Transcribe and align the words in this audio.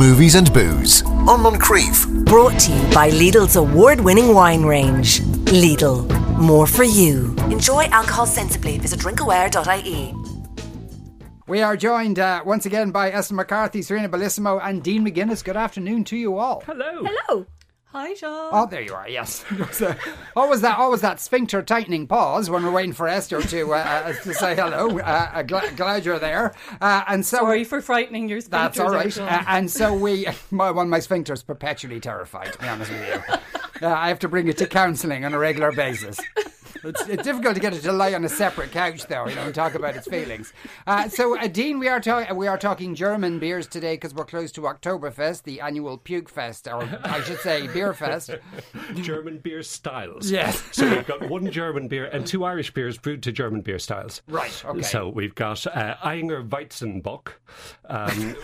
movies 0.00 0.34
and 0.34 0.50
booze 0.54 1.02
on 1.28 1.40
Moncrieff. 1.40 2.24
Brought 2.24 2.58
to 2.60 2.72
you 2.72 2.82
by 2.94 3.10
Lidl's 3.10 3.56
award 3.56 4.00
winning 4.00 4.32
wine 4.32 4.62
range. 4.64 5.20
Lidl, 5.60 6.08
more 6.38 6.66
for 6.66 6.84
you. 6.84 7.34
Enjoy 7.50 7.84
alcohol 7.84 8.24
sensibly. 8.24 8.78
Visit 8.78 9.00
drinkaware.ie. 9.00 10.14
We 11.46 11.60
are 11.60 11.76
joined 11.76 12.18
uh, 12.18 12.42
once 12.46 12.64
again 12.64 12.92
by 12.92 13.10
Esther 13.10 13.34
McCarthy, 13.34 13.82
Serena 13.82 14.08
Bellissimo, 14.08 14.58
and 14.64 14.82
Dean 14.82 15.04
McGuinness. 15.04 15.44
Good 15.44 15.58
afternoon 15.58 16.04
to 16.04 16.16
you 16.16 16.38
all. 16.38 16.62
Hello. 16.64 17.04
Hello. 17.04 17.46
Hi, 17.92 18.14
Sean. 18.14 18.50
Oh, 18.52 18.66
there 18.66 18.82
you 18.82 18.94
are. 18.94 19.08
Yes. 19.08 19.42
what 20.34 20.48
was 20.48 20.60
that? 20.60 20.78
What 20.78 20.92
was 20.92 21.00
that 21.00 21.18
sphincter 21.18 21.60
tightening 21.60 22.06
pause 22.06 22.48
when 22.48 22.62
we're 22.62 22.70
waiting 22.70 22.92
for 22.92 23.08
Esther 23.08 23.42
to 23.42 23.74
uh, 23.74 23.76
uh, 23.78 24.12
to 24.12 24.32
say 24.32 24.54
hello? 24.54 25.00
Uh, 25.00 25.02
uh, 25.02 25.42
gl- 25.42 25.76
glad 25.76 26.04
you're 26.04 26.20
there. 26.20 26.54
Uh, 26.80 27.02
and 27.08 27.26
so 27.26 27.38
Sorry 27.38 27.64
for 27.64 27.80
frightening 27.80 28.28
your 28.28 28.38
sphincters. 28.38 28.50
that's 28.50 28.78
all 28.78 28.90
right. 28.92 29.18
And 29.18 29.68
so 29.68 29.92
we, 29.92 30.28
my, 30.52 30.70
one 30.70 30.88
my 30.88 30.98
sphincters 30.98 31.44
perpetually 31.44 31.98
terrified. 31.98 32.52
To 32.52 32.58
be 32.58 32.68
honest 32.68 32.92
with 32.92 33.08
you, 33.82 33.88
I 33.88 34.06
have 34.06 34.20
to 34.20 34.28
bring 34.28 34.46
it 34.46 34.56
to 34.58 34.68
counselling 34.68 35.24
on 35.24 35.34
a 35.34 35.38
regular 35.38 35.72
basis. 35.72 36.20
It's, 36.84 37.08
it's 37.08 37.24
difficult 37.24 37.54
to 37.54 37.60
get 37.60 37.74
it 37.74 37.82
to 37.82 37.92
lie 37.92 38.14
on 38.14 38.24
a 38.24 38.28
separate 38.28 38.72
couch, 38.72 39.06
though, 39.06 39.26
you 39.26 39.34
know, 39.34 39.42
and 39.42 39.54
talk 39.54 39.74
about 39.74 39.96
its 39.96 40.08
feelings. 40.08 40.52
Uh, 40.86 41.08
so, 41.08 41.38
uh, 41.38 41.46
Dean, 41.46 41.78
we 41.78 41.88
are 41.88 42.00
talking 42.00 42.36
we 42.36 42.46
are 42.46 42.58
talking 42.58 42.94
German 42.94 43.38
beers 43.38 43.66
today 43.66 43.94
because 43.94 44.14
we're 44.14 44.24
close 44.24 44.52
to 44.52 44.62
Oktoberfest, 44.62 45.42
the 45.42 45.60
annual 45.60 45.98
puke 45.98 46.28
fest, 46.28 46.66
or 46.66 46.82
I 47.04 47.20
should 47.22 47.38
say 47.40 47.66
beer 47.68 47.92
fest. 47.92 48.30
German 48.94 49.38
beer 49.38 49.62
styles. 49.62 50.30
Yes. 50.30 50.62
So 50.72 50.88
we've 50.88 51.06
got 51.06 51.28
one 51.28 51.50
German 51.50 51.88
beer 51.88 52.06
and 52.06 52.26
two 52.26 52.44
Irish 52.44 52.72
beers 52.72 52.98
brewed 52.98 53.22
to 53.24 53.32
German 53.32 53.60
beer 53.60 53.78
styles. 53.78 54.22
Right, 54.28 54.64
okay. 54.64 54.82
So 54.82 55.08
we've 55.08 55.34
got 55.34 55.66
uh, 55.66 55.96
Ayinger 55.96 56.48
Weizenbock. 56.48 57.32
Um, 57.86 58.36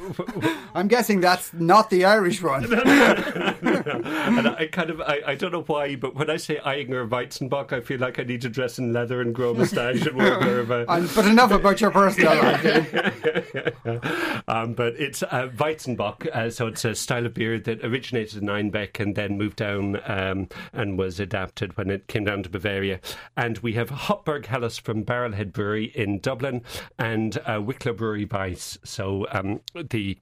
I'm 0.75 0.89
guessing 0.89 1.21
that's 1.21 1.53
not 1.53 1.91
the 1.91 2.05
Irish 2.05 2.43
one. 2.43 2.65
and 2.73 4.49
I 4.49 4.69
kind 4.71 4.91
of, 4.91 5.01
I, 5.01 5.21
I 5.27 5.35
don't 5.35 5.53
know 5.53 5.63
why, 5.63 5.97
but 5.97 6.15
when 6.15 6.31
I 6.31 6.37
say 6.37 6.57
Ayinger 6.57 7.09
Weizenbock, 7.09 7.73
I 7.73 7.81
feel 7.81 8.01
like 8.01 8.19
I 8.19 8.25
need 8.27 8.43
to 8.43 8.49
dress 8.49 8.79
in 8.79 8.93
leather 8.93 9.21
and 9.21 9.35
grow 9.35 9.51
a 9.51 9.55
moustache 9.55 10.05
and 10.07 10.17
wear, 10.17 10.39
wear 10.65 10.85
And- 10.89 11.11
but 11.15 11.27
enough 11.27 11.51
about 11.53 11.81
your 11.81 11.91
personal 11.91 12.35
life. 12.43 13.75
um, 14.49 14.75
but 14.75 14.95
it's 14.97 15.23
uh, 15.23 15.49
Weizenbock, 15.57 16.27
uh, 16.35 16.51
so 16.51 16.67
it's 16.67 16.85
a 16.85 16.95
style 16.95 17.27
of 17.27 17.35
beer 17.35 17.59
that 17.61 17.85
originated 17.85 18.43
in 18.43 18.49
Einbeck 18.49 19.01
and 19.01 19.15
then 19.15 19.39
moved 19.39 19.57
down 19.57 20.01
um, 20.07 20.49
and 20.73 20.99
was 20.99 21.21
adapted 21.21 21.77
when 21.77 21.91
it 21.91 22.07
came 22.09 22.25
down 22.25 22.43
to 22.43 22.49
Bavaria. 22.49 23.01
And 23.37 23.59
we 23.59 23.75
have 23.75 23.91
Hopberg 23.91 24.47
Helles 24.47 24.79
from 24.79 25.05
Barrelhead 25.05 25.53
Brewery 25.53 25.93
in 25.95 26.19
Dublin 26.19 26.63
and 26.99 27.39
uh, 27.47 27.61
Wicklow 27.63 27.93
Brewery 27.95 28.25
Weiss. 28.31 28.79
So 28.85 29.27
um, 29.31 29.61
the 29.75 30.19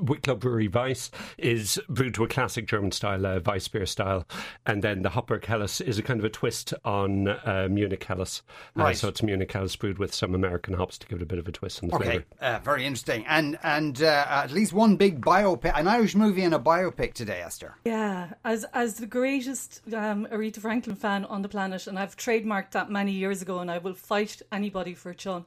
Wicklow 0.00 0.36
Brewery 0.36 0.68
Weiss 0.68 1.10
is 1.36 1.78
brewed 1.88 2.14
to 2.14 2.24
a 2.24 2.28
classic 2.28 2.66
German 2.66 2.92
style, 2.92 3.26
uh, 3.26 3.40
Weiss 3.44 3.68
beer 3.68 3.84
style, 3.86 4.26
and 4.64 4.82
then 4.82 5.02
the 5.02 5.10
Hopberg 5.10 5.44
Helles 5.44 5.80
is 5.80 5.98
a 5.98 6.02
kind 6.02 6.18
of 6.20 6.24
a 6.24 6.30
twist 6.30 6.72
on 6.84 7.28
uh, 7.28 7.68
Munich 7.70 8.02
Helles. 8.04 8.42
Uh, 8.76 8.82
Right. 8.88 8.96
So 8.96 9.08
it's 9.08 9.22
Munich 9.22 9.52
Helles 9.52 9.76
brewed 9.76 9.98
with 9.98 10.14
some 10.14 10.34
American 10.34 10.74
hops 10.74 10.98
to 10.98 11.06
give 11.06 11.18
it 11.18 11.22
a 11.22 11.26
bit 11.26 11.38
of 11.38 11.46
a 11.48 11.52
twist 11.52 11.82
on 11.82 11.90
the 11.90 11.96
Okay, 11.96 12.04
flavour. 12.04 12.24
uh, 12.40 12.60
very 12.64 12.86
interesting. 12.86 13.24
And 13.26 13.58
and 13.62 14.00
uh, 14.02 14.24
at 14.28 14.50
least 14.52 14.72
one 14.72 14.96
big 14.96 15.20
biopic, 15.20 15.72
an 15.78 15.86
Irish 15.88 16.14
movie 16.14 16.42
and 16.42 16.54
a 16.54 16.58
biopic 16.58 17.12
today, 17.14 17.40
Esther. 17.42 17.74
yeah, 17.84 18.32
as 18.44 18.64
as 18.72 18.94
the 18.94 19.06
greatest 19.06 19.82
um, 19.92 20.26
Aretha 20.32 20.58
Franklin 20.60 20.96
fan 20.96 21.24
on 21.26 21.42
the 21.42 21.48
planet, 21.48 21.86
and 21.86 21.98
I've 21.98 22.16
trademarked 22.16 22.70
that 22.70 22.90
many 22.90 23.12
years 23.12 23.42
ago, 23.42 23.58
and 23.58 23.70
I 23.70 23.78
will 23.78 23.94
fight 23.94 24.40
anybody 24.52 24.94
for 24.94 25.10
it, 25.10 25.20
Sean. 25.20 25.44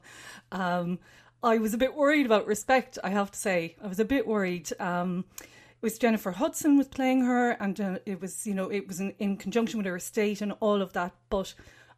Um, 0.52 0.98
I 1.42 1.58
was 1.58 1.74
a 1.74 1.78
bit 1.78 1.94
worried 1.94 2.26
about 2.26 2.46
respect. 2.46 2.98
I 3.02 3.10
have 3.10 3.30
to 3.32 3.38
say, 3.38 3.76
I 3.82 3.88
was 3.88 3.98
a 3.98 4.04
bit 4.04 4.26
worried. 4.26 4.70
Um, 4.78 5.24
it 5.40 5.82
was 5.82 5.98
Jennifer 5.98 6.30
Hudson 6.30 6.78
was 6.78 6.86
playing 6.86 7.24
her, 7.24 7.50
and 7.52 7.80
uh, 7.80 7.98
it 8.06 8.20
was 8.20 8.46
you 8.46 8.54
know 8.54 8.70
it 8.70 8.86
was 8.86 9.00
in, 9.00 9.14
in 9.18 9.36
conjunction 9.36 9.78
with 9.78 9.86
her 9.86 9.96
estate 9.96 10.40
and 10.40 10.52
all 10.60 10.80
of 10.82 10.92
that, 10.92 11.12
but. 11.30 11.54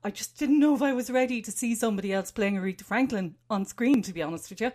I 0.07 0.11
just 0.11 0.39
didn't 0.39 0.61
know 0.61 0.75
if 0.75 0.83
I 0.83 0.93
was 0.93 1.09
ready 1.09 1.41
to 1.41 1.51
see 1.51 1.75
somebody 1.75 2.13
else 2.13 2.31
playing 2.31 2.57
Aretha 2.57 2.83
Franklin 2.83 3.37
on 3.49 3.65
screen. 3.65 4.03
To 4.03 4.13
be 4.13 4.23
honest 4.23 4.51
with 4.51 4.61
you, 4.61 4.71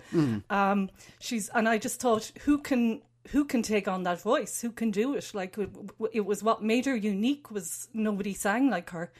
um, 0.50 0.90
she's 1.20 1.50
and 1.50 1.70
I 1.70 1.78
just 1.78 2.00
thought, 2.02 2.32
who 2.46 2.58
can 2.58 3.04
who 3.28 3.46
can 3.46 3.62
take 3.62 3.88
on 3.88 4.02
that 4.04 4.20
voice? 4.22 4.62
Who 4.62 4.72
can 4.72 4.90
do 4.90 5.14
it? 5.14 5.32
Like 5.36 5.56
it, 5.60 5.70
it 6.12 6.26
was 6.26 6.42
what 6.42 6.64
made 6.64 6.88
her 6.88 6.96
unique 6.96 7.52
was 7.52 7.90
nobody 7.94 8.34
sang 8.34 8.72
like 8.72 8.90
her. 8.90 9.12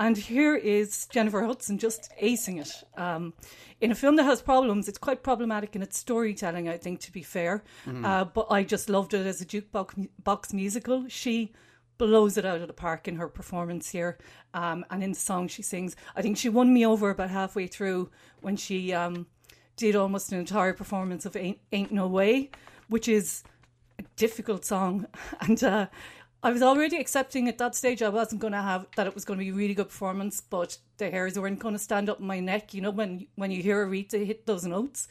And 0.00 0.16
here 0.16 0.56
is 0.56 1.06
Jennifer 1.12 1.44
Hudson 1.44 1.76
just 1.76 2.10
acing 2.20 2.58
it. 2.58 2.72
Um, 2.96 3.34
in 3.82 3.92
a 3.92 3.94
film 3.94 4.16
that 4.16 4.24
has 4.24 4.40
problems, 4.40 4.88
it's 4.88 4.96
quite 4.96 5.22
problematic 5.22 5.76
in 5.76 5.82
its 5.82 5.98
storytelling, 5.98 6.70
I 6.70 6.78
think, 6.78 7.00
to 7.00 7.12
be 7.12 7.22
fair. 7.22 7.62
Uh, 8.06 8.24
but 8.24 8.46
I 8.50 8.62
just 8.62 8.88
loved 8.88 9.12
it 9.12 9.26
as 9.26 9.42
a 9.42 9.44
jukebox 9.44 10.08
box 10.24 10.54
musical. 10.54 11.06
She 11.08 11.52
blows 11.98 12.38
it 12.38 12.46
out 12.46 12.62
of 12.62 12.66
the 12.66 12.72
park 12.72 13.08
in 13.08 13.16
her 13.16 13.28
performance 13.28 13.90
here. 13.90 14.16
Um, 14.54 14.86
and 14.90 15.04
in 15.04 15.10
the 15.12 15.18
song 15.18 15.48
she 15.48 15.60
sings, 15.60 15.96
I 16.16 16.22
think 16.22 16.38
she 16.38 16.48
won 16.48 16.72
me 16.72 16.86
over 16.86 17.10
about 17.10 17.28
halfway 17.28 17.66
through 17.66 18.10
when 18.40 18.56
she 18.56 18.94
um, 18.94 19.26
did 19.76 19.94
almost 19.94 20.32
an 20.32 20.38
entire 20.38 20.72
performance 20.72 21.26
of 21.26 21.36
Ain't, 21.36 21.58
Ain't 21.72 21.92
No 21.92 22.06
Way, 22.06 22.50
which 22.88 23.06
is 23.06 23.42
a 23.98 24.04
difficult 24.16 24.64
song. 24.64 25.06
And 25.42 25.62
uh, 25.62 25.86
I 26.42 26.50
was 26.50 26.62
already 26.62 26.96
accepting 26.96 27.48
at 27.48 27.58
that 27.58 27.74
stage 27.74 28.02
I 28.02 28.08
wasn't 28.08 28.40
going 28.40 28.54
to 28.54 28.62
have 28.62 28.86
that 28.96 29.06
it 29.06 29.14
was 29.14 29.24
going 29.24 29.38
to 29.38 29.44
be 29.44 29.50
a 29.50 29.54
really 29.54 29.74
good 29.74 29.88
performance, 29.88 30.40
but 30.40 30.78
the 30.96 31.10
hairs 31.10 31.38
weren't 31.38 31.58
going 31.58 31.74
to 31.74 31.78
stand 31.78 32.08
up 32.08 32.20
in 32.20 32.26
my 32.26 32.40
neck. 32.40 32.72
You 32.72 32.80
know, 32.80 32.90
when 32.90 33.26
when 33.36 33.50
you 33.50 33.62
hear 33.62 33.86
Aretha 33.86 34.24
hit 34.24 34.46
those 34.46 34.64
notes. 34.64 35.08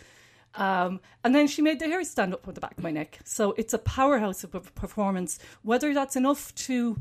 Um, 0.56 1.00
and 1.24 1.36
then 1.36 1.48
she 1.48 1.62
made 1.62 1.80
the 1.80 1.88
hairs 1.88 2.10
stand 2.10 2.34
up 2.34 2.48
on 2.48 2.56
the 2.56 2.60
back 2.60 2.76
of 2.76 2.84
my 2.84 2.90
neck. 2.90 3.20
So 3.24 3.54
it's 3.58 3.74
a 3.74 3.78
powerhouse 3.78 4.44
of 4.44 4.56
a 4.56 4.62
performance. 4.62 5.38
Whether 5.62 5.94
that's 5.94 6.16
enough 6.16 6.56
to 6.56 6.98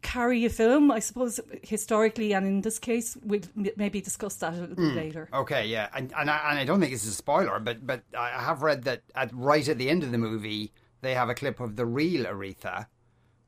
carry 0.00 0.46
a 0.46 0.50
film, 0.50 0.90
I 0.90 1.00
suppose, 1.00 1.38
historically, 1.62 2.32
and 2.32 2.46
in 2.46 2.60
this 2.62 2.78
case, 2.78 3.16
we'll 3.22 3.42
maybe 3.76 4.00
discuss 4.00 4.36
that 4.36 4.54
a 4.54 4.56
little 4.56 4.76
bit 4.76 4.94
later. 4.94 5.28
Okay, 5.34 5.66
yeah, 5.66 5.88
and 5.94 6.12
and 6.16 6.30
I, 6.30 6.50
and 6.50 6.58
I 6.58 6.64
don't 6.64 6.80
think 6.80 6.92
it's 6.92 7.06
a 7.06 7.12
spoiler, 7.12 7.58
but 7.60 7.86
but 7.86 8.02
I 8.16 8.30
have 8.30 8.62
read 8.62 8.84
that 8.84 9.02
at 9.14 9.34
right 9.34 9.68
at 9.68 9.76
the 9.76 9.90
end 9.90 10.02
of 10.02 10.10
the 10.10 10.18
movie 10.18 10.72
they 11.00 11.14
have 11.14 11.28
a 11.28 11.34
clip 11.34 11.60
of 11.60 11.76
the 11.76 11.86
real 11.86 12.24
Aretha. 12.24 12.86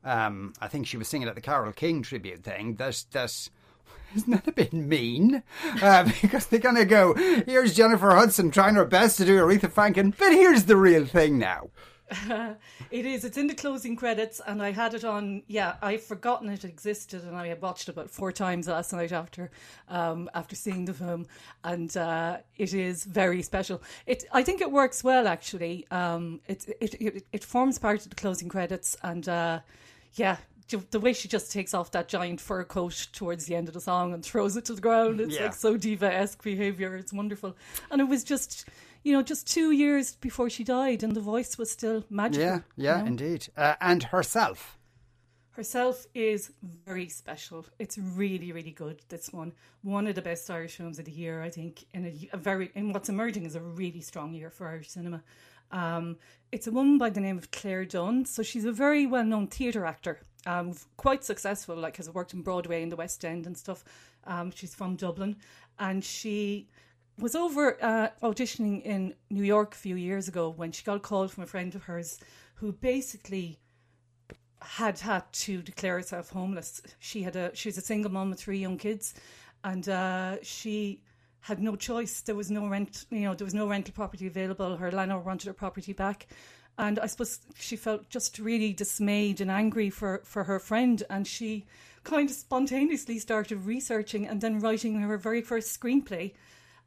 Um, 0.03 0.53
I 0.59 0.67
think 0.67 0.87
she 0.87 0.97
was 0.97 1.07
singing 1.07 1.27
at 1.27 1.35
the 1.35 1.41
Carole 1.41 1.71
King 1.73 2.01
tribute 2.01 2.43
thing. 2.43 2.75
That's 2.75 3.03
that's. 3.03 3.49
Isn't 4.15 4.31
that 4.31 4.47
a 4.47 4.51
bit 4.51 4.73
mean? 4.73 5.41
Uh, 5.81 6.03
because 6.21 6.47
they're 6.47 6.59
going 6.59 6.75
to 6.75 6.83
go, 6.83 7.13
here's 7.13 7.73
Jennifer 7.73 8.11
Hudson 8.11 8.51
trying 8.51 8.75
her 8.75 8.83
best 8.83 9.17
to 9.17 9.25
do 9.25 9.39
Aretha 9.39 9.71
Franklin, 9.71 10.13
but 10.17 10.33
here's 10.33 10.65
the 10.65 10.75
real 10.75 11.05
thing 11.05 11.39
now. 11.39 11.69
It 12.91 13.05
is. 13.05 13.23
It's 13.23 13.37
in 13.37 13.47
the 13.47 13.55
closing 13.55 13.95
credits, 13.95 14.41
and 14.45 14.61
I 14.61 14.71
had 14.71 14.93
it 14.93 15.05
on. 15.05 15.43
Yeah, 15.47 15.75
I've 15.81 16.03
forgotten 16.03 16.49
it 16.49 16.65
existed, 16.65 17.23
and 17.23 17.37
I 17.37 17.47
had 17.47 17.61
watched 17.61 17.87
it 17.87 17.93
about 17.93 18.09
four 18.09 18.33
times 18.33 18.67
last 18.67 18.91
night 18.91 19.13
after, 19.13 19.49
um, 19.87 20.29
after 20.33 20.57
seeing 20.57 20.83
the 20.83 20.93
film, 20.93 21.25
and 21.63 21.95
uh, 21.95 22.39
it 22.57 22.73
is 22.73 23.05
very 23.05 23.41
special. 23.41 23.81
It. 24.05 24.25
I 24.33 24.43
think 24.43 24.59
it 24.59 24.71
works 24.71 25.05
well 25.05 25.25
actually. 25.25 25.87
Um, 25.89 26.41
it, 26.47 26.67
it 26.81 26.95
it 26.95 27.25
it 27.31 27.43
forms 27.45 27.79
part 27.79 28.03
of 28.03 28.09
the 28.09 28.15
closing 28.15 28.49
credits, 28.49 28.97
and 29.03 29.29
uh, 29.29 29.59
yeah. 30.13 30.37
The 30.89 31.01
way 31.01 31.11
she 31.11 31.27
just 31.27 31.51
takes 31.51 31.73
off 31.73 31.91
that 31.91 32.07
giant 32.07 32.39
fur 32.39 32.63
coat 32.63 33.07
towards 33.11 33.45
the 33.45 33.55
end 33.55 33.67
of 33.67 33.73
the 33.73 33.81
song 33.81 34.13
and 34.13 34.23
throws 34.23 34.55
it 34.55 34.63
to 34.65 34.73
the 34.73 34.79
ground, 34.79 35.19
it's 35.19 35.35
Yeah. 35.35 35.43
like 35.45 35.53
so 35.53 35.75
diva 35.75 36.13
esque 36.13 36.41
behavior. 36.41 36.95
It's 36.95 37.11
wonderful, 37.11 37.57
and 37.89 37.99
it 37.99 38.05
was 38.05 38.23
just, 38.23 38.69
you 39.03 39.11
know, 39.11 39.21
just 39.21 39.45
two 39.51 39.71
years 39.71 40.15
before 40.15 40.49
she 40.49 40.63
died, 40.63 41.03
and 41.03 41.13
the 41.13 41.19
voice 41.19 41.57
was 41.57 41.69
still 41.69 42.05
magical. 42.09 42.45
Yeah, 42.45 42.59
yeah, 42.77 42.97
you 42.97 43.01
know? 43.01 43.07
indeed. 43.07 43.47
Uh, 43.57 43.75
and 43.81 44.03
herself. 44.03 44.77
Herself 45.55 46.07
is 46.15 46.53
very 46.85 47.09
special. 47.09 47.65
It's 47.77 47.97
really, 47.97 48.53
really 48.53 48.71
good. 48.71 49.01
This 49.09 49.33
one, 49.33 49.51
one 49.81 50.07
of 50.07 50.15
the 50.15 50.21
best 50.21 50.49
Irish 50.49 50.77
films 50.77 50.97
of 50.99 51.03
the 51.03 51.11
year, 51.11 51.43
I 51.43 51.49
think. 51.49 51.83
In 51.93 52.05
a, 52.05 52.29
a 52.31 52.37
very, 52.37 52.71
in 52.75 52.93
what's 52.93 53.09
emerging 53.09 53.45
is 53.45 53.55
a 53.55 53.59
really 53.59 53.99
strong 53.99 54.33
year 54.33 54.49
for 54.49 54.69
Irish 54.69 54.89
cinema. 54.91 55.21
Um, 55.71 56.17
it's 56.51 56.67
a 56.67 56.71
woman 56.71 56.97
by 56.97 57.09
the 57.09 57.21
name 57.21 57.37
of 57.37 57.51
Claire 57.51 57.85
Dunn. 57.85 58.25
So 58.25 58.43
she's 58.43 58.65
a 58.65 58.71
very 58.71 59.05
well-known 59.05 59.47
theatre 59.47 59.85
actor, 59.85 60.19
um, 60.45 60.73
quite 60.97 61.23
successful. 61.23 61.75
Like 61.75 61.97
has 61.97 62.09
worked 62.09 62.33
in 62.33 62.41
Broadway 62.41 62.83
and 62.83 62.91
the 62.91 62.95
West 62.97 63.23
End 63.23 63.47
and 63.47 63.57
stuff. 63.57 63.83
Um, 64.25 64.51
she's 64.51 64.75
from 64.75 64.95
Dublin, 64.95 65.37
and 65.79 66.03
she 66.03 66.67
was 67.17 67.35
over 67.35 67.77
uh, 67.83 68.09
auditioning 68.21 68.83
in 68.83 69.13
New 69.29 69.43
York 69.43 69.73
a 69.73 69.77
few 69.77 69.95
years 69.95 70.27
ago 70.27 70.49
when 70.49 70.71
she 70.71 70.83
got 70.83 70.97
a 70.97 70.99
call 70.99 71.27
from 71.27 71.43
a 71.43 71.47
friend 71.47 71.73
of 71.75 71.83
hers 71.83 72.19
who 72.55 72.71
basically 72.71 73.59
had 74.61 74.99
had 74.99 75.31
to 75.33 75.61
declare 75.61 75.95
herself 75.95 76.29
homeless. 76.29 76.81
She 76.99 77.23
had 77.23 77.35
a 77.35 77.55
she's 77.55 77.77
a 77.77 77.81
single 77.81 78.11
mom 78.11 78.29
with 78.29 78.39
three 78.39 78.59
young 78.59 78.77
kids, 78.77 79.15
and 79.63 79.87
uh, 79.89 80.37
she 80.43 81.01
had 81.41 81.59
no 81.59 81.75
choice. 81.75 82.21
There 82.21 82.35
was 82.35 82.49
no 82.49 82.67
rent, 82.67 83.05
you 83.09 83.21
know, 83.21 83.33
there 83.35 83.45
was 83.45 83.53
no 83.53 83.67
rental 83.67 83.93
property 83.93 84.27
available. 84.27 84.77
Her 84.77 84.91
landlord 84.91 85.25
wanted 85.25 85.47
her 85.47 85.53
property 85.53 85.93
back, 85.93 86.27
and 86.77 86.99
I 86.99 87.07
suppose 87.07 87.39
she 87.55 87.75
felt 87.75 88.09
just 88.09 88.39
really 88.39 88.73
dismayed 88.73 89.41
and 89.41 89.51
angry 89.51 89.89
for 89.89 90.21
for 90.23 90.43
her 90.45 90.59
friend, 90.59 91.03
and 91.09 91.27
she 91.27 91.65
kind 92.03 92.29
of 92.29 92.35
spontaneously 92.35 93.19
started 93.19 93.65
researching 93.65 94.27
and 94.27 94.41
then 94.41 94.59
writing 94.59 94.99
her 95.01 95.17
very 95.17 95.41
first 95.41 95.79
screenplay 95.79 96.33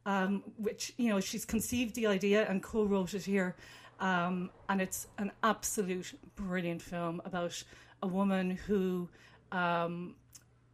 um, 0.05 0.43
which 0.57 0.93
you 0.97 1.09
know 1.09 1.19
she's 1.19 1.45
conceived 1.45 1.95
the 1.95 2.07
idea 2.07 2.45
and 2.49 2.61
co-wrote 2.61 3.13
it 3.13 3.25
here 3.25 3.55
Um, 3.99 4.49
and 4.67 4.81
it's 4.81 5.07
an 5.17 5.31
absolute 5.41 6.13
brilliant 6.35 6.81
film 6.81 7.21
about 7.23 7.63
a 8.01 8.07
woman 8.07 8.51
who 8.67 9.07
um, 9.51 10.15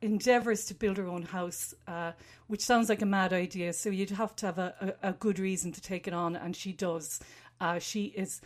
endeavours 0.02 0.66
to 0.66 0.74
build 0.74 0.98
her 0.98 1.08
own 1.08 1.24
house, 1.24 1.74
uh, 1.88 2.12
which 2.48 2.62
sounds 2.62 2.90
like 2.90 3.02
a 3.02 3.06
mad 3.06 3.34
idea. 3.34 3.74
So 3.74 3.90
you'd 3.90 4.10
have 4.12 4.36
to 4.38 4.46
have 4.48 4.58
a, 4.58 4.96
a, 5.04 5.10
a 5.10 5.14
good 5.14 5.40
reason 5.40 5.72
to 5.72 5.82
take 5.82 6.08
it 6.08 6.14
on, 6.14 6.36
and 6.36 6.56
she 6.56 6.74
does. 6.74 7.20
Uh, 7.60 7.80
she 7.80 8.06
is 8.06 8.42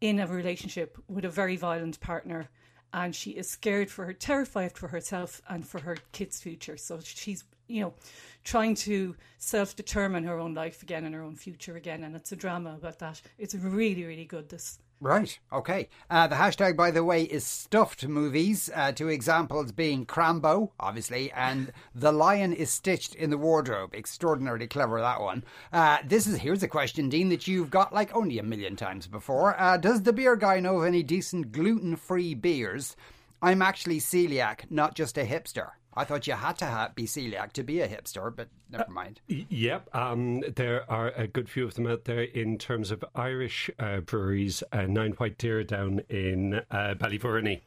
in 0.00 0.18
a 0.18 0.26
relationship 0.26 0.98
with 1.08 1.24
a 1.24 1.30
very 1.30 1.56
violent 1.56 2.00
partner 2.00 2.48
and 2.92 3.14
she 3.14 3.30
is 3.32 3.50
scared 3.50 3.90
for 3.90 4.06
her 4.06 4.12
terrified 4.12 4.72
for 4.76 4.88
herself 4.88 5.42
and 5.48 5.66
for 5.66 5.80
her 5.80 5.96
kids 6.12 6.40
future 6.40 6.76
so 6.76 7.00
she's 7.02 7.44
you 7.68 7.82
know 7.82 7.94
trying 8.44 8.74
to 8.74 9.16
self-determine 9.38 10.24
her 10.24 10.38
own 10.38 10.54
life 10.54 10.82
again 10.82 11.04
and 11.04 11.14
her 11.14 11.22
own 11.22 11.34
future 11.34 11.76
again 11.76 12.04
and 12.04 12.14
it's 12.14 12.32
a 12.32 12.36
drama 12.36 12.74
about 12.74 12.98
that 12.98 13.20
it's 13.38 13.54
really 13.54 14.04
really 14.04 14.24
good 14.24 14.48
this 14.48 14.78
Right. 15.04 15.38
Okay. 15.52 15.90
Uh, 16.08 16.28
the 16.28 16.36
hashtag, 16.36 16.78
by 16.78 16.90
the 16.90 17.04
way, 17.04 17.24
is 17.24 17.44
stuffed 17.46 18.08
movies. 18.08 18.70
Uh, 18.74 18.90
two 18.90 19.08
examples 19.08 19.70
being 19.70 20.06
Crambo, 20.06 20.70
obviously, 20.80 21.30
and 21.32 21.74
The 21.94 22.10
Lion 22.10 22.54
is 22.54 22.70
Stitched 22.70 23.14
in 23.14 23.28
the 23.28 23.36
Wardrobe. 23.36 23.94
Extraordinarily 23.94 24.66
clever, 24.66 25.02
that 25.02 25.20
one. 25.20 25.44
Uh, 25.74 25.98
this 26.06 26.26
is 26.26 26.38
here's 26.38 26.62
a 26.62 26.68
question, 26.68 27.10
Dean, 27.10 27.28
that 27.28 27.46
you've 27.46 27.68
got 27.68 27.92
like 27.92 28.16
only 28.16 28.38
a 28.38 28.42
million 28.42 28.76
times 28.76 29.06
before. 29.06 29.60
Uh, 29.60 29.76
does 29.76 30.04
the 30.04 30.12
beer 30.14 30.36
guy 30.36 30.58
know 30.58 30.78
of 30.78 30.86
any 30.86 31.02
decent 31.02 31.52
gluten 31.52 31.96
free 31.96 32.32
beers? 32.32 32.96
I'm 33.42 33.60
actually 33.60 34.00
celiac, 34.00 34.70
not 34.70 34.94
just 34.94 35.18
a 35.18 35.26
hipster. 35.26 35.72
I 35.96 36.04
thought 36.04 36.26
you 36.26 36.34
had 36.34 36.58
to 36.58 36.66
ha 36.66 36.90
be 36.94 37.04
celiac 37.04 37.52
to 37.52 37.62
be 37.62 37.80
a 37.80 37.88
hipster, 37.88 38.34
but 38.34 38.48
never 38.70 38.90
mind. 38.90 39.20
Y- 39.28 39.46
Yep, 39.48 39.94
um, 39.94 40.40
there 40.56 40.90
are 40.90 41.10
a 41.10 41.26
good 41.26 41.48
few 41.48 41.64
of 41.64 41.74
them 41.74 41.86
out 41.86 42.04
there 42.04 42.22
in 42.22 42.58
terms 42.58 42.90
of 42.90 43.04
Irish 43.14 43.70
uh, 43.78 44.00
breweries. 44.00 44.62
Uh, 44.72 44.82
Nine 44.82 45.12
White 45.12 45.38
Deer 45.38 45.62
down 45.64 46.00
in 46.08 46.54
uh, 46.70 46.94
Ballyvourney 46.98 47.60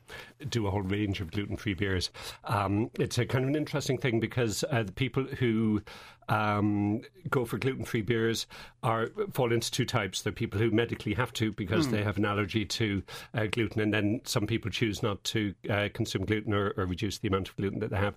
do 0.49 0.67
a 0.67 0.71
whole 0.71 0.81
range 0.81 1.21
of 1.21 1.31
gluten-free 1.31 1.75
beers. 1.75 2.11
Um, 2.43 2.89
it's 2.99 3.17
a 3.17 3.25
kind 3.25 3.43
of 3.45 3.49
an 3.49 3.55
interesting 3.55 3.97
thing 3.97 4.19
because 4.19 4.63
uh, 4.69 4.83
the 4.83 4.91
people 4.91 5.23
who 5.23 5.81
um, 6.29 7.01
go 7.29 7.45
for 7.45 7.57
gluten-free 7.57 8.01
beers 8.01 8.47
are 8.83 9.09
fall 9.33 9.51
into 9.51 9.71
two 9.71 9.85
types. 9.85 10.21
There 10.21 10.31
are 10.31 10.33
people 10.33 10.59
who 10.59 10.71
medically 10.71 11.13
have 11.13 11.33
to 11.33 11.51
because 11.51 11.89
they 11.89 12.03
have 12.03 12.17
an 12.17 12.25
allergy 12.25 12.65
to 12.65 13.03
uh, 13.33 13.47
gluten, 13.47 13.81
and 13.81 13.93
then 13.93 14.21
some 14.23 14.47
people 14.47 14.71
choose 14.71 15.03
not 15.03 15.23
to 15.25 15.53
uh, 15.69 15.89
consume 15.93 16.25
gluten 16.25 16.53
or, 16.53 16.73
or 16.77 16.85
reduce 16.85 17.17
the 17.19 17.27
amount 17.27 17.49
of 17.49 17.55
gluten 17.55 17.79
that 17.79 17.89
they 17.89 17.97
have. 17.97 18.15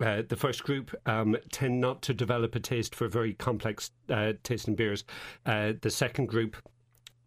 Uh, 0.00 0.22
the 0.28 0.36
first 0.36 0.64
group 0.64 0.94
um, 1.06 1.36
tend 1.50 1.80
not 1.80 2.02
to 2.02 2.14
develop 2.14 2.54
a 2.54 2.60
taste 2.60 2.94
for 2.94 3.08
very 3.08 3.34
complex 3.34 3.90
uh, 4.10 4.32
tasting 4.42 4.74
beers. 4.74 5.04
Uh, 5.46 5.72
the 5.80 5.90
second 5.90 6.26
group 6.26 6.56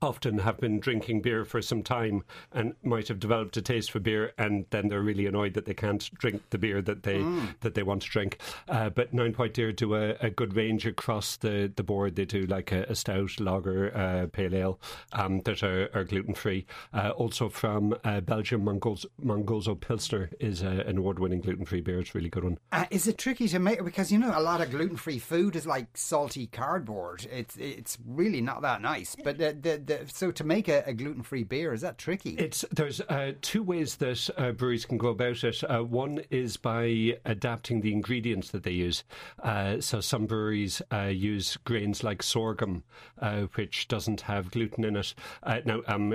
often 0.06 0.40
have 0.40 0.58
been 0.60 0.80
drinking 0.80 1.22
beer 1.22 1.44
for 1.44 1.62
some 1.62 1.84
time 1.84 2.24
and 2.52 2.76
might 2.84 3.08
have 3.08 3.20
developed 3.20 3.58
a 3.58 3.62
taste 3.62 3.92
for 3.92 4.00
beer 4.00 4.32
and 4.38 4.66
then 4.70 4.88
they're 4.88 5.02
really 5.02 5.26
annoyed 5.26 5.54
that 5.54 5.66
they 5.66 5.74
can't 5.74 6.10
drink 6.16 6.42
the 6.52 6.58
beer 6.58 6.82
that 6.82 7.04
they 7.04 7.26
that 7.62 7.74
they 7.74 7.84
want 7.84 8.02
to 8.02 8.10
drink 8.10 8.38
uh, 8.70 8.90
but 8.90 9.14
Nine 9.14 9.34
White 9.34 9.54
Deer 9.54 9.72
do 9.72 9.96
a, 9.96 10.16
a 10.22 10.30
good 10.30 10.56
range 10.56 10.86
across 10.86 11.38
the, 11.38 11.72
the 11.76 11.84
board 11.84 12.16
they 12.16 12.26
do 12.26 12.46
like 12.46 12.72
a, 12.72 12.84
a 12.84 12.96
stout 12.96 13.40
lager 13.40 13.96
uh, 13.96 14.28
pale 14.28 14.56
ale 14.56 14.80
um, 15.14 15.42
that 15.42 15.64
are, 15.64 15.90
are 15.94 16.04
gluten 16.04 16.34
free 16.34 16.66
uh, 16.94 17.10
also 17.10 17.50
from 17.50 17.96
uh, 18.04 18.22
Belgium 18.22 18.64
Mongols, 18.64 19.06
Mongozo 19.24 19.80
Pilsner 19.80 20.30
is 20.40 20.64
uh, 20.64 20.84
an 20.86 20.98
award 20.98 21.20
winning 21.20 21.42
gluten 21.42 21.66
free 21.66 21.82
beer 21.82 22.00
it's 22.00 22.12
a 22.12 22.18
really 22.18 22.30
good 22.30 22.44
one 22.44 22.58
Uh, 22.72 22.86
is 22.92 23.08
it 23.08 23.18
tricky 23.18 23.48
to 23.48 23.60
make? 23.60 23.84
Because 23.84 24.12
you 24.12 24.18
know, 24.18 24.34
a 24.36 24.42
lot 24.42 24.62
of 24.62 24.70
gluten-free 24.72 25.20
food 25.20 25.56
is 25.56 25.66
like 25.66 25.88
salty 25.96 26.48
cardboard. 26.48 27.26
It's 27.32 27.56
it's 27.58 27.98
really 28.06 28.42
not 28.42 28.62
that 28.62 28.82
nice. 28.82 29.16
But 29.24 29.38
the, 29.38 29.54
the, 29.54 29.78
the, 29.78 29.95
so 30.08 30.32
to 30.32 30.44
make 30.44 30.68
a, 30.68 30.84
a 30.86 30.94
gluten-free 30.94 31.44
beer 31.44 31.74
is 31.74 31.82
that 31.82 31.98
tricky? 31.98 32.32
It's 32.32 32.66
there's 32.72 33.02
uh, 33.02 33.34
two 33.42 33.64
ways 33.64 33.96
that 33.98 34.30
uh, 34.38 34.52
breweries 34.52 34.86
can 34.86 34.98
go 34.98 35.10
about 35.10 35.44
it. 35.44 35.64
Uh, 35.64 35.84
one 35.84 36.22
is 36.30 36.58
by 36.58 37.18
adapting 37.26 37.82
the 37.82 37.94
ingredients 37.94 38.52
that 38.52 38.64
they 38.64 38.72
use. 38.72 39.04
Uh, 39.42 39.80
so 39.80 40.02
some 40.02 40.26
breweries 40.26 40.82
uh, 40.92 41.04
use 41.04 41.58
grains 41.58 42.04
like 42.04 42.24
sorghum, 42.24 42.84
uh, 43.20 43.42
which 43.56 43.88
doesn't 43.88 44.22
have 44.22 44.52
gluten 44.52 44.84
in 44.84 44.96
it. 44.96 45.14
Uh, 45.44 45.60
now, 45.66 45.82
um, 45.88 46.14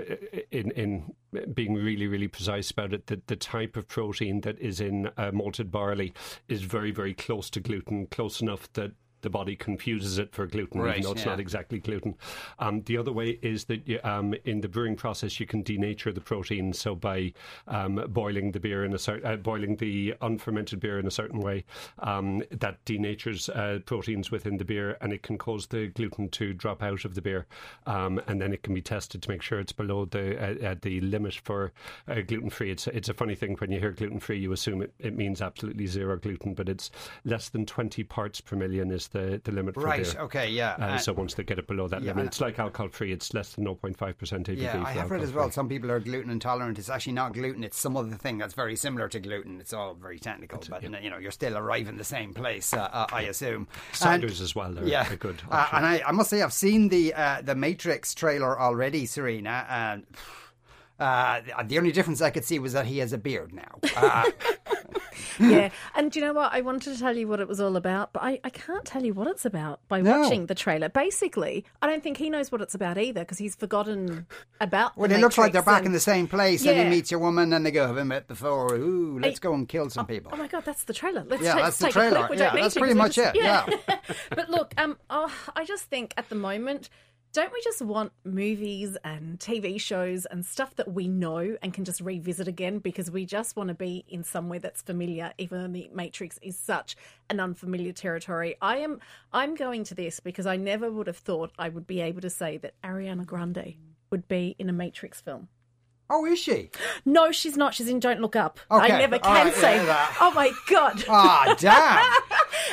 in 0.51 0.71
in 0.73 1.15
being 1.55 1.75
really 1.75 2.07
really 2.07 2.29
precise 2.29 2.71
about 2.71 2.93
it, 2.93 3.07
the, 3.07 3.21
the 3.27 3.37
type 3.37 3.77
of 3.77 3.89
protein 3.89 4.41
that 4.41 4.59
is 4.59 4.81
in 4.81 5.11
uh, 5.17 5.31
malted 5.33 5.71
barley 5.71 6.13
is 6.49 6.63
very 6.63 6.91
very 6.91 7.15
close 7.15 7.51
to 7.51 7.61
gluten, 7.61 8.07
close 8.07 8.41
enough 8.41 8.73
that 8.73 8.93
the 9.23 9.31
body 9.31 9.57
confuses 9.57 10.19
it 10.19 10.33
for 10.33 10.47
gluten, 10.47 10.81
Right, 10.81 10.99
even 10.99 11.03
though 11.03 11.13
it's 11.13 11.25
yeah. 11.25 11.31
not 11.31 11.41
exactly 11.41 11.79
gluten. 11.79 12.15
Um, 12.59 12.83
the 12.83 12.97
other 12.97 13.13
way 13.13 13.39
is 13.43 13.65
that 13.65 13.87
you, 13.87 14.01
um, 14.05 14.35
in 14.45 14.61
the 14.61 14.69
brewing 14.69 14.97
process 14.97 15.41
you 15.41 15.47
can 15.47 15.63
denature 15.63 16.15
the 16.15 16.21
protein. 16.21 16.73
So 16.73 16.95
by 16.95 17.33
um, 17.69 18.05
boiling 18.09 18.53
the 18.53 18.61
beer 18.61 18.85
in 18.85 18.95
a 18.95 18.99
certain, 18.99 19.31
uh, 19.31 19.37
boiling 19.37 19.77
the 19.77 20.15
unfermented 20.21 20.81
beer 20.81 20.99
in 20.99 21.07
a 21.07 21.11
certain 21.11 21.41
way, 21.41 21.65
um, 21.99 22.43
that 22.51 22.85
denatures 22.85 23.49
uh, 23.55 23.81
proteins 23.81 24.31
within 24.31 24.57
the 24.57 24.65
beer, 24.65 24.97
and 25.01 25.13
it 25.13 25.23
can 25.23 25.39
cause 25.39 25.67
the 25.67 25.89
gluten 25.89 26.29
to 26.31 26.53
drop 26.53 26.83
out 26.83 27.05
of 27.05 27.15
the 27.15 27.23
beer. 27.23 27.47
Um, 27.87 28.21
and 28.27 28.41
then 28.41 28.53
it 28.53 28.63
can 28.63 28.75
be 28.75 28.83
tested 28.83 29.23
to 29.23 29.31
make 29.31 29.43
sure 29.43 29.61
it's 29.61 29.73
below 29.73 30.05
the 30.05 30.39
uh, 30.39 30.71
uh, 30.71 30.75
the 30.83 31.01
limit 31.01 31.35
for 31.45 31.73
uh, 32.09 32.21
gluten 32.27 32.51
free. 32.51 32.71
It's 32.71 32.87
it's 32.87 33.09
a 33.09 33.15
funny 33.15 33.35
thing 33.35 33.57
when 33.57 33.71
you 33.71 33.81
hear 33.81 33.93
gluten 33.93 34.21
free, 34.21 34.39
you 34.39 34.53
assume 34.53 34.83
it, 34.83 34.93
it 34.99 35.17
means 35.17 35.41
absolutely 35.43 35.87
zero 35.87 36.17
gluten, 36.17 36.55
but 36.55 36.69
it's 36.69 36.91
less 37.25 37.49
than 37.49 37.67
twenty 37.67 38.03
parts 38.03 38.41
per 38.41 38.57
million 38.57 38.91
is 38.91 39.09
the, 39.11 39.41
the 39.45 39.53
limit 39.53 39.75
for 39.75 39.83
Right. 39.83 40.17
Okay. 40.17 40.51
Yeah. 40.51 40.77
Uh, 40.79 40.85
Uh, 40.91 40.99
so 40.99 41.13
once 41.13 41.35
they 41.35 41.43
get 41.45 41.59
it 41.59 41.67
below 41.67 41.89
that 41.89 42.03
yeah, 42.03 42.11
limit, 42.13 42.27
it's 42.27 42.41
like 42.41 42.59
alcohol 42.59 42.89
free. 42.89 43.13
It's 43.13 43.33
less 43.35 43.55
than 43.55 43.65
0.5% 43.65 43.97
ABV. 43.97 44.57
yeah, 44.61 44.83
I 44.85 44.93
have 44.93 45.11
read 45.11 45.23
as 45.23 45.33
well. 45.33 45.45
free. 45.47 45.53
Some 45.53 45.69
people 45.69 45.91
are 45.91 46.01
gluten 46.01 46.31
intolerant. 46.31 46.79
It's 46.79 46.91
actually 46.91 47.13
not 47.15 47.33
gluten; 47.35 47.63
it's 47.65 47.79
some 47.79 47.97
other 47.97 48.17
thing 48.17 48.39
that's 48.39 48.55
very 48.55 48.77
similar 48.77 49.09
to 49.09 49.21
gluten. 49.21 49.61
It's 49.61 49.73
all 49.73 49.95
very 49.95 50.19
technical, 50.19 50.61
but 50.69 50.83
you 50.83 51.11
know, 51.11 51.19
you're 51.19 51.31
still 51.31 51.57
arriving 51.57 51.97
the 51.97 52.05
same 52.05 52.35
place. 52.35 52.73
Uh, 52.73 52.89
uh, 52.93 53.07
I 53.13 53.23
assume. 53.23 53.69
And- 54.03 54.25
as 54.25 54.55
well. 54.55 54.79
Are 54.79 54.85
yeah, 54.85 55.11
a 55.13 55.17
good 55.17 55.43
Uh, 55.51 55.67
and 55.73 55.85
I, 55.85 56.03
I 56.07 56.13
must 56.13 56.31
say, 56.31 56.43
I've 56.43 56.53
seen 56.53 56.89
the 56.89 57.13
uh, 57.15 57.43
the 57.43 57.55
Matrix 57.55 58.15
trailer 58.15 58.59
already, 58.61 59.07
Serena, 59.07 59.67
and 59.69 60.07
uh, 61.01 61.41
the- 61.67 61.79
only 61.79 61.93
difference 61.93 62.21
I 62.23 62.31
could 62.31 62.45
see 62.45 62.59
was 62.59 62.73
that 62.75 62.87
he 62.87 62.99
has 62.99 63.13
a 63.13 63.19
beard 63.19 63.53
now. 63.53 63.79
Uh, 63.97 64.31
yeah. 65.41 65.71
And 65.95 66.13
do 66.13 66.19
you 66.21 66.25
know 66.27 66.33
what? 66.33 66.53
I 66.53 66.61
wanted 66.61 66.93
to 66.95 66.99
tell 67.01 67.17
you 67.17 67.27
what 67.27 67.41
it 67.41 67.49
was 67.49 67.61
all 67.61 67.77
about, 67.77 68.13
but 68.13 68.23
I, 68.23 68.41
I 68.45 68.51
can't 68.51 68.85
tell 68.85 69.03
you 69.05 69.15
what 69.15 69.27
it's 69.27 69.45
about 69.45 69.81
by 69.89 70.01
No. 70.03 70.21
watching 70.21 70.47
the 70.47 70.55
trailer. 70.55 70.89
Basically, 70.89 71.65
I 71.81 71.87
don't 71.87 72.03
think 72.03 72.19
he 72.19 72.29
knows 72.31 72.53
what 72.53 72.61
it's 72.61 72.75
about 72.75 72.99
either 72.99 73.21
because 73.21 73.39
he's 73.39 73.55
forgotten 73.55 74.27
about 74.61 74.97
well, 74.97 75.11
it 75.11 75.19
looks 75.21 75.39
like 75.39 75.53
they're 75.53 75.63
Matrix 75.63 75.79
back 75.79 75.87
in 75.87 75.93
the 75.93 76.01
same 76.01 76.27
place, 76.29 76.67
and 76.67 76.77
Yeah. 76.77 76.85
he 76.85 76.91
meets 76.91 77.13
a 77.13 77.19
woman, 77.19 77.53
and 77.53 77.65
they 77.65 77.71
go, 77.71 77.87
"Have 77.87 77.97
I 77.99 78.03
met 78.03 78.29
before? 78.29 78.75
Ooh, 78.75 79.19
let's 79.19 79.39
go 79.39 79.55
and 79.55 79.69
kill 79.69 79.89
some 79.91 80.07
people." 80.07 80.31
Oh 80.35 80.37
my 80.37 80.47
god, 80.49 80.65
that's 80.65 80.85
the 80.85 80.93
trailer. 80.95 81.25
Let's 81.27 81.43
Yeah, 81.43 81.55
take, 81.55 81.63
that's 81.65 81.79
the 81.79 81.89
trailer. 81.89 82.17
a 82.17 82.27
clip. 82.27 82.31
We 82.31 82.37
Yeah, 82.39 82.55
that's 82.55 82.75
pretty 82.77 82.95
much 82.95 83.15
just- 83.17 83.37
it, 83.37 83.81
but 84.31 84.51
look, 84.51 84.75
um, 84.77 84.99
oh, 85.09 85.33
I 85.57 85.65
just 85.65 85.85
think 85.85 86.13
at 86.17 86.29
the 86.29 86.35
moment, 86.35 86.91
don't 87.33 87.53
we 87.53 87.61
just 87.63 87.81
want 87.81 88.13
movies 88.25 88.97
and 89.05 89.39
TV 89.39 89.81
shows 89.81 90.27
and 90.27 90.45
stuff 90.45 90.75
that 90.77 90.93
we 90.93 91.07
know 91.07 91.57
and 91.63 91.73
can 91.73 91.85
just 91.85 92.01
revisit 92.01 92.49
again 92.49 92.79
because 92.79 93.09
we 93.11 93.25
just 93.25 93.57
want 93.57 93.69
to 93.69 93.75
be 93.75 94.05
in 94.09 94.25
somewhere 94.25 94.59
that's 94.59 94.83
familiar, 94.83 95.33
even 95.39 95.61
though 95.63 95.69
the 95.69 95.89
Matrix 95.95 96.39
is 96.43 96.59
such 96.59 96.97
an 97.29 97.39
unfamiliar 97.39 97.93
territory. 97.93 98.57
I 98.61 98.79
am, 98.79 98.99
I'm 99.33 99.55
going 99.55 99.85
to 99.85 99.95
this 99.95 100.19
because 100.19 100.47
I 100.47 100.57
never 100.57 100.91
would 100.91 101.07
have 101.07 101.19
thought 101.19 101.53
I 101.57 101.69
would 101.69 101.87
be 101.87 102.01
able 102.01 102.21
to 102.23 102.31
say 102.31 102.57
that 102.59 102.75
Ariana 102.83 103.25
Grande 103.25 103.75
would 104.11 104.27
be 104.27 104.57
in 104.59 104.69
a 104.69 104.73
Matrix 104.73 105.21
film. 105.21 105.49
oh, 106.11 106.27
is 106.27 106.39
she? 106.41 106.71
No, 107.05 107.33
she's 107.33 107.57
not. 107.57 107.75
She's 107.75 107.89
in 107.89 108.01
Don't 108.01 108.21
Look 108.21 108.37
Up. 108.37 108.59
Okay, 108.71 108.93
I 108.93 108.99
never 108.99 109.19
can 109.19 109.47
right, 109.47 109.55
say 109.55 109.77
yeah, 109.77 109.85
that. 109.87 110.17
Oh 110.21 110.33
my 110.33 110.53
god. 110.69 111.05
Ah, 111.09 111.55
damn. 111.59 112.23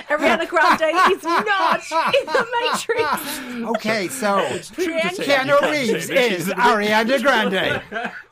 Ariana 0.09 0.47
Grande 0.47 1.11
is 1.11 1.23
not 1.23 1.81
in 2.15 2.25
the 2.25 2.47
Matrix. 2.61 3.39
Okay, 3.77 4.07
so 4.07 4.37
Priyanka- 4.75 5.23
Keanu 5.25 5.71
Reeves 5.71 6.09
is 6.09 6.47
Ariana 6.47 7.21
Grande. 7.23 7.81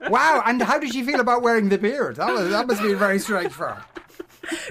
Wow, 0.09 0.43
and 0.45 0.61
how 0.61 0.77
did 0.79 0.93
she 0.93 1.03
feel 1.03 1.19
about 1.19 1.41
wearing 1.41 1.69
the 1.69 1.77
beard? 1.77 2.15
That, 2.17 2.31
was, 2.31 2.49
that 2.51 2.67
must 2.67 2.81
be 2.81 2.93
very 2.93 3.19
strange 3.19 3.51
for 3.51 3.69
her. 3.69 3.83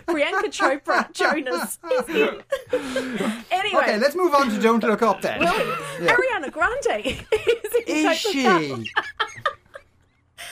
Priyanka 0.07 0.45
Chopra 0.53 1.11
Jonas 1.13 1.79
anyway, 3.51 3.83
Okay, 3.83 3.99
let's 3.99 4.15
move 4.15 4.33
on 4.33 4.49
to 4.51 4.61
Don't 4.61 4.83
Look 4.85 5.03
Up 5.03 5.21
then. 5.21 5.41
Ariana 5.43 6.51
Grande 6.53 7.05
is 7.07 7.75
in 7.87 7.97
Is 7.97 8.05
Don't 8.05 8.17
she? 8.17 8.93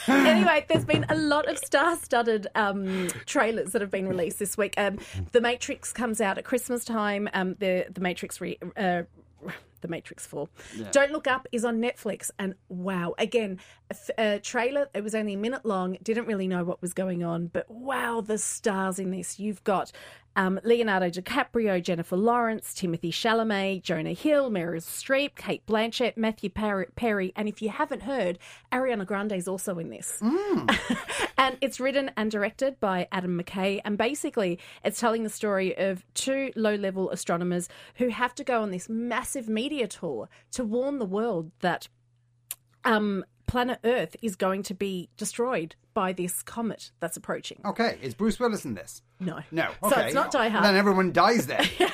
Anyway, 0.07 0.65
there's 0.67 0.85
been 0.85 1.05
a 1.09 1.15
lot 1.15 1.47
of 1.49 1.57
star-studded 1.57 2.47
um, 2.55 3.07
trailers 3.25 3.71
that 3.71 3.81
have 3.81 3.91
been 3.91 4.07
released 4.07 4.39
this 4.39 4.57
week. 4.57 4.73
Um, 4.77 4.99
the 5.31 5.41
Matrix 5.41 5.91
comes 5.91 6.21
out 6.21 6.37
at 6.37 6.45
Christmas 6.45 6.85
time. 6.85 7.29
Um, 7.33 7.55
the 7.59 7.85
the 7.91 8.01
Matrix 8.01 8.41
re, 8.41 8.57
uh, 8.77 9.03
the 9.81 9.87
Matrix 9.87 10.25
4. 10.25 10.49
Don't 10.91 11.11
Look 11.11 11.27
Up 11.27 11.47
is 11.51 11.63
on 11.63 11.79
Netflix. 11.79 12.31
And 12.39 12.55
wow, 12.69 13.13
again, 13.19 13.59
a, 13.91 13.95
a 14.17 14.39
trailer, 14.39 14.89
it 14.95 15.03
was 15.03 15.13
only 15.13 15.33
a 15.33 15.37
minute 15.37 15.65
long, 15.65 15.97
didn't 16.01 16.25
really 16.25 16.47
know 16.47 16.63
what 16.63 16.81
was 16.81 16.93
going 16.93 17.23
on, 17.23 17.47
but 17.47 17.69
wow, 17.69 18.21
the 18.21 18.37
stars 18.39 18.97
in 18.97 19.11
this. 19.11 19.39
You've 19.39 19.63
got 19.63 19.91
Um, 20.35 20.59
Leonardo 20.63 21.09
DiCaprio, 21.09 21.81
Jennifer 21.81 22.17
Lawrence, 22.17 22.73
Timothée 22.73 23.11
Chalamet, 23.11 23.83
Jonah 23.83 24.13
Hill, 24.13 24.49
Meryl 24.49 24.81
Streep, 24.81 25.35
Cate 25.35 25.65
Blanchett, 25.65 26.17
Matthew 26.17 26.49
Perry, 26.49 26.87
Perry, 26.95 27.33
and 27.35 27.47
if 27.47 27.61
you 27.61 27.69
haven't 27.69 28.03
heard, 28.03 28.39
Ariana 28.71 29.05
Grande 29.05 29.33
is 29.33 29.47
also 29.47 29.77
in 29.77 29.89
this. 29.89 30.19
and 31.37 31.57
it's 31.61 31.79
written 31.79 32.11
and 32.17 32.31
directed 32.31 32.79
by 32.79 33.07
Adam 33.11 33.39
McKay. 33.39 33.81
And 33.85 33.97
basically, 33.97 34.59
it's 34.83 34.99
telling 34.99 35.23
the 35.23 35.29
story 35.29 35.77
of 35.77 36.03
two 36.13 36.51
low 36.55 36.75
level 36.75 37.09
astronomers 37.11 37.69
who 37.95 38.09
have 38.09 38.33
to 38.35 38.43
go 38.43 38.61
on 38.61 38.71
this 38.71 38.89
massive 38.89 39.47
media 39.47 39.87
tour 39.87 40.29
to 40.51 40.63
warn 40.63 40.99
the 40.99 41.05
world 41.05 41.51
that 41.59 41.87
um, 42.85 43.23
planet 43.47 43.79
Earth 43.83 44.15
is 44.21 44.35
going 44.35 44.63
to 44.63 44.73
be 44.73 45.09
destroyed 45.17 45.75
by 45.93 46.11
this 46.13 46.41
comet 46.41 46.91
that's 46.99 47.17
approaching. 47.17 47.59
Okay, 47.65 47.97
is 48.01 48.13
Bruce 48.13 48.39
Willis 48.39 48.65
in 48.65 48.73
this? 48.73 49.01
No. 49.19 49.39
No. 49.51 49.69
So 49.89 49.99
it's 49.99 50.13
not 50.15 50.31
Die 50.31 50.47
Hard. 50.49 50.63
Then 50.65 50.75
everyone 50.75 51.11
dies 51.11 51.47
then. 51.47 51.65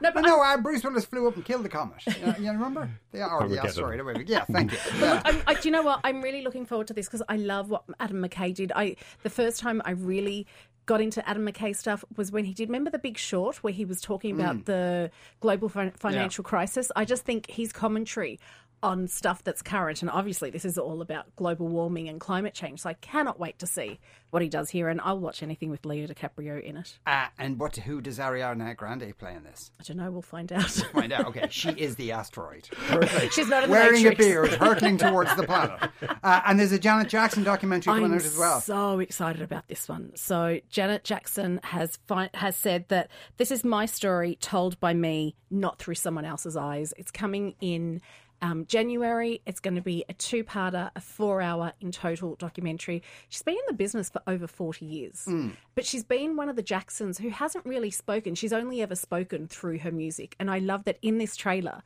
No, 0.00 0.10
But 0.12 0.22
no, 0.22 0.40
uh, 0.42 0.56
Bruce 0.58 0.82
Willis 0.84 1.04
flew 1.04 1.26
up 1.28 1.36
and 1.36 1.44
killed 1.44 1.64
the 1.64 1.68
comet. 1.68 2.02
You, 2.06 2.34
you 2.44 2.50
remember? 2.52 2.90
The, 3.12 3.22
or 3.24 3.48
the 3.48 3.58
Armageddon. 3.58 3.66
asteroid. 3.66 4.00
or. 4.00 4.22
Yeah, 4.22 4.44
thank 4.44 4.72
you. 4.72 4.78
Yeah. 4.98 5.22
I'm, 5.24 5.40
I, 5.46 5.54
do 5.54 5.60
you 5.68 5.70
know 5.72 5.82
what? 5.82 6.00
I'm 6.04 6.20
really 6.20 6.42
looking 6.42 6.66
forward 6.66 6.88
to 6.88 6.94
this 6.94 7.06
because 7.06 7.22
I 7.28 7.36
love 7.36 7.70
what 7.70 7.84
Adam 8.00 8.22
McKay 8.22 8.54
did. 8.54 8.72
I 8.74 8.96
the 9.22 9.30
first 9.30 9.60
time 9.60 9.80
I 9.84 9.92
really 9.92 10.46
got 10.86 11.00
into 11.00 11.26
Adam 11.28 11.46
McKay 11.46 11.74
stuff 11.74 12.04
was 12.16 12.30
when 12.30 12.44
he 12.44 12.52
did. 12.52 12.68
Remember 12.68 12.90
the 12.90 12.98
Big 12.98 13.16
Short, 13.18 13.56
where 13.62 13.72
he 13.72 13.84
was 13.84 14.00
talking 14.00 14.38
about 14.38 14.64
the 14.66 15.10
global 15.40 15.68
fin- 15.68 15.92
financial 15.92 16.44
crisis. 16.44 16.90
I 16.94 17.04
just 17.04 17.24
think 17.24 17.48
his 17.50 17.72
commentary 17.72 18.38
on 18.84 19.08
stuff 19.08 19.42
that's 19.42 19.62
current, 19.62 20.02
and 20.02 20.10
obviously 20.10 20.50
this 20.50 20.64
is 20.64 20.76
all 20.78 21.00
about 21.00 21.34
global 21.36 21.66
warming 21.66 22.08
and 22.08 22.20
climate 22.20 22.52
change. 22.54 22.80
So 22.80 22.90
I 22.90 22.94
cannot 22.94 23.40
wait 23.40 23.58
to 23.60 23.66
see 23.66 23.98
what 24.30 24.42
he 24.42 24.48
does 24.48 24.68
here, 24.70 24.88
and 24.88 25.00
I'll 25.00 25.18
watch 25.18 25.42
anything 25.42 25.70
with 25.70 25.86
Leo 25.86 26.06
DiCaprio 26.06 26.62
in 26.62 26.76
it. 26.76 26.98
Uh, 27.06 27.26
and 27.38 27.58
what? 27.58 27.76
Who 27.76 28.00
does 28.00 28.18
Ariana 28.18 28.76
Grande 28.76 29.16
play 29.16 29.34
in 29.34 29.42
this? 29.44 29.70
I 29.80 29.84
don't 29.84 29.96
know. 29.96 30.10
We'll 30.10 30.22
find 30.22 30.52
out. 30.52 30.68
Find 30.70 31.12
out. 31.12 31.26
Okay, 31.28 31.46
she 31.50 31.70
is 31.70 31.96
the 31.96 32.12
asteroid. 32.12 32.68
Perfect. 32.72 33.32
She's 33.32 33.48
not 33.48 33.64
in 33.64 33.70
the 33.70 33.74
Wearing 33.74 34.06
a 34.06 34.14
beard, 34.14 34.50
hurtling 34.52 34.98
towards 34.98 35.34
the 35.36 35.44
planet. 35.44 35.80
Uh, 36.22 36.40
and 36.46 36.58
there's 36.58 36.72
a 36.72 36.78
Janet 36.78 37.08
Jackson 37.08 37.42
documentary 37.44 37.92
coming 37.92 38.06
I'm 38.06 38.14
out 38.14 38.24
as 38.24 38.36
well. 38.38 38.60
so 38.60 38.98
excited 38.98 39.42
about 39.42 39.68
this 39.68 39.86
one. 39.88 40.10
So 40.16 40.58
Janet 40.70 41.04
Jackson 41.04 41.60
has 41.64 41.98
fi- 42.06 42.30
has 42.32 42.56
said 42.56 42.86
that 42.88 43.10
this 43.36 43.50
is 43.50 43.62
my 43.62 43.84
story 43.84 44.36
told 44.36 44.80
by 44.80 44.94
me, 44.94 45.34
not 45.50 45.78
through 45.78 45.96
someone 45.96 46.24
else's 46.24 46.56
eyes. 46.56 46.94
It's 46.96 47.10
coming 47.10 47.54
in. 47.60 48.00
Um, 48.44 48.66
January, 48.66 49.40
it's 49.46 49.58
going 49.58 49.76
to 49.76 49.80
be 49.80 50.04
a 50.10 50.12
two 50.12 50.44
parter, 50.44 50.90
a 50.94 51.00
four 51.00 51.40
hour 51.40 51.72
in 51.80 51.90
total 51.90 52.34
documentary. 52.36 53.02
She's 53.30 53.40
been 53.40 53.54
in 53.54 53.62
the 53.68 53.72
business 53.72 54.10
for 54.10 54.20
over 54.26 54.46
40 54.46 54.84
years, 54.84 55.26
but 55.74 55.86
she's 55.86 56.04
been 56.04 56.36
one 56.36 56.50
of 56.50 56.56
the 56.56 56.62
Jacksons 56.62 57.16
who 57.16 57.30
hasn't 57.30 57.64
really 57.64 57.90
spoken. 57.90 58.34
She's 58.34 58.52
only 58.52 58.82
ever 58.82 58.96
spoken 58.96 59.48
through 59.48 59.78
her 59.78 59.90
music. 59.90 60.36
And 60.38 60.50
I 60.50 60.58
love 60.58 60.84
that 60.84 60.98
in 61.00 61.16
this 61.16 61.36
trailer, 61.36 61.82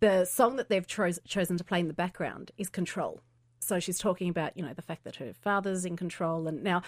the 0.00 0.24
song 0.24 0.56
that 0.56 0.70
they've 0.70 0.86
cho- 0.86 1.12
chosen 1.26 1.58
to 1.58 1.64
play 1.64 1.80
in 1.80 1.88
the 1.88 1.92
background 1.92 2.50
is 2.56 2.70
Control. 2.70 3.20
So 3.58 3.78
she's 3.78 3.98
talking 3.98 4.30
about, 4.30 4.56
you 4.56 4.62
know, 4.62 4.72
the 4.72 4.80
fact 4.80 5.04
that 5.04 5.16
her 5.16 5.34
father's 5.34 5.84
in 5.84 5.98
control. 5.98 6.48
And 6.48 6.64
now 6.64 6.80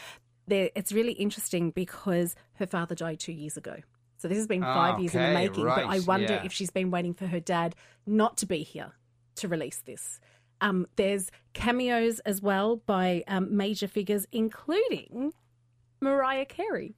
it's 0.48 0.90
really 0.90 1.12
interesting 1.12 1.70
because 1.70 2.34
her 2.54 2.66
father 2.66 2.94
died 2.94 3.20
two 3.20 3.32
years 3.32 3.58
ago. 3.58 3.76
So 4.16 4.28
this 4.28 4.38
has 4.38 4.46
been 4.46 4.62
five 4.62 5.00
years 5.00 5.14
in 5.14 5.20
the 5.20 5.28
Okay, 5.28 5.48
making. 5.48 5.64
But 5.66 5.84
I 5.84 5.98
wonder 6.00 6.32
yeah. 6.32 6.44
if 6.44 6.52
she's 6.52 6.70
been 6.70 6.90
waiting 6.90 7.12
for 7.12 7.26
her 7.26 7.40
dad 7.40 7.74
not 8.06 8.38
to 8.38 8.46
be 8.46 8.62
here 8.62 8.92
to 9.42 9.48
release 9.48 9.82
this. 9.84 10.18
Um, 10.60 10.86
there's 10.96 11.30
cameos 11.52 12.20
as 12.20 12.40
well 12.40 12.76
by 12.76 13.24
um, 13.28 13.56
major 13.56 13.88
figures, 13.88 14.26
including 14.32 15.32
Mariah 16.00 16.46
Carey. 16.46 16.94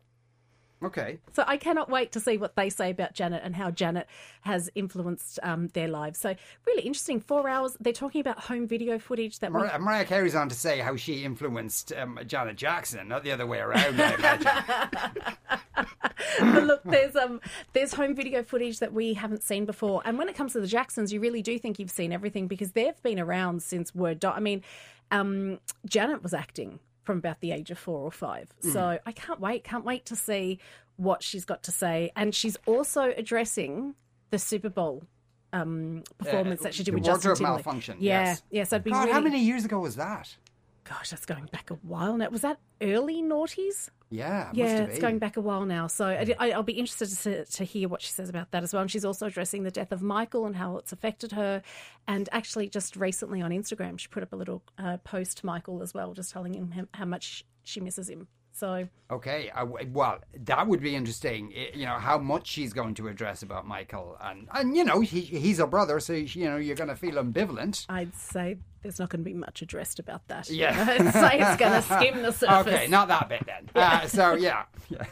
Okay. 0.84 1.18
So 1.32 1.44
I 1.46 1.56
cannot 1.56 1.88
wait 1.88 2.12
to 2.12 2.20
see 2.20 2.36
what 2.36 2.56
they 2.56 2.68
say 2.68 2.90
about 2.90 3.14
Janet 3.14 3.42
and 3.42 3.56
how 3.56 3.70
Janet 3.70 4.06
has 4.42 4.68
influenced 4.74 5.38
um, 5.42 5.68
their 5.68 5.88
lives. 5.88 6.18
So 6.18 6.34
really 6.66 6.82
interesting. 6.82 7.20
Four 7.20 7.48
hours. 7.48 7.76
They're 7.80 7.92
talking 7.92 8.20
about 8.20 8.38
home 8.38 8.66
video 8.66 8.98
footage 8.98 9.38
that 9.38 9.52
we 9.52 9.60
Mariah, 9.60 10.04
Carey's 10.04 10.34
on 10.34 10.48
to 10.50 10.54
say 10.54 10.80
how 10.80 10.96
she 10.96 11.24
influenced 11.24 11.92
um, 11.94 12.18
Janet 12.26 12.56
Jackson, 12.56 13.08
not 13.08 13.24
the 13.24 13.32
other 13.32 13.46
way 13.46 13.58
around, 13.58 13.96
but 16.38 16.64
look, 16.64 16.82
there's 16.84 17.16
um, 17.16 17.40
there's 17.72 17.94
home 17.94 18.14
video 18.14 18.42
footage 18.42 18.80
that 18.80 18.92
we 18.92 19.14
haven't 19.14 19.42
seen 19.42 19.64
before, 19.64 20.02
and 20.04 20.18
when 20.18 20.28
it 20.28 20.36
comes 20.36 20.52
to 20.52 20.60
the 20.60 20.66
Jacksons, 20.66 21.12
you 21.12 21.20
really 21.20 21.42
do 21.42 21.58
think 21.58 21.78
you've 21.78 21.90
seen 21.90 22.12
everything 22.12 22.46
because 22.46 22.72
they've 22.72 23.00
been 23.02 23.18
around 23.18 23.62
since 23.62 23.94
Word. 23.94 24.20
Dot. 24.20 24.36
I 24.36 24.40
mean, 24.40 24.62
um, 25.10 25.58
Janet 25.86 26.22
was 26.22 26.34
acting 26.34 26.78
from 27.04 27.18
about 27.18 27.40
the 27.40 27.52
age 27.52 27.70
of 27.70 27.78
four 27.78 28.00
or 28.00 28.10
five, 28.10 28.52
so 28.60 28.98
I 29.06 29.12
can't 29.12 29.40
wait, 29.40 29.62
can't 29.64 29.84
wait 29.84 30.06
to 30.06 30.16
see 30.16 30.58
what 30.96 31.22
she's 31.22 31.44
got 31.44 31.62
to 31.64 31.70
say, 31.72 32.10
and 32.16 32.34
she's 32.34 32.56
also 32.66 33.12
addressing 33.16 33.94
the 34.30 34.38
Super 34.38 34.68
Bowl. 34.70 35.04
Um, 35.52 36.02
performance 36.18 36.62
that 36.62 36.74
she 36.74 36.82
did 36.82 36.94
with 36.94 37.04
Justin 37.04 37.36
Timberlake. 37.36 37.64
malfunction, 37.64 37.98
Yeah, 38.00 38.24
yes. 38.24 38.42
yeah. 38.50 38.64
So 38.64 38.74
it'd 38.74 38.82
be 38.84 38.90
God, 38.90 39.02
really, 39.02 39.12
how 39.12 39.20
many 39.20 39.38
years 39.38 39.64
ago 39.64 39.78
was 39.78 39.94
that? 39.94 40.36
gosh, 40.82 41.10
that's 41.10 41.24
going 41.26 41.46
back 41.52 41.70
a 41.70 41.74
while 41.74 42.16
now. 42.16 42.28
Was 42.28 42.42
that 42.42 42.58
early 42.82 43.22
noughties? 43.22 43.88
Yeah, 44.14 44.50
Yeah, 44.52 44.82
it's 44.84 44.92
been. 44.92 45.00
going 45.00 45.18
back 45.18 45.36
a 45.36 45.40
while 45.40 45.64
now. 45.64 45.86
So 45.88 46.06
I, 46.06 46.34
I- 46.38 46.50
I'll 46.52 46.62
be 46.62 46.74
interested 46.74 47.08
to, 47.24 47.44
to 47.44 47.64
hear 47.64 47.88
what 47.88 48.00
she 48.00 48.10
says 48.10 48.28
about 48.28 48.50
that 48.52 48.62
as 48.62 48.72
well. 48.72 48.82
And 48.82 48.90
she's 48.90 49.04
also 49.04 49.26
addressing 49.26 49.64
the 49.64 49.70
death 49.70 49.90
of 49.92 50.02
Michael 50.02 50.46
and 50.46 50.54
how 50.56 50.76
it's 50.76 50.92
affected 50.92 51.32
her. 51.32 51.62
And 52.06 52.28
actually, 52.32 52.68
just 52.68 52.96
recently 52.96 53.42
on 53.42 53.50
Instagram, 53.50 53.98
she 53.98 54.08
put 54.08 54.22
up 54.22 54.32
a 54.32 54.36
little 54.36 54.62
uh, 54.78 54.98
post 54.98 55.38
to 55.38 55.46
Michael 55.46 55.82
as 55.82 55.92
well, 55.94 56.12
just 56.14 56.30
telling 56.32 56.54
him 56.54 56.88
how 56.94 57.04
much 57.06 57.44
she 57.64 57.80
misses 57.80 58.08
him. 58.08 58.28
So 58.54 58.88
Okay, 59.10 59.50
I 59.54 59.60
w 59.60 59.88
well, 59.92 60.18
that 60.44 60.66
would 60.66 60.80
be 60.80 60.94
interesting. 60.96 61.52
You 61.74 61.86
know 61.86 61.98
how 61.98 62.18
much 62.18 62.46
she's 62.46 62.72
going 62.72 62.94
to 62.94 63.08
address 63.08 63.42
about 63.42 63.66
Michael, 63.66 64.16
and 64.20 64.48
and 64.52 64.76
you 64.76 64.84
know 64.84 65.00
he, 65.00 65.20
he's 65.20 65.58
a 65.58 65.66
brother, 65.66 66.00
so 66.00 66.14
you 66.14 66.46
know 66.46 66.56
you're 66.56 66.76
going 66.76 66.88
to 66.88 66.96
feel 66.96 67.14
ambivalent. 67.14 67.84
I'd 67.88 68.14
say 68.14 68.56
there's 68.82 68.98
not 68.98 69.10
going 69.10 69.20
to 69.20 69.24
be 69.24 69.34
much 69.34 69.60
addressed 69.60 69.98
about 69.98 70.26
that. 70.28 70.48
Yeah. 70.48 70.70
I'd 70.88 71.12
say 71.12 71.38
it's 71.40 71.56
going 71.60 71.72
to 71.82 71.82
skim 71.82 72.22
the 72.22 72.32
surface. 72.32 72.72
Okay, 72.72 72.86
not 72.88 73.08
that 73.08 73.28
bit 73.28 73.44
then. 73.44 73.68
Uh, 73.74 74.06
so 74.06 74.34
yeah, 74.34 74.64
yeah. 74.88 75.06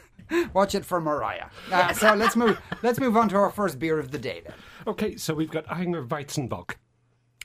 watch 0.54 0.74
it 0.74 0.84
for 0.84 1.00
Mariah. 1.00 1.46
Uh, 1.70 1.92
so 1.92 2.14
let's 2.14 2.34
move. 2.34 2.60
Let's 2.82 2.98
move 2.98 3.16
on 3.16 3.28
to 3.28 3.36
our 3.36 3.50
first 3.50 3.78
beer 3.78 3.98
of 3.98 4.10
the 4.10 4.18
day 4.18 4.42
then. 4.44 4.54
Okay, 4.86 5.16
so 5.16 5.34
we've 5.34 5.50
got 5.50 5.66
Ayinger 5.66 6.08
Weizenbock. 6.08 6.76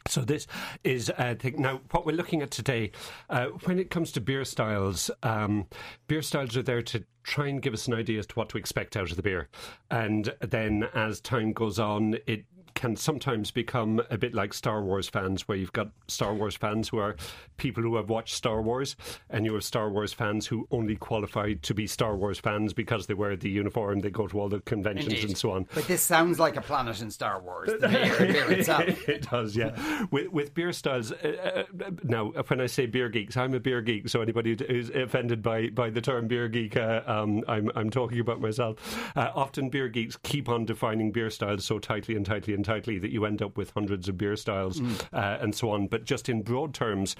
So 0.07 0.21
this 0.21 0.47
is 0.83 1.09
uh. 1.09 1.35
Now, 1.57 1.81
what 1.91 2.05
we're 2.05 2.15
looking 2.15 2.41
at 2.41 2.51
today, 2.51 2.91
uh, 3.29 3.47
when 3.65 3.79
it 3.79 3.89
comes 3.89 4.11
to 4.13 4.21
beer 4.21 4.45
styles, 4.45 5.11
um, 5.23 5.67
beer 6.07 6.21
styles 6.21 6.55
are 6.55 6.63
there 6.63 6.81
to 6.83 7.03
try 7.23 7.47
and 7.47 7.61
give 7.61 7.73
us 7.73 7.87
an 7.87 7.93
idea 7.93 8.19
as 8.19 8.27
to 8.27 8.35
what 8.35 8.49
to 8.49 8.57
expect 8.57 8.95
out 8.95 9.11
of 9.11 9.17
the 9.17 9.23
beer, 9.23 9.49
and 9.91 10.33
then 10.41 10.87
as 10.93 11.19
time 11.19 11.51
goes 11.53 11.77
on, 11.79 12.17
it 12.25 12.45
can 12.77 12.95
sometimes 12.95 13.49
become 13.49 13.99
a 14.11 14.19
bit 14.19 14.35
like 14.35 14.53
Star 14.53 14.83
Wars 14.83 15.09
fans, 15.09 15.47
where 15.47 15.57
you've 15.57 15.73
got 15.73 15.89
Star 16.07 16.35
Wars 16.35 16.55
fans 16.55 16.89
who 16.89 16.99
are 16.99 17.15
people 17.57 17.81
who 17.81 17.95
have 17.95 18.07
watched 18.07 18.35
Star 18.35 18.61
Wars, 18.61 18.95
and 19.31 19.45
you 19.45 19.53
have 19.55 19.63
Star 19.63 19.89
Wars 19.89 20.13
fans 20.13 20.45
who 20.45 20.67
only 20.69 20.95
qualify 20.95 21.53
to 21.53 21.73
be 21.73 21.87
Star 21.87 22.15
Wars 22.15 22.37
fans 22.39 22.73
because 22.73 23.07
they 23.07 23.15
wear 23.15 23.35
the 23.35 23.49
uniform, 23.49 24.01
they 24.01 24.11
go 24.11 24.27
to 24.27 24.39
all 24.39 24.47
the 24.47 24.59
conventions 24.59 25.11
Indeed. 25.11 25.29
and 25.29 25.37
so 25.37 25.51
on. 25.53 25.65
But 25.73 25.87
this 25.87 26.03
sounds 26.03 26.39
like 26.39 26.55
a 26.55 26.61
planet 26.61 27.01
in 27.01 27.09
Star 27.09 27.41
Wars. 27.41 27.67
The 27.79 27.87
beer, 27.87 28.15
the 28.15 28.25
beer 28.27 28.51
itself. 28.59 29.09
it 29.09 29.27
does, 29.27 29.55
yeah. 29.55 30.05
With, 30.11 30.31
with 30.31 30.53
beer 30.53 30.71
styles, 30.71 31.11
uh, 31.11 31.65
uh, 31.83 31.89
now 32.03 32.27
when 32.47 32.61
I 32.61 32.67
say 32.67 32.85
beer 32.85 33.09
geeks, 33.09 33.35
I'm 33.35 33.55
a 33.55 33.59
beer 33.59 33.81
geek. 33.81 34.07
So 34.07 34.21
anybody 34.21 34.55
who's 34.67 34.91
offended 34.91 35.41
by, 35.41 35.69
by 35.69 35.89
the 35.89 36.01
term 36.01 36.27
beer 36.27 36.47
geek, 36.47 36.77
uh, 36.77 37.01
um, 37.07 37.43
I'm 37.47 37.71
I'm 37.75 37.89
talking 37.89 38.19
about 38.19 38.39
myself. 38.39 38.77
Uh, 39.15 39.31
often 39.33 39.69
beer 39.69 39.87
geeks 39.89 40.15
keep 40.21 40.47
on 40.47 40.65
defining 40.65 41.11
beer 41.11 41.31
styles 41.31 41.65
so 41.65 41.79
tightly 41.79 42.15
and 42.15 42.23
tightly 42.25 42.53
and 42.53 42.66
tightly 42.67 42.99
that 42.99 43.11
you 43.11 43.25
end 43.25 43.41
up 43.41 43.57
with 43.57 43.71
hundreds 43.71 44.09
of 44.09 44.17
beer 44.17 44.35
styles 44.35 44.81
uh, 45.13 45.37
and 45.41 45.55
so 45.55 45.71
on. 45.71 45.87
But 45.87 46.03
just 46.03 46.27
in 46.27 46.41
broad 46.41 46.73
terms, 46.73 47.15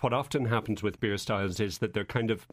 what 0.00 0.12
often 0.12 0.44
happens 0.46 0.82
with 0.82 1.00
beer 1.00 1.18
styles 1.18 1.58
is 1.58 1.78
that 1.78 1.92
they're 1.94 2.04
kind 2.04 2.30
of 2.30 2.46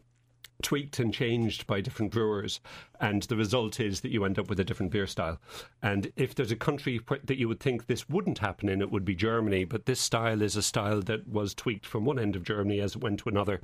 tweaked 0.63 0.99
and 0.99 1.13
changed 1.13 1.67
by 1.67 1.81
different 1.81 2.11
brewers, 2.11 2.59
and 2.99 3.23
the 3.23 3.35
result 3.35 3.79
is 3.79 4.01
that 4.01 4.11
you 4.11 4.23
end 4.25 4.37
up 4.37 4.49
with 4.49 4.59
a 4.59 4.63
different 4.63 4.91
beer 4.91 5.07
style. 5.07 5.39
And 5.81 6.11
if 6.15 6.35
there's 6.35 6.51
a 6.51 6.55
country 6.55 6.99
that 7.23 7.37
you 7.37 7.47
would 7.47 7.59
think 7.59 7.87
this 7.87 8.07
wouldn't 8.07 8.39
happen 8.39 8.69
in, 8.69 8.81
it 8.81 8.91
would 8.91 9.05
be 9.05 9.15
Germany. 9.15 9.65
But 9.65 9.85
this 9.85 9.99
style 9.99 10.41
is 10.41 10.55
a 10.55 10.61
style 10.61 11.01
that 11.01 11.27
was 11.27 11.53
tweaked 11.53 11.85
from 11.85 12.05
one 12.05 12.19
end 12.19 12.35
of 12.35 12.43
Germany 12.43 12.79
as 12.79 12.95
it 12.95 13.01
went 13.01 13.19
to 13.21 13.29
another. 13.29 13.59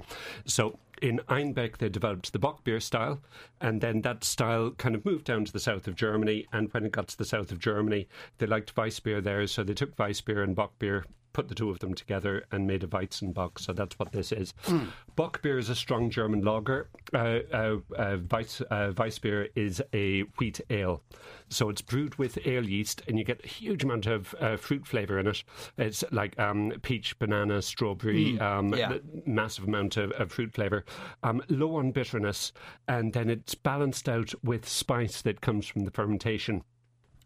So 0.46 0.80
in 1.02 1.20
Einbeck, 1.30 1.78
they 1.78 1.90
developed 1.90 2.34
the 2.34 2.40
Bock 2.40 2.64
beer 2.64 2.80
style, 2.80 3.22
and 3.62 3.82
then 3.82 4.02
that 4.02 4.24
style 4.24 4.72
kind 4.72 4.96
of 4.96 5.06
moved 5.06 5.26
down 5.26 5.46
to 5.46 5.54
the 5.54 5.60
south 5.60 5.88
of 5.88 5.96
Germany. 5.96 6.48
And 6.52 6.74
when 6.74 6.86
it 6.86 6.92
got 6.92 7.10
to 7.10 7.18
the 7.18 7.26
south 7.26 7.52
of 7.52 7.60
Germany, 7.60 8.08
they 8.40 8.48
liked 8.48 8.76
Weissbier 8.76 9.22
there, 9.22 9.46
so 9.46 9.64
they 9.64 9.74
took 9.74 9.96
Weissbier 9.96 10.44
and 10.44 10.56
Bock 10.56 10.80
beer 10.80 11.06
put 11.34 11.50
the 11.50 11.56
two 11.56 11.70
of 11.70 11.80
them 11.80 11.94
together 11.94 12.46
and 12.52 12.68
made 12.68 12.84
a 12.84 12.88
Weizenbock. 12.88 13.60
So 13.60 13.74
that's 13.74 13.98
what 14.00 14.12
this 14.12 14.32
is. 14.32 14.54
Hmm. 14.64 14.86
Bock 15.16 15.42
beer 15.42 15.58
is 15.58 15.70
a 15.70 15.76
strong 15.76 16.10
German 16.10 16.42
lager. 16.42 16.90
Uh, 17.14 17.40
uh, 17.54 17.78
uh, 17.98 18.18
Weiss, 18.32 18.62
uh, 18.72 18.92
Weissbier 18.96 19.48
is 19.56 19.82
a 19.94 20.22
wheat 20.40 20.62
ale. 20.70 21.02
So 21.50 21.70
it's 21.70 21.82
brewed 21.82 22.16
with 22.16 22.46
ale 22.46 22.68
yeast, 22.68 23.02
and 23.08 23.18
you 23.18 23.24
get 23.24 23.44
a 23.44 23.48
huge 23.48 23.84
amount 23.84 24.06
of 24.06 24.36
uh, 24.40 24.58
fruit 24.58 24.86
flavour 24.86 25.20
in 25.20 25.28
it. 25.28 25.44
It's 25.78 26.04
like 26.12 26.38
um, 26.40 26.74
peach, 26.82 27.18
banana, 27.20 27.62
strawberry, 27.62 28.40
um, 28.40 28.74
yeah. 28.74 28.98
massive 29.26 29.66
amount 29.66 29.98
of, 29.98 30.12
of 30.12 30.32
fruit 30.32 30.54
flavour. 30.54 30.86
Um, 31.24 31.42
low 31.50 31.76
on 31.76 31.92
bitterness, 31.92 32.52
and 32.88 33.14
then 33.14 33.30
it's 33.30 33.56
balanced 33.56 34.10
out 34.10 34.34
with 34.44 34.68
spice 34.68 35.22
that 35.22 35.42
comes 35.42 35.68
from 35.68 35.86
the 35.86 35.92
fermentation. 35.92 36.64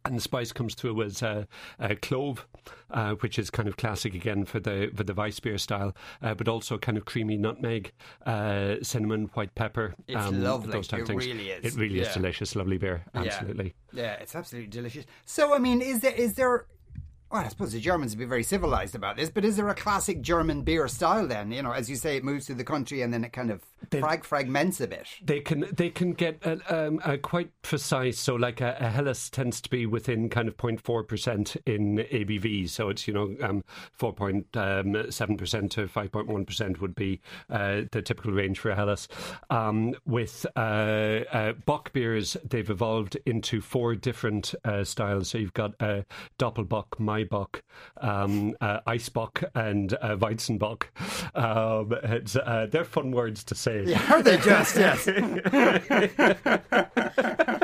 And 0.04 0.18
the 0.18 0.22
spice 0.22 0.52
comes 0.52 0.74
through 0.74 1.04
as 1.04 1.22
uh, 1.22 1.46
uh, 1.80 1.96
clove, 2.02 2.48
uh, 2.90 3.14
which 3.16 3.38
is 3.38 3.52
kind 3.52 3.68
of 3.68 3.78
classic 3.78 4.16
again 4.16 4.46
for 4.46 4.60
the 4.60 4.92
for 4.96 5.04
the 5.04 5.14
Weissbier 5.14 5.60
style, 5.60 5.96
uh, 6.24 6.34
but 6.34 6.48
also 6.48 6.78
kind 6.80 6.98
of 6.98 7.06
creamy 7.06 7.38
nutmeg, 7.38 7.92
uh, 8.26 8.78
cinnamon, 8.82 9.30
white 9.36 9.54
pepper. 9.54 9.94
It's 10.08 10.18
um, 10.18 10.44
lovely. 10.44 10.72
Those 10.72 10.88
type 10.88 11.00
It 11.00 11.04
of 11.04 11.08
things. 11.10 11.26
really 11.28 11.52
is. 11.52 11.74
It 11.76 11.80
really 11.80 12.00
is 12.00 12.12
delicious, 12.14 12.56
lovely 12.56 12.78
beer. 12.80 13.04
Yeah. 13.14 13.22
Absolutely. 13.22 13.76
Yeah, 13.94 14.14
it's 14.14 14.36
absolutely 14.36 14.70
delicious. 14.70 15.06
So, 15.26 15.54
I 15.54 15.60
mean, 15.60 15.82
is 15.82 16.00
there 16.00 16.14
is 16.14 16.34
there? 16.34 16.66
Well, 17.32 17.46
I 17.46 17.48
suppose 17.48 17.72
the 17.72 17.80
Germans 17.80 18.12
would 18.12 18.20
be 18.20 18.26
very 18.26 18.44
civilized 18.44 18.94
about 18.94 19.16
this, 19.16 19.30
but 19.30 19.46
is 19.46 19.56
there 19.56 19.70
a 19.70 19.76
classic 19.76 20.22
German 20.22 20.64
beer 20.64 20.90
style 20.90 21.26
then? 21.28 21.52
You 21.54 21.62
know, 21.62 21.72
as 21.72 21.90
you 21.90 21.96
say, 21.96 22.18
it 22.18 22.26
moves 22.26 22.46
through 22.46 22.56
the 22.56 22.66
country 22.66 23.02
and 23.04 23.14
then 23.14 23.24
it 23.24 23.32
kind 23.32 23.52
of 23.52 23.62
frag 23.90 24.26
fragments 24.26 24.82
a 24.82 24.88
bit. 24.88 25.08
They 25.24 25.40
can 25.40 25.66
they 25.72 25.90
can 25.90 26.12
get 26.12 26.46
uh, 26.46 26.58
um, 26.70 27.00
uh, 27.04 27.18
quite 27.22 27.50
precise. 27.62 28.20
So 28.20 28.36
like 28.36 28.60
a, 28.60 28.76
a 28.80 28.90
Helles 28.90 29.30
tends 29.30 29.62
to 29.62 29.70
be 29.70 29.86
within 29.86 30.30
kind 30.30 30.50
of 30.50 30.58
0.4 30.58 31.08
percent 31.08 31.56
in 31.66 31.98
ABV. 32.12 32.70
So 32.70 32.90
it's 32.90 33.08
you 33.08 33.14
know 33.14 33.36
um, 33.42 33.64
4.7 33.98 35.38
percent 35.38 35.72
to 35.72 35.88
5.1 35.88 36.46
percent 36.46 36.82
would 36.82 36.96
be 36.96 37.22
uh, 37.50 37.84
the 37.92 38.02
typical 38.02 38.34
range 38.34 38.60
for 38.60 38.72
a 38.72 38.76
Helles. 38.76 39.08
Um, 39.50 39.96
with 40.06 40.46
uh, 40.58 40.60
uh, 41.32 41.54
Bock 41.66 41.94
beers, 41.94 42.36
they've 42.44 42.70
evolved 42.70 43.18
into 43.26 43.62
four 43.62 43.96
different 43.96 44.54
uh, 44.66 44.84
styles. 44.84 45.30
So 45.30 45.38
you've 45.38 45.54
got 45.54 45.76
uh, 45.80 46.02
Doppelbock, 46.38 47.00
Maibock, 47.26 47.62
um, 47.98 48.56
uh, 48.62 48.80
and 49.56 49.94
uh, 49.94 50.18
Weizenbock. 50.18 50.84
Um, 51.36 51.98
it's, 52.04 52.36
uh, 52.36 52.68
they're 52.70 52.84
fun 52.84 53.12
words 53.12 53.44
to 53.46 53.56
say. 53.56 53.94
Are 54.10 54.22
they 54.22 54.38
just? 54.38 54.76
Yes. 54.76 55.08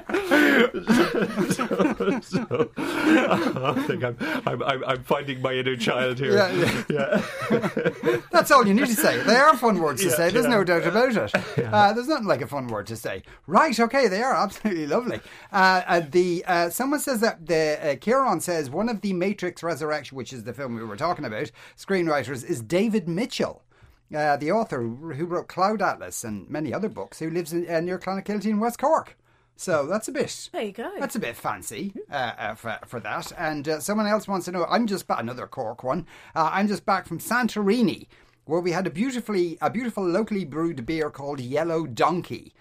so, 2.21 2.71
I 2.77 3.83
think 3.87 4.03
I'm, 4.03 4.17
I'm, 4.45 4.83
I'm, 4.83 5.03
finding 5.03 5.41
my 5.41 5.53
inner 5.53 5.75
child 5.75 6.19
here. 6.19 6.33
Yeah, 6.33 6.83
yeah. 6.89 8.17
That's 8.31 8.51
all 8.51 8.67
you 8.67 8.73
need 8.73 8.87
to 8.87 8.95
say. 8.95 9.21
They 9.23 9.35
are 9.35 9.55
fun 9.57 9.79
words 9.79 10.01
to 10.01 10.09
Yeah, 10.09 10.15
say. 10.15 10.29
There's 10.29 10.45
yeah. 10.45 10.51
no 10.51 10.63
doubt 10.63 10.85
about 10.85 11.15
it. 11.15 11.33
Uh, 11.67 11.93
there's 11.93 12.07
nothing 12.07 12.27
like 12.27 12.41
a 12.41 12.47
fun 12.47 12.67
word 12.67 12.87
to 12.87 12.95
say. 12.95 13.23
Right? 13.45 13.77
Okay, 13.79 14.07
they 14.07 14.21
are 14.21 14.33
absolutely 14.33 14.87
lovely. 14.87 15.19
Uh, 15.51 15.81
uh, 15.87 16.01
the 16.09 16.43
uh, 16.45 16.69
someone 16.69 16.99
says 16.99 17.21
that 17.21 17.45
the 17.45 17.79
uh, 17.81 17.95
Kieran 17.95 18.41
says 18.41 18.69
one 18.69 18.89
of 18.89 19.01
the 19.01 19.13
Matrix 19.13 19.63
Resurrection, 19.63 20.17
which 20.17 20.33
is 20.33 20.43
the 20.43 20.53
film 20.53 20.75
we 20.75 20.83
were 20.83 20.97
talking 20.97 21.25
about, 21.25 21.51
screenwriters 21.77 22.43
is 22.43 22.61
David 22.61 23.07
Mitchell. 23.07 23.63
Uh, 24.15 24.37
the 24.37 24.51
author 24.51 24.81
who 24.81 25.25
wrote 25.25 25.49
Cloud 25.49 25.81
Atlas 25.81 26.23
and 26.23 26.49
many 26.49 26.73
other 26.73 26.87
books, 26.87 27.19
who 27.19 27.29
lives 27.29 27.51
in, 27.51 27.69
uh, 27.69 27.81
near 27.81 27.99
Clonakilty 27.99 28.45
in 28.45 28.59
West 28.59 28.79
Cork. 28.79 29.17
So 29.57 29.87
that's 29.87 30.07
a 30.07 30.11
bit. 30.11 30.49
There 30.53 30.61
you 30.61 30.71
go. 30.71 30.91
That's 30.99 31.15
a 31.15 31.19
bit 31.19 31.35
fancy 31.35 31.91
uh, 32.11 32.13
uh, 32.37 32.55
for, 32.55 32.77
for 32.85 32.99
that. 32.99 33.31
And 33.37 33.67
uh, 33.67 33.79
someone 33.79 34.05
else 34.05 34.27
wants 34.27 34.45
to 34.45 34.51
know. 34.51 34.65
I'm 34.69 34.85
just 34.87 35.07
back. 35.07 35.19
Another 35.19 35.47
Cork 35.47 35.83
one. 35.83 36.05
Uh, 36.35 36.49
I'm 36.53 36.67
just 36.67 36.85
back 36.85 37.07
from 37.07 37.17
Santorini, 37.19 38.07
where 38.45 38.61
we 38.61 38.71
had 38.71 38.85
a 38.85 38.91
beautifully 38.91 39.57
a 39.59 39.69
beautiful 39.69 40.07
locally 40.07 40.45
brewed 40.45 40.85
beer 40.85 41.09
called 41.09 41.39
Yellow 41.39 41.87
Donkey. 41.87 42.53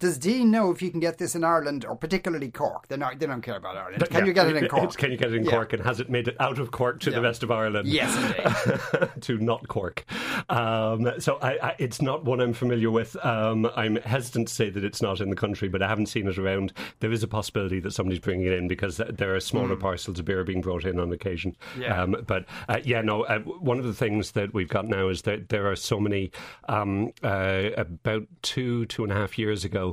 Does 0.00 0.18
Dean 0.18 0.50
know 0.50 0.70
if 0.70 0.82
you 0.82 0.90
can 0.90 1.00
get 1.00 1.18
this 1.18 1.34
in 1.34 1.44
Ireland 1.44 1.84
or 1.84 1.96
particularly 1.96 2.50
Cork? 2.50 2.88
They 2.88 2.96
not, 2.96 3.18
they 3.18 3.26
don't 3.26 3.40
care 3.42 3.56
about 3.56 3.76
Ireland. 3.76 4.04
Can 4.10 4.20
Yeah. 4.20 4.26
you 4.26 4.32
get 4.32 4.46
it 4.48 4.56
in 4.56 4.68
Cork? 4.68 4.96
Can 4.96 5.10
you 5.12 5.16
get 5.16 5.32
it 5.32 5.36
in 5.36 5.44
Yeah. 5.44 5.50
Cork? 5.52 5.72
And 5.72 5.82
has 5.82 6.00
it 6.00 6.10
made 6.10 6.28
it 6.28 6.36
out 6.40 6.58
of 6.58 6.70
Cork 6.72 7.00
to 7.00 7.10
Yeah. 7.10 7.16
the 7.16 7.22
rest 7.22 7.42
of 7.42 7.50
Ireland? 7.50 7.88
Yes, 7.88 8.14
indeed. 8.16 9.10
to 9.22 9.38
not 9.38 9.66
Cork. 9.68 10.04
Um, 10.48 11.10
so 11.20 11.38
I, 11.40 11.58
I, 11.68 11.74
it's 11.78 12.02
not 12.02 12.24
one 12.24 12.40
I'm 12.40 12.52
familiar 12.52 12.90
with. 12.90 13.16
Um, 13.24 13.70
I'm 13.76 13.96
hesitant 13.96 14.48
to 14.48 14.54
say 14.54 14.68
that 14.70 14.84
it's 14.84 15.00
not 15.00 15.20
in 15.20 15.30
the 15.30 15.36
country, 15.36 15.68
but 15.68 15.80
I 15.82 15.88
haven't 15.88 16.06
seen 16.06 16.26
it 16.28 16.38
around. 16.38 16.72
There 17.00 17.12
is 17.12 17.22
a 17.22 17.28
possibility 17.28 17.80
that 17.80 17.92
somebody's 17.92 18.20
bringing 18.20 18.46
it 18.46 18.52
in 18.52 18.68
because 18.68 18.96
there 19.08 19.34
are 19.34 19.40
smaller 19.40 19.76
parcels 19.76 20.18
of 20.18 20.24
beer 20.24 20.44
being 20.44 20.60
brought 20.60 20.84
in 20.84 20.98
on 20.98 21.12
occasion. 21.12 21.56
Yeah. 21.78 22.02
Um, 22.02 22.16
but 22.26 22.44
uh, 22.68 22.80
yeah, 22.84 23.00
no. 23.00 23.22
Uh, 23.24 23.38
one 23.40 23.78
of 23.78 23.84
the 23.84 23.94
things 23.94 24.32
that 24.32 24.52
we've 24.52 24.68
got 24.68 24.86
now 24.86 25.08
is 25.08 25.22
that 25.22 25.48
there 25.48 25.70
are 25.70 25.76
so 25.76 25.98
many. 26.00 26.30
Um, 26.68 27.12
uh, 27.22 27.70
about 27.76 28.26
two 28.42 28.86
two 28.86 29.04
and 29.04 29.12
a 29.12 29.16
half 29.16 29.38
years 29.38 29.64
ago, 29.64 29.83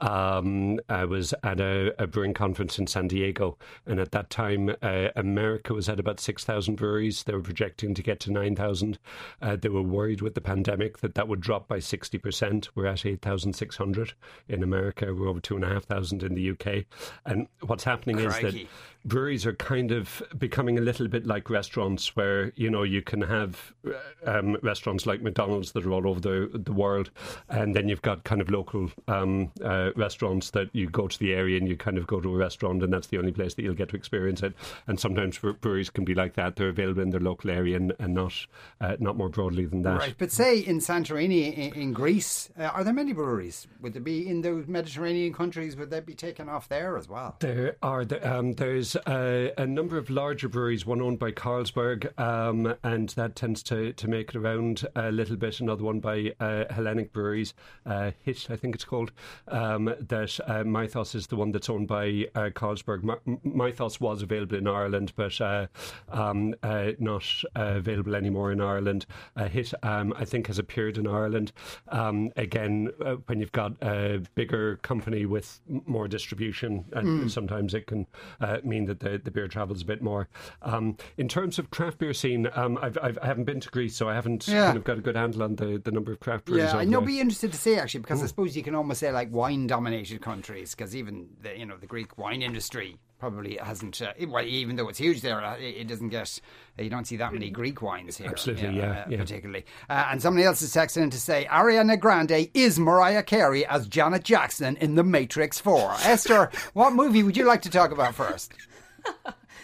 um, 0.00 0.78
I 0.88 1.04
was 1.04 1.34
at 1.42 1.60
a, 1.60 1.94
a 2.02 2.06
brewing 2.06 2.34
conference 2.34 2.78
in 2.78 2.86
San 2.86 3.08
Diego, 3.08 3.56
and 3.86 4.00
at 4.00 4.12
that 4.12 4.30
time, 4.30 4.74
uh, 4.82 5.08
America 5.16 5.74
was 5.74 5.88
at 5.88 6.00
about 6.00 6.20
six 6.20 6.44
thousand 6.44 6.76
breweries. 6.76 7.24
They 7.24 7.32
were 7.32 7.42
projecting 7.42 7.94
to 7.94 8.02
get 8.02 8.20
to 8.20 8.32
nine 8.32 8.56
thousand. 8.56 8.98
Uh, 9.40 9.56
they 9.56 9.68
were 9.68 9.82
worried 9.82 10.22
with 10.22 10.34
the 10.34 10.40
pandemic 10.40 10.98
that 10.98 11.14
that 11.14 11.28
would 11.28 11.40
drop 11.40 11.68
by 11.68 11.78
sixty 11.78 12.18
percent. 12.18 12.68
We're 12.74 12.86
at 12.86 13.06
eight 13.06 13.22
thousand 13.22 13.54
six 13.54 13.76
hundred 13.76 14.12
in 14.48 14.62
America. 14.62 15.14
We're 15.14 15.28
over 15.28 15.40
two 15.40 15.56
and 15.56 15.64
a 15.64 15.68
half 15.68 15.84
thousand 15.84 16.22
in 16.22 16.34
the 16.34 16.50
UK. 16.50 16.84
And 17.24 17.48
what's 17.62 17.84
happening 17.84 18.18
is 18.18 18.32
that 18.34 18.40
Crikey. 18.40 18.68
Breweries 19.06 19.46
are 19.46 19.54
kind 19.54 19.92
of 19.92 20.22
becoming 20.36 20.78
a 20.78 20.80
little 20.80 21.08
bit 21.08 21.26
like 21.26 21.48
restaurants 21.48 22.16
where 22.16 22.52
you 22.56 22.70
know 22.70 22.82
you 22.82 23.02
can 23.02 23.22
have 23.22 23.72
uh, 23.86 24.30
um, 24.30 24.56
restaurants 24.62 25.06
like 25.06 25.22
McDonald's 25.22 25.72
that 25.72 25.86
are 25.86 25.92
all 25.92 26.08
over 26.08 26.20
the 26.20 26.50
the 26.52 26.72
world 26.72 27.10
and 27.48 27.74
then 27.74 27.88
you've 27.88 28.02
got 28.02 28.24
kind 28.24 28.40
of 28.40 28.50
local 28.50 28.90
um, 29.08 29.50
uh, 29.64 29.90
restaurants 29.96 30.50
that 30.50 30.68
you 30.72 30.88
go 30.88 31.06
to 31.08 31.18
the 31.18 31.32
area 31.32 31.56
and 31.58 31.68
you 31.68 31.76
kind 31.76 31.98
of 31.98 32.06
go 32.06 32.20
to 32.20 32.34
a 32.34 32.36
restaurant 32.36 32.82
and 32.82 32.92
that's 32.92 33.08
the 33.08 33.18
only 33.18 33.32
place 33.32 33.54
that 33.54 33.62
you'll 33.62 33.74
get 33.74 33.88
to 33.88 33.96
experience 33.96 34.42
it 34.42 34.54
and 34.86 34.98
sometimes 34.98 35.38
breweries 35.38 35.90
can 35.90 36.04
be 36.04 36.14
like 36.14 36.34
that 36.34 36.56
they're 36.56 36.68
available 36.68 37.02
in 37.02 37.10
their 37.10 37.20
local 37.20 37.50
area 37.50 37.76
and, 37.76 37.92
and 37.98 38.14
not 38.14 38.32
uh, 38.80 38.96
not 38.98 39.16
more 39.16 39.28
broadly 39.28 39.66
than 39.66 39.82
that 39.82 39.98
Right, 39.98 40.14
but 40.18 40.32
say 40.32 40.58
in 40.58 40.78
Santorini, 40.78 41.52
in, 41.52 41.72
in 41.74 41.92
Greece, 41.92 42.50
uh, 42.58 42.64
are 42.64 42.84
there 42.84 42.92
many 42.92 43.12
breweries? 43.12 43.66
Would 43.80 43.94
there 43.94 44.02
be 44.02 44.28
in 44.28 44.42
those 44.42 44.66
Mediterranean 44.66 45.32
countries? 45.32 45.76
Would 45.76 45.90
they 45.90 46.00
be 46.00 46.14
taken 46.14 46.48
off 46.48 46.68
there 46.68 46.96
as 46.96 47.08
well? 47.08 47.36
There 47.40 47.76
are 47.82 48.04
um, 48.22 48.52
there's 48.52 48.95
a, 49.06 49.52
a 49.58 49.66
number 49.66 49.98
of 49.98 50.10
larger 50.10 50.48
breweries, 50.48 50.86
one 50.86 51.00
owned 51.00 51.18
by 51.18 51.32
Carlsberg, 51.32 52.18
um, 52.18 52.74
and 52.82 53.08
that 53.10 53.36
tends 53.36 53.62
to, 53.64 53.92
to 53.92 54.08
make 54.08 54.30
it 54.30 54.36
around 54.36 54.86
a 54.96 55.10
little 55.10 55.36
bit. 55.36 55.60
Another 55.60 55.84
one 55.84 56.00
by 56.00 56.32
uh, 56.40 56.64
Hellenic 56.70 57.12
Breweries, 57.12 57.54
uh, 57.84 58.12
Hit, 58.22 58.48
I 58.50 58.56
think 58.56 58.74
it's 58.74 58.84
called. 58.84 59.12
Um, 59.48 59.94
that 60.00 60.38
uh, 60.46 60.64
Mythos 60.64 61.14
is 61.14 61.26
the 61.26 61.36
one 61.36 61.52
that's 61.52 61.68
owned 61.68 61.88
by 61.88 62.26
uh, 62.34 62.50
Carlsberg. 62.50 63.02
My, 63.02 63.16
Mythos 63.44 64.00
was 64.00 64.22
available 64.22 64.56
in 64.56 64.66
Ireland, 64.66 65.12
but 65.16 65.40
uh, 65.40 65.66
um, 66.08 66.54
uh, 66.62 66.92
not 66.98 67.24
uh, 67.56 67.74
available 67.76 68.14
anymore 68.14 68.52
in 68.52 68.60
Ireland. 68.60 69.06
Uh, 69.36 69.48
Hit, 69.48 69.72
um, 69.82 70.14
I 70.16 70.24
think, 70.24 70.46
has 70.46 70.58
appeared 70.58 70.98
in 70.98 71.06
Ireland. 71.06 71.52
Um, 71.88 72.30
again, 72.36 72.90
uh, 73.04 73.16
when 73.26 73.40
you've 73.40 73.52
got 73.52 73.72
a 73.82 74.22
bigger 74.34 74.76
company 74.78 75.26
with 75.26 75.60
more 75.86 76.08
distribution, 76.08 76.84
and 76.92 77.30
sometimes 77.30 77.74
it 77.74 77.86
can 77.86 78.06
uh, 78.40 78.58
mean 78.86 78.98
that 78.98 79.00
the, 79.00 79.18
the 79.18 79.30
beer 79.30 79.48
travels 79.48 79.82
a 79.82 79.84
bit 79.84 80.02
more. 80.02 80.28
Um, 80.62 80.96
in 81.16 81.28
terms 81.28 81.58
of 81.58 81.70
craft 81.70 81.98
beer 81.98 82.14
scene, 82.14 82.48
um, 82.54 82.78
I've, 82.80 82.98
I've, 83.02 83.18
I 83.22 83.26
haven't 83.26 83.44
been 83.44 83.60
to 83.60 83.68
Greece, 83.70 83.96
so 83.96 84.08
I 84.08 84.14
haven't 84.14 84.46
Yeah. 84.48 84.66
kind 84.66 84.76
of 84.76 84.84
got 84.84 84.98
a 84.98 85.00
good 85.00 85.16
handle 85.16 85.42
on 85.42 85.56
the, 85.56 85.80
the 85.82 85.90
number 85.90 86.12
of 86.12 86.20
craft 86.20 86.46
breweries. 86.46 86.64
Yeah, 86.64 86.70
over 86.72 86.80
I 86.80 86.84
know. 86.84 87.00
there. 87.00 87.06
Be 87.06 87.20
interested 87.20 87.52
to 87.52 87.58
see 87.58 87.76
actually, 87.76 88.00
because 88.00 88.22
I 88.22 88.26
suppose 88.26 88.56
you 88.56 88.62
can 88.62 88.74
almost 88.74 89.00
say 89.00 89.10
like 89.12 89.32
wine-dominated 89.32 90.20
countries, 90.20 90.74
because 90.74 90.94
even 90.96 91.28
the 91.42 91.56
you 91.56 91.66
know 91.66 91.76
the 91.76 91.86
Greek 91.86 92.18
wine 92.18 92.42
industry 92.42 92.98
probably 93.18 93.56
hasn't. 93.56 94.02
Uh, 94.02 94.12
well, 94.28 94.44
even 94.44 94.76
though 94.76 94.88
it's 94.88 94.98
huge 94.98 95.20
there, 95.22 95.42
uh, 95.42 95.56
it, 95.56 95.76
it 95.76 95.88
doesn't 95.88 96.08
get. 96.10 96.40
You 96.78 96.90
don't 96.90 97.06
see 97.06 97.16
that 97.16 97.32
many 97.32 97.48
Greek 97.50 97.80
wines 97.80 98.16
here. 98.18 98.28
Absolutely, 98.28 98.66
you 98.66 98.72
know, 98.72 98.78
yeah, 98.78 99.00
uh, 99.02 99.04
yeah. 99.08 99.16
particularly. 99.18 99.64
Uh, 99.88 100.08
and 100.10 100.20
somebody 100.20 100.44
else 100.44 100.60
is 100.62 100.74
texting 100.74 101.02
in 101.04 101.10
to 101.10 101.20
say 101.20 101.46
Ariana 101.50 101.98
Grande 101.98 102.50
is 102.54 102.78
Mariah 102.78 103.22
Carey 103.22 103.64
as 103.66 103.86
Janet 103.88 104.24
Jackson 104.24 104.76
in 104.78 104.94
The 104.96 105.04
Matrix 105.04 105.58
Four. 105.60 105.92
Esther, 106.02 106.50
what 106.74 106.92
movie 106.92 107.22
would 107.22 107.36
you 107.36 107.44
like 107.44 107.62
to 107.62 107.70
talk 107.70 107.90
about 107.92 108.14
first? 108.14 108.52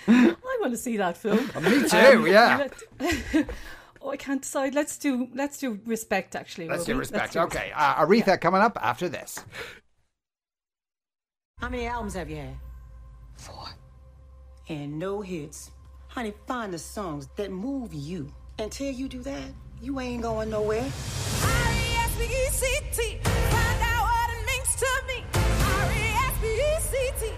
I 0.09 0.35
want 0.61 0.72
to 0.72 0.76
see 0.78 0.96
that 0.96 1.16
film. 1.16 1.38
Me 1.62 1.88
too. 1.88 2.26
yeah. 2.26 2.68
Let- 3.00 3.48
oh, 4.02 4.11
I 4.11 4.16
can't 4.16 4.42
decide. 4.42 4.74
Let's 4.74 4.98
do 4.98 5.28
let's 5.35 5.59
do 5.59 5.78
respect. 5.87 6.35
Actually, 6.37 6.68
Let's 6.68 6.81
will 6.81 6.87
do 6.87 6.92
we? 6.94 6.98
respect. 7.00 7.33
do 7.35 7.40
okay, 7.40 7.72
uh, 7.74 8.05
Aretha 8.05 8.40
coming 8.40 8.61
up 8.61 8.76
after 8.83 9.09
this. 9.09 9.44
How 11.61 11.68
many 11.68 11.87
albums 11.87 12.14
have 12.14 12.28
you 12.28 12.37
had? 12.37 12.57
Four. 13.37 13.66
And 14.68 14.98
no 14.98 15.20
hits. 15.20 15.70
Honey, 16.09 16.33
find 16.46 16.72
the 16.72 16.78
songs 16.78 17.28
that 17.37 17.50
move 17.50 17.92
you. 17.94 18.33
Until 18.59 18.92
you 18.92 19.09
do 19.09 19.22
that, 19.22 19.42
you 19.81 19.98
ain't 20.00 20.22
going 20.22 20.50
nowhere. 20.50 20.83
R-E-S-P-E-C-T. 21.42 23.18
Find 23.22 23.83
out 23.83 24.02
what 24.05 24.31
it 24.31 24.44
means 24.46 24.74
to 24.76 24.87
me. 25.09 25.24
R-E-S-P-E-C-T. 25.35 27.33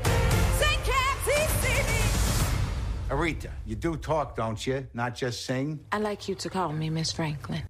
St. 3.25 3.41
Cat's 3.41 3.47
Aretha, 3.47 3.51
you 3.65 3.77
do 3.77 3.97
talk, 3.97 4.37
don't 4.37 4.67
you? 4.67 4.87
Not 4.93 5.15
just 5.15 5.47
sing? 5.47 5.81
I 5.93 5.99
like 5.99 6.29
you 6.29 6.35
to 6.35 6.51
call 6.51 6.73
me 6.73 6.91
Miss 6.91 7.13
Franklin. 7.13 7.63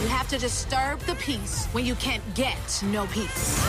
You 0.00 0.08
have 0.08 0.28
to 0.28 0.38
disturb 0.38 1.00
the 1.00 1.14
peace 1.14 1.66
when 1.72 1.86
you 1.86 1.94
can't 1.94 2.22
get 2.34 2.82
no 2.84 3.06
peace. 3.06 3.64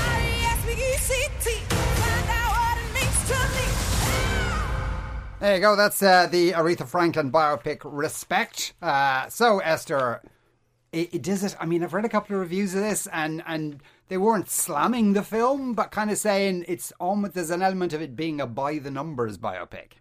There 5.40 5.54
you 5.54 5.62
go. 5.62 5.76
That's 5.76 6.02
uh, 6.02 6.28
the 6.28 6.52
Aretha 6.54 6.88
Franklin 6.88 7.32
biopic, 7.32 7.82
Respect. 7.84 8.74
Uh, 8.82 9.30
so, 9.30 9.60
Esther, 9.60 10.22
it, 10.92 11.14
it 11.14 11.22
does 11.22 11.44
it. 11.44 11.56
I 11.60 11.68
mean, 11.68 11.84
I've 11.84 11.94
read 11.94 12.06
a 12.06 12.10
couple 12.10 12.36
of 12.36 12.42
reviews 12.42 12.74
of 12.74 12.82
this, 12.82 13.08
and 13.14 13.44
and 13.46 13.80
they 14.10 14.18
weren't 14.18 14.50
slamming 14.50 15.14
the 15.14 15.24
film, 15.24 15.74
but 15.74 15.92
kind 15.92 16.10
of 16.12 16.18
saying 16.18 16.66
it's 16.68 16.92
almost 17.00 17.34
there's 17.34 17.50
an 17.50 17.62
element 17.62 17.94
of 17.94 18.02
it 18.02 18.16
being 18.16 18.40
a 18.42 18.48
by 18.48 18.78
the 18.80 18.92
numbers 18.92 19.38
biopic. 19.38 19.94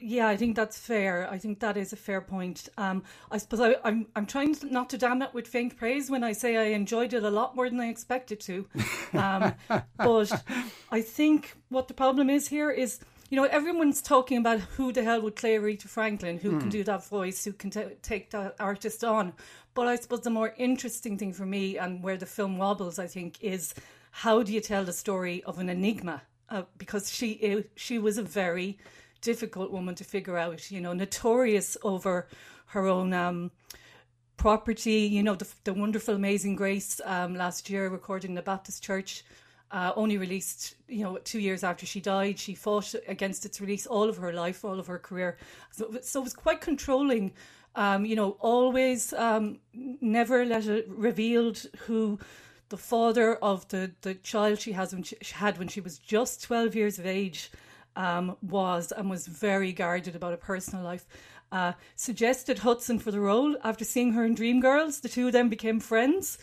Yeah, 0.00 0.28
I 0.28 0.36
think 0.36 0.54
that's 0.54 0.78
fair. 0.78 1.28
I 1.28 1.38
think 1.38 1.58
that 1.58 1.76
is 1.76 1.92
a 1.92 1.96
fair 1.96 2.20
point. 2.20 2.68
Um, 2.78 3.02
I 3.32 3.38
suppose 3.38 3.60
I, 3.60 3.74
I'm 3.82 4.06
I'm 4.14 4.26
trying 4.26 4.54
not 4.70 4.90
to 4.90 4.98
damn 4.98 5.22
it 5.22 5.34
with 5.34 5.48
faint 5.48 5.76
praise 5.76 6.08
when 6.08 6.22
I 6.22 6.32
say 6.32 6.56
I 6.56 6.66
enjoyed 6.74 7.14
it 7.14 7.24
a 7.24 7.30
lot 7.30 7.56
more 7.56 7.68
than 7.68 7.80
I 7.80 7.88
expected 7.88 8.38
to. 8.42 8.66
Um, 9.12 9.54
but 9.98 10.44
I 10.92 11.00
think 11.00 11.56
what 11.68 11.88
the 11.88 11.94
problem 11.94 12.30
is 12.30 12.46
here 12.46 12.70
is 12.70 13.00
you 13.28 13.36
know 13.36 13.44
everyone's 13.50 14.00
talking 14.00 14.38
about 14.38 14.60
who 14.60 14.92
the 14.92 15.02
hell 15.02 15.20
would 15.22 15.34
play 15.34 15.56
Aretha 15.56 15.88
Franklin, 15.88 16.38
who 16.38 16.50
can 16.50 16.60
Hmm. 16.60 16.68
do 16.68 16.84
that 16.84 17.04
voice, 17.08 17.44
who 17.44 17.52
can 17.52 17.70
t- 17.70 17.96
take 18.00 18.30
that 18.30 18.54
artist 18.60 19.02
on. 19.02 19.32
But 19.78 19.86
I 19.86 19.94
suppose 19.94 20.22
the 20.22 20.30
more 20.30 20.54
interesting 20.56 21.16
thing 21.16 21.32
for 21.32 21.46
me 21.46 21.78
and 21.78 22.02
where 22.02 22.16
the 22.16 22.26
film 22.26 22.58
wobbles, 22.58 22.98
I 22.98 23.06
think, 23.06 23.40
is 23.40 23.74
how 24.10 24.42
do 24.42 24.52
you 24.52 24.60
tell 24.60 24.84
the 24.84 24.92
story 24.92 25.40
of 25.44 25.60
an 25.60 25.68
enigma? 25.68 26.22
Uh, 26.50 26.62
because 26.78 27.14
she 27.14 27.64
she 27.76 28.00
was 28.00 28.18
a 28.18 28.24
very 28.24 28.76
difficult 29.20 29.70
woman 29.70 29.94
to 29.94 30.02
figure 30.02 30.36
out. 30.36 30.68
You 30.72 30.80
know, 30.80 30.94
notorious 30.94 31.76
over 31.84 32.26
her 32.74 32.88
own 32.88 33.12
um, 33.12 33.52
property. 34.36 35.02
You 35.02 35.22
know, 35.22 35.36
the, 35.36 35.46
the 35.62 35.74
wonderful 35.74 36.16
Amazing 36.16 36.56
Grace 36.56 37.00
um, 37.04 37.36
last 37.36 37.70
year, 37.70 37.88
recording 37.88 38.32
in 38.32 38.34
the 38.34 38.42
Baptist 38.42 38.82
Church. 38.82 39.24
Uh, 39.70 39.92
only 39.94 40.18
released, 40.18 40.74
you 40.88 41.04
know, 41.04 41.18
two 41.18 41.38
years 41.38 41.62
after 41.62 41.86
she 41.86 42.00
died. 42.00 42.36
She 42.36 42.56
fought 42.56 42.96
against 43.06 43.44
its 43.44 43.60
release 43.60 43.86
all 43.86 44.08
of 44.08 44.16
her 44.16 44.32
life, 44.32 44.64
all 44.64 44.80
of 44.80 44.88
her 44.88 44.98
career. 44.98 45.38
So, 45.70 45.98
so 46.02 46.20
it 46.20 46.24
was 46.24 46.34
quite 46.34 46.60
controlling. 46.60 47.32
Um, 47.78 48.04
you 48.04 48.16
know, 48.16 48.30
always 48.40 49.12
um, 49.12 49.60
never 50.00 50.44
let 50.44 50.66
it 50.66 50.86
revealed 50.88 51.58
who 51.86 52.18
the 52.70 52.76
father 52.76 53.36
of 53.36 53.68
the, 53.68 53.92
the 54.02 54.14
child 54.14 54.58
she 54.58 54.72
has 54.72 54.92
when 54.92 55.04
she, 55.04 55.16
she 55.22 55.34
had 55.34 55.58
when 55.58 55.68
she 55.68 55.80
was 55.80 55.96
just 55.96 56.42
twelve 56.42 56.74
years 56.74 56.98
of 56.98 57.06
age 57.06 57.52
um, 57.94 58.36
was 58.42 58.92
and 58.92 59.08
was 59.08 59.28
very 59.28 59.72
guarded 59.72 60.16
about 60.16 60.32
her 60.32 60.36
personal 60.36 60.84
life. 60.84 61.06
Uh, 61.52 61.72
suggested 61.94 62.58
Hudson 62.58 62.98
for 62.98 63.12
the 63.12 63.20
role 63.20 63.56
after 63.62 63.84
seeing 63.84 64.12
her 64.14 64.24
in 64.24 64.34
Dreamgirls. 64.34 65.00
The 65.00 65.08
two 65.08 65.28
of 65.28 65.32
them 65.32 65.48
became 65.48 65.78
friends, 65.78 66.38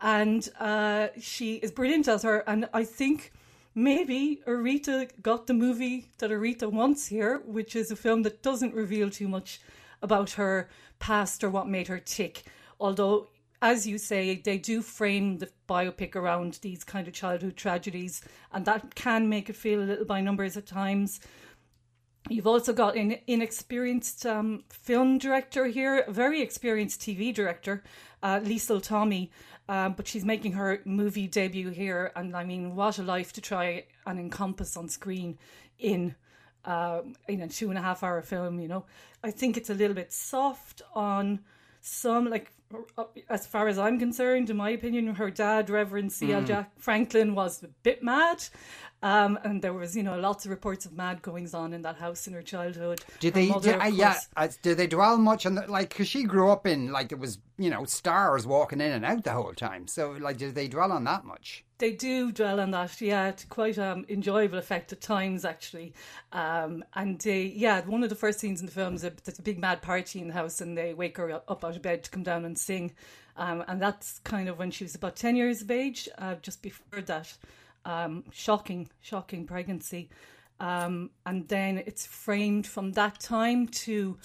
and 0.00 0.48
uh, 0.58 1.08
she 1.20 1.56
is 1.56 1.70
brilliant 1.72 2.08
as 2.08 2.22
her. 2.22 2.42
And 2.46 2.70
I 2.72 2.84
think 2.84 3.32
maybe 3.74 4.40
Aretha 4.46 5.10
got 5.20 5.46
the 5.46 5.54
movie 5.54 6.08
that 6.18 6.30
Aretha 6.30 6.72
wants 6.72 7.08
here, 7.08 7.42
which 7.44 7.76
is 7.76 7.90
a 7.90 7.96
film 7.96 8.22
that 8.22 8.42
doesn't 8.42 8.74
reveal 8.74 9.10
too 9.10 9.28
much 9.28 9.60
about 10.02 10.32
her 10.32 10.68
past 10.98 11.42
or 11.44 11.50
what 11.50 11.68
made 11.68 11.88
her 11.88 11.98
tick. 11.98 12.44
Although, 12.78 13.28
as 13.62 13.86
you 13.86 13.98
say, 13.98 14.36
they 14.36 14.58
do 14.58 14.80
frame 14.82 15.38
the 15.38 15.50
biopic 15.68 16.16
around 16.16 16.58
these 16.62 16.84
kind 16.84 17.06
of 17.06 17.14
childhood 17.14 17.56
tragedies, 17.56 18.22
and 18.52 18.64
that 18.64 18.94
can 18.94 19.28
make 19.28 19.50
it 19.50 19.56
feel 19.56 19.82
a 19.82 19.84
little 19.84 20.04
by 20.04 20.20
numbers 20.20 20.56
at 20.56 20.66
times. 20.66 21.20
You've 22.28 22.46
also 22.46 22.72
got 22.72 22.96
an 22.96 23.16
inexperienced 23.26 24.26
um, 24.26 24.64
film 24.68 25.18
director 25.18 25.66
here, 25.66 26.04
a 26.06 26.12
very 26.12 26.42
experienced 26.42 27.00
TV 27.00 27.34
director, 27.34 27.82
uh, 28.22 28.40
Liesl 28.40 28.82
Tommy, 28.82 29.30
um, 29.68 29.94
but 29.94 30.06
she's 30.06 30.24
making 30.24 30.52
her 30.52 30.80
movie 30.84 31.26
debut 31.26 31.70
here. 31.70 32.12
And 32.14 32.36
I 32.36 32.44
mean, 32.44 32.76
what 32.76 32.98
a 32.98 33.02
life 33.02 33.32
to 33.34 33.40
try 33.40 33.84
and 34.06 34.18
encompass 34.18 34.76
on 34.76 34.88
screen 34.88 35.38
in 35.78 36.14
um, 36.64 37.14
in 37.28 37.40
a 37.42 37.48
two 37.48 37.68
and 37.70 37.78
a 37.78 37.82
half 37.82 38.02
hour 38.02 38.22
film. 38.22 38.60
You 38.60 38.68
know, 38.68 38.84
I 39.22 39.30
think 39.30 39.56
it's 39.56 39.70
a 39.70 39.74
little 39.74 39.94
bit 39.94 40.12
soft 40.12 40.82
on 40.94 41.40
some 41.80 42.28
like 42.28 42.52
as 43.28 43.46
far 43.46 43.68
as 43.68 43.78
I'm 43.78 43.98
concerned, 43.98 44.48
in 44.48 44.56
my 44.56 44.70
opinion, 44.70 45.14
her 45.14 45.30
dad, 45.30 45.70
Reverend 45.70 46.12
C.L. 46.12 46.42
Mm. 46.42 46.46
Jack 46.46 46.70
Franklin, 46.78 47.34
was 47.34 47.62
a 47.62 47.68
bit 47.82 48.02
mad. 48.02 48.44
Um, 49.02 49.38
and 49.44 49.62
there 49.62 49.72
was, 49.72 49.96
you 49.96 50.02
know, 50.02 50.18
lots 50.18 50.44
of 50.44 50.50
reports 50.50 50.84
of 50.84 50.92
mad 50.92 51.22
goings 51.22 51.54
on 51.54 51.72
in 51.72 51.82
that 51.82 51.96
house 51.96 52.26
in 52.26 52.34
her 52.34 52.42
childhood. 52.42 53.00
Did 53.18 53.34
Her 53.34 53.40
they? 53.40 53.48
mother, 53.48 53.72
Did, 53.72 53.80
uh, 53.80 53.84
yeah. 53.86 54.18
Uh, 54.36 54.48
did 54.62 54.76
they 54.76 54.86
dwell 54.86 55.16
much 55.16 55.46
on 55.46 55.54
the 55.54 55.66
like? 55.66 55.88
Because 55.88 56.08
she 56.08 56.24
grew 56.24 56.50
up 56.50 56.66
in 56.66 56.92
like 56.92 57.10
it 57.10 57.18
was 57.18 57.38
you 57.56 57.70
know 57.70 57.84
stars 57.86 58.46
walking 58.46 58.80
in 58.80 58.92
and 58.92 59.04
out 59.04 59.24
the 59.24 59.32
whole 59.32 59.54
time. 59.54 59.86
So 59.86 60.10
like, 60.12 60.36
did 60.36 60.54
they 60.54 60.68
dwell 60.68 60.92
on 60.92 61.04
that 61.04 61.24
much? 61.24 61.64
They 61.78 61.92
do 61.92 62.30
dwell 62.30 62.60
on 62.60 62.72
that, 62.72 63.00
yeah, 63.00 63.30
to 63.30 63.46
quite 63.46 63.78
um, 63.78 64.04
enjoyable 64.10 64.58
effect 64.58 64.92
at 64.92 65.00
times, 65.00 65.46
actually. 65.46 65.94
Um, 66.30 66.84
and 66.92 67.18
they, 67.18 67.44
yeah, 67.44 67.80
one 67.86 68.02
of 68.02 68.10
the 68.10 68.14
first 68.14 68.38
scenes 68.38 68.60
in 68.60 68.66
the 68.66 68.72
film 68.72 68.96
is 68.96 69.04
a, 69.04 69.12
there's 69.24 69.38
a 69.38 69.42
big 69.42 69.58
mad 69.58 69.80
party 69.80 70.20
in 70.20 70.28
the 70.28 70.34
house, 70.34 70.60
and 70.60 70.76
they 70.76 70.92
wake 70.92 71.16
her 71.16 71.32
up 71.32 71.64
out 71.64 71.76
of 71.76 71.80
bed 71.80 72.04
to 72.04 72.10
come 72.10 72.22
down 72.22 72.44
and 72.44 72.58
sing. 72.58 72.92
Um, 73.38 73.64
and 73.66 73.80
that's 73.80 74.18
kind 74.24 74.50
of 74.50 74.58
when 74.58 74.70
she 74.70 74.84
was 74.84 74.94
about 74.94 75.16
10 75.16 75.36
years 75.36 75.62
of 75.62 75.70
age, 75.70 76.06
uh, 76.18 76.34
just 76.42 76.60
before 76.60 77.00
that 77.00 77.32
um, 77.84 78.24
shocking, 78.32 78.88
shocking 79.00 79.46
pregnancy. 79.46 80.10
Um, 80.58 81.10
and 81.24 81.48
then 81.48 81.78
it's 81.78 82.06
framed 82.06 82.66
from 82.66 82.92
that 82.92 83.18
time 83.18 83.66
to 83.68 84.18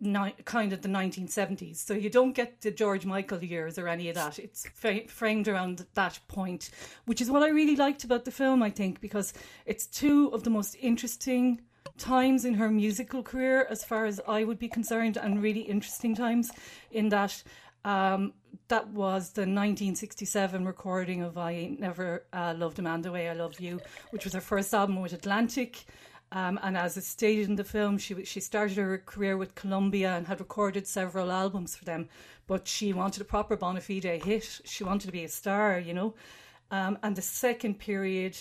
ni- 0.00 0.34
kind 0.44 0.72
of 0.72 0.82
the 0.82 0.88
1970s. 0.88 1.76
So 1.76 1.94
you 1.94 2.10
don't 2.10 2.32
get 2.32 2.60
the 2.60 2.70
George 2.70 3.04
Michael 3.04 3.42
years 3.42 3.78
or 3.78 3.88
any 3.88 4.08
of 4.08 4.14
that. 4.14 4.38
It's 4.38 4.66
fa- 4.74 5.08
framed 5.08 5.48
around 5.48 5.86
that 5.94 6.18
point, 6.28 6.70
which 7.06 7.20
is 7.20 7.30
what 7.30 7.42
I 7.42 7.48
really 7.48 7.76
liked 7.76 8.04
about 8.04 8.24
the 8.24 8.30
film, 8.30 8.62
I 8.62 8.70
think, 8.70 9.00
because 9.00 9.32
it's 9.66 9.86
two 9.86 10.28
of 10.32 10.44
the 10.44 10.50
most 10.50 10.76
interesting 10.80 11.60
times 11.98 12.44
in 12.44 12.54
her 12.54 12.70
musical 12.70 13.22
career, 13.22 13.66
as 13.68 13.84
far 13.84 14.06
as 14.06 14.20
I 14.26 14.44
would 14.44 14.58
be 14.58 14.68
concerned, 14.68 15.16
and 15.16 15.42
really 15.42 15.60
interesting 15.60 16.14
times 16.14 16.50
in 16.90 17.08
that. 17.10 17.42
Um, 17.84 18.34
that 18.68 18.88
was 18.88 19.30
the 19.30 19.42
1967 19.42 20.64
recording 20.64 21.22
of 21.22 21.36
I 21.36 21.52
Ain't 21.52 21.80
Never 21.80 22.24
uh, 22.32 22.54
Loved 22.56 22.78
a 22.78 22.82
Man 22.82 23.02
the 23.02 23.12
Way 23.12 23.28
I 23.28 23.34
Love 23.34 23.58
You, 23.60 23.80
which 24.10 24.24
was 24.24 24.34
her 24.34 24.40
first 24.40 24.72
album 24.72 25.00
with 25.00 25.12
Atlantic. 25.12 25.84
Um, 26.32 26.60
and 26.62 26.76
as 26.76 26.96
is 26.96 27.06
stated 27.06 27.48
in 27.48 27.56
the 27.56 27.64
film, 27.64 27.98
she 27.98 28.24
she 28.24 28.38
started 28.40 28.76
her 28.76 28.98
career 28.98 29.36
with 29.36 29.56
Columbia 29.56 30.16
and 30.16 30.26
had 30.26 30.38
recorded 30.38 30.86
several 30.86 31.32
albums 31.32 31.74
for 31.74 31.84
them. 31.84 32.08
But 32.46 32.68
she 32.68 32.92
wanted 32.92 33.22
a 33.22 33.24
proper 33.24 33.56
bona 33.56 33.80
fide 33.80 34.04
hit. 34.04 34.60
She 34.64 34.84
wanted 34.84 35.06
to 35.06 35.12
be 35.12 35.24
a 35.24 35.28
star, 35.28 35.78
you 35.78 35.94
know. 35.94 36.14
Um, 36.70 36.98
and 37.02 37.16
the 37.16 37.22
second 37.22 37.80
period, 37.80 38.36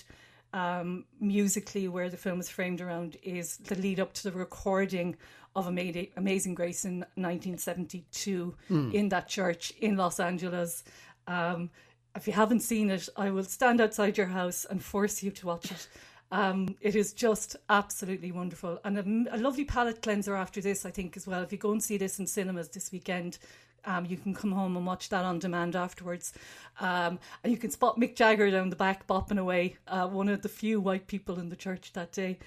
um, 0.54 1.06
musically, 1.20 1.88
where 1.88 2.10
the 2.10 2.18
film 2.18 2.40
is 2.40 2.50
framed 2.50 2.82
around, 2.82 3.18
is 3.24 3.58
the 3.58 3.76
lead 3.76 4.00
up 4.00 4.14
to 4.14 4.24
the 4.24 4.32
recording 4.32 5.16
of 5.56 5.68
Amazing 5.68 6.56
Grace 6.56 6.86
in 6.86 7.00
1972 7.16 8.56
Mm. 8.70 8.94
in 8.94 9.10
that 9.10 9.28
church 9.28 9.72
in 9.80 9.98
Los 9.98 10.20
Angeles. 10.20 10.84
Um, 11.28 11.70
if 12.16 12.28
you 12.28 12.34
haven't 12.34 12.62
seen 12.62 12.90
it, 12.90 13.08
I 13.16 13.30
will 13.30 13.44
stand 13.44 13.82
outside 13.82 14.18
your 14.18 14.28
house 14.28 14.66
and 14.70 14.84
force 14.84 15.22
you 15.24 15.32
to 15.32 15.48
watch 15.48 15.72
it. 15.72 15.88
Um, 16.32 16.76
it 16.82 16.96
is 16.96 17.14
just 17.14 17.56
absolutely 17.70 18.32
wonderful 18.32 18.80
and 18.84 19.28
a, 19.28 19.36
a 19.36 19.38
lovely 19.40 19.66
palate 19.66 20.04
cleanser 20.04 20.36
after 20.36 20.62
this, 20.62 20.86
I 20.86 20.92
think, 20.92 21.18
as 21.18 21.26
well. 21.26 21.42
If 21.42 21.52
you 21.52 21.58
go 21.58 21.72
and 21.72 21.82
see 21.84 21.98
this 21.98 22.20
in 22.20 22.28
cinemas 22.28 22.70
this 22.70 22.92
weekend, 22.92 23.40
um, 23.86 24.06
you 24.06 24.18
can 24.18 24.34
come 24.34 24.52
home 24.52 24.78
and 24.78 24.86
watch 24.86 25.10
that 25.10 25.26
on 25.26 25.40
demand 25.40 25.76
afterwards. 25.76 26.34
Um, 26.80 27.20
and 27.44 27.52
you 27.52 27.58
can 27.58 27.72
spot 27.72 28.00
Mick 28.00 28.16
Jagger 28.16 28.50
down 28.52 28.70
the 28.70 28.76
back 28.76 29.08
bopping 29.08 29.40
away, 29.40 29.78
uh, 29.88 30.08
one 30.08 30.30
of 30.30 30.42
the 30.42 30.50
few 30.50 30.80
white 30.80 31.08
people 31.08 31.40
in 31.40 31.50
the 31.50 31.56
church 31.56 31.94
that 31.94 32.12
day. 32.12 32.40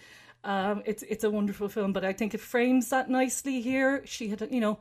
Um, 0.44 0.82
it's 0.84 1.02
it's 1.04 1.24
a 1.24 1.30
wonderful 1.30 1.68
film, 1.68 1.92
but 1.92 2.04
I 2.04 2.12
think 2.12 2.34
it 2.34 2.40
frames 2.40 2.90
that 2.90 3.08
nicely 3.08 3.60
here. 3.60 4.02
She 4.04 4.28
had, 4.28 4.48
you 4.50 4.60
know, 4.60 4.78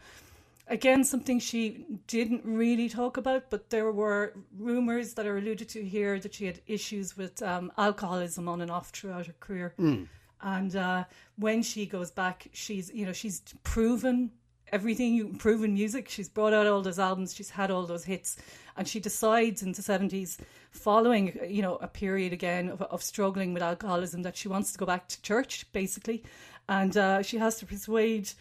again 0.68 1.04
something 1.04 1.40
she 1.40 1.86
didn't 2.08 2.42
really 2.44 2.90
talk 2.90 3.18
about, 3.18 3.50
but 3.50 3.70
there 3.70 3.92
were 3.92 4.34
rumors 4.58 5.14
that 5.14 5.28
are 5.28 5.38
alluded 5.38 5.70
to 5.70 5.84
here 5.84 6.20
that 6.20 6.34
she 6.34 6.46
had 6.46 6.62
issues 6.66 7.16
with 7.16 7.42
um, 7.44 7.72
alcoholism 7.78 8.48
on 8.48 8.62
and 8.62 8.72
off 8.72 8.90
throughout 8.90 9.28
her 9.28 9.36
career. 9.40 9.74
Mm. 9.80 10.08
And 10.42 10.76
uh, 10.76 11.04
when 11.36 11.62
she 11.62 11.86
goes 11.86 12.10
back, 12.10 12.48
she's 12.54 12.92
you 12.92 13.06
know 13.06 13.14
she's 13.14 13.42
proven 13.64 14.32
everything 14.72 15.14
you 15.14 15.34
proven 15.38 15.74
music. 15.74 16.10
She's 16.10 16.30
brought 16.30 16.54
out 16.54 16.68
all 16.68 16.82
those 16.82 17.00
albums. 17.00 17.34
She's 17.34 17.50
had 17.50 17.72
all 17.72 17.86
those 17.86 18.04
hits, 18.04 18.38
and 18.78 18.88
she 18.88 19.00
decides 19.00 19.64
in 19.64 19.72
the 19.72 19.82
seventies, 19.82 20.38
following 20.72 21.38
you 21.48 21.62
know 21.62 21.76
a 21.78 21.88
period 21.88 22.34
again 22.34 22.70
of, 22.70 22.82
of 22.82 23.04
struggling 23.04 23.54
with 23.54 23.64
alcoholism, 23.64 24.24
that 24.24 24.38
she 24.38 24.48
wants 24.48 24.72
to 24.72 24.78
go 24.78 24.86
back 24.86 25.08
to 25.10 25.22
church 25.22 25.66
basically, 25.72 26.24
and 26.70 26.96
uh, 26.98 27.22
she 27.22 27.38
has 27.38 27.58
to 27.58 27.66
persuade 27.66 28.32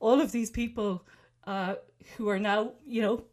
all 0.00 0.20
of 0.20 0.32
these 0.32 0.50
people 0.50 1.02
uh, 1.46 1.74
who 2.16 2.28
are 2.28 2.38
now 2.38 2.72
you 2.86 3.02
know 3.02 3.24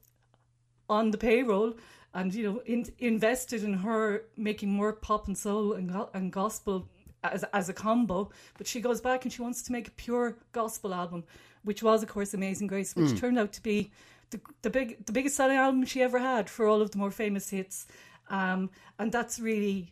on 0.89 1.11
the 1.11 1.17
payroll 1.17 1.73
and 2.13 2.33
you 2.33 2.43
know 2.43 2.61
in, 2.65 2.85
invested 2.99 3.63
in 3.63 3.73
her 3.73 4.23
making 4.37 4.69
more 4.69 4.93
pop 4.93 5.27
and 5.27 5.37
soul 5.37 5.73
and, 5.73 5.91
and 6.13 6.31
gospel 6.31 6.87
as, 7.23 7.43
as 7.53 7.69
a 7.69 7.73
combo 7.73 8.29
but 8.57 8.67
she 8.67 8.79
goes 8.81 9.01
back 9.01 9.25
and 9.25 9.33
she 9.33 9.41
wants 9.41 9.61
to 9.63 9.71
make 9.71 9.87
a 9.87 9.91
pure 9.91 10.37
gospel 10.51 10.93
album 10.93 11.23
which 11.65 11.83
was 11.83 12.01
of 12.03 12.09
course 12.09 12.33
amazing 12.33 12.67
grace 12.67 12.95
which 12.95 13.11
Mm. 13.11 13.19
turned 13.19 13.39
out 13.39 13.51
to 13.53 13.61
be 13.61 13.91
the, 14.31 14.39
the 14.61 14.69
big 14.69 15.05
the 15.05 15.11
biggest 15.11 15.35
selling 15.35 15.57
album 15.57 15.85
she 15.85 16.01
ever 16.01 16.19
had 16.19 16.49
for 16.49 16.65
all 16.67 16.81
of 16.81 16.91
the 16.91 16.97
more 16.97 17.11
famous 17.11 17.49
hits 17.49 17.85
um, 18.29 18.69
and 18.97 19.11
that's 19.11 19.39
really 19.39 19.91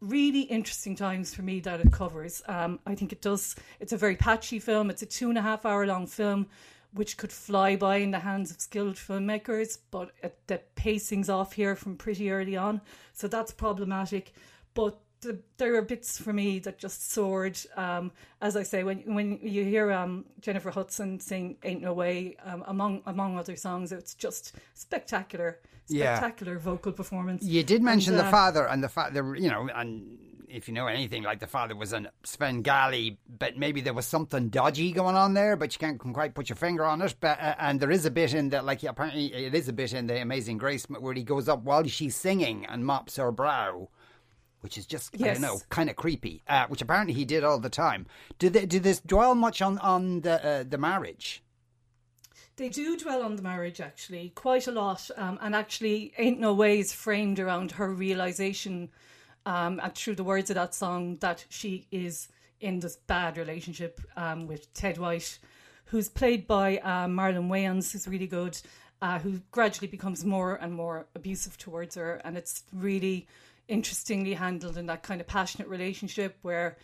really 0.00 0.40
interesting 0.42 0.96
times 0.96 1.34
for 1.34 1.42
me 1.42 1.60
that 1.60 1.78
it 1.80 1.92
covers. 1.92 2.40
Um, 2.48 2.80
I 2.86 2.94
think 2.94 3.12
it 3.12 3.20
does. 3.20 3.54
It's 3.80 3.92
a 3.92 3.98
very 3.98 4.16
patchy 4.16 4.58
film. 4.58 4.88
It's 4.88 5.02
a 5.02 5.06
two 5.06 5.28
and 5.28 5.36
a 5.36 5.42
half 5.42 5.66
hour 5.66 5.86
long 5.86 6.06
film, 6.06 6.46
which 6.94 7.18
could 7.18 7.30
fly 7.30 7.76
by 7.76 7.96
in 7.96 8.10
the 8.10 8.20
hands 8.20 8.50
of 8.50 8.60
skilled 8.62 8.96
filmmakers, 8.96 9.76
but 9.90 10.10
it, 10.22 10.38
the 10.46 10.62
pacing's 10.74 11.28
off 11.28 11.52
here 11.52 11.76
from 11.76 11.96
pretty 11.96 12.30
early 12.30 12.56
on, 12.56 12.80
so 13.12 13.28
that's 13.28 13.52
problematic. 13.52 14.32
But 14.72 14.98
there 15.56 15.72
were 15.72 15.82
bits 15.82 16.18
for 16.18 16.32
me 16.32 16.58
that 16.60 16.78
just 16.78 17.10
soared. 17.12 17.58
Um, 17.76 18.12
as 18.40 18.56
I 18.56 18.62
say, 18.62 18.84
when 18.84 18.98
when 19.14 19.38
you 19.42 19.64
hear 19.64 19.92
um, 19.92 20.24
Jennifer 20.40 20.70
Hudson 20.70 21.20
sing 21.20 21.56
"Ain't 21.62 21.82
No 21.82 21.92
Way" 21.92 22.36
um, 22.44 22.64
among 22.66 23.02
among 23.06 23.38
other 23.38 23.56
songs, 23.56 23.92
it's 23.92 24.14
just 24.14 24.54
spectacular, 24.74 25.58
Yeah. 25.88 26.16
spectacular 26.16 26.58
vocal 26.58 26.92
performance. 26.92 27.44
You 27.44 27.62
did 27.62 27.82
mention 27.82 28.14
And, 28.14 28.20
the 28.20 28.26
uh, 28.26 28.30
father 28.30 28.66
and 28.66 28.82
the 28.82 28.88
father, 28.88 29.34
you 29.36 29.50
know, 29.50 29.68
and 29.74 30.18
if 30.48 30.66
you 30.66 30.74
know 30.74 30.88
anything, 30.88 31.22
like 31.22 31.38
the 31.38 31.46
father 31.46 31.76
was 31.76 31.92
an 31.92 32.08
Svengali, 32.24 33.18
but 33.38 33.56
maybe 33.56 33.80
there 33.80 33.94
was 33.94 34.06
something 34.06 34.48
dodgy 34.48 34.90
going 34.90 35.14
on 35.14 35.34
there, 35.34 35.54
but 35.56 35.72
you 35.72 35.78
can't 35.78 35.98
quite 35.98 36.34
put 36.34 36.48
your 36.48 36.56
finger 36.56 36.84
on 36.84 37.00
it. 37.02 37.14
But 37.20 37.40
uh, 37.40 37.54
and 37.58 37.78
there 37.78 37.90
is 37.90 38.04
a 38.06 38.10
bit 38.10 38.34
in 38.34 38.48
that, 38.50 38.64
like 38.64 38.82
apparently 38.82 39.32
it 39.32 39.54
is 39.54 39.68
a 39.68 39.72
bit 39.72 39.92
in 39.92 40.06
the 40.08 40.20
Amazing 40.20 40.58
Grace 40.58 40.86
where 40.86 41.14
he 41.14 41.22
goes 41.22 41.48
up 41.48 41.62
while 41.62 41.84
she's 41.86 42.16
singing 42.16 42.66
and 42.66 42.84
mops 42.84 43.16
her 43.16 43.30
brow. 43.30 43.88
Which 44.60 44.76
is 44.76 44.86
just 44.86 45.14
I 45.14 45.18
don't 45.18 45.40
know, 45.40 45.60
kind 45.70 45.88
of 45.88 45.96
creepy. 45.96 46.42
Uh, 46.46 46.66
which 46.66 46.82
apparently 46.82 47.14
he 47.14 47.24
did 47.24 47.44
all 47.44 47.58
the 47.58 47.70
time. 47.70 48.06
Did 48.38 48.52
they, 48.52 48.66
did 48.66 48.82
this 48.82 49.00
dwell 49.00 49.34
much 49.34 49.62
on 49.62 49.78
on 49.78 50.20
the 50.20 50.44
uh, 50.44 50.64
the 50.68 50.78
marriage? 50.78 51.42
They 52.56 52.68
do 52.68 52.94
dwell 52.98 53.22
on 53.22 53.36
the 53.36 53.42
marriage 53.42 53.80
actually 53.80 54.32
quite 54.34 54.66
a 54.66 54.72
lot, 54.72 55.10
um, 55.16 55.38
and 55.40 55.54
actually, 55.54 56.12
"Ain't 56.18 56.38
No 56.38 56.52
Ways" 56.52 56.92
framed 56.92 57.40
around 57.40 57.72
her 57.72 57.90
realization, 57.90 58.90
um, 59.46 59.80
through 59.94 60.16
the 60.16 60.24
words 60.24 60.50
of 60.50 60.56
that 60.56 60.74
song, 60.74 61.16
that 61.20 61.46
she 61.48 61.86
is 61.90 62.28
in 62.60 62.80
this 62.80 62.96
bad 62.96 63.38
relationship 63.38 64.00
um, 64.16 64.46
with 64.46 64.72
Ted 64.74 64.98
White, 64.98 65.38
who's 65.86 66.10
played 66.10 66.46
by 66.46 66.76
uh, 66.78 67.06
Marlon 67.06 67.48
Wayans, 67.48 67.92
who's 67.92 68.06
really 68.06 68.26
good, 68.26 68.60
uh, 69.00 69.18
who 69.18 69.40
gradually 69.50 69.88
becomes 69.88 70.24
more 70.24 70.56
and 70.56 70.74
more 70.74 71.06
abusive 71.14 71.56
towards 71.56 71.94
her, 71.94 72.20
and 72.24 72.36
it's 72.36 72.64
really 72.72 73.26
interestingly 73.70 74.34
handled 74.34 74.76
in 74.76 74.86
that 74.86 75.02
kind 75.02 75.20
of 75.20 75.26
passionate 75.26 75.68
relationship 75.68 76.36
where 76.42 76.76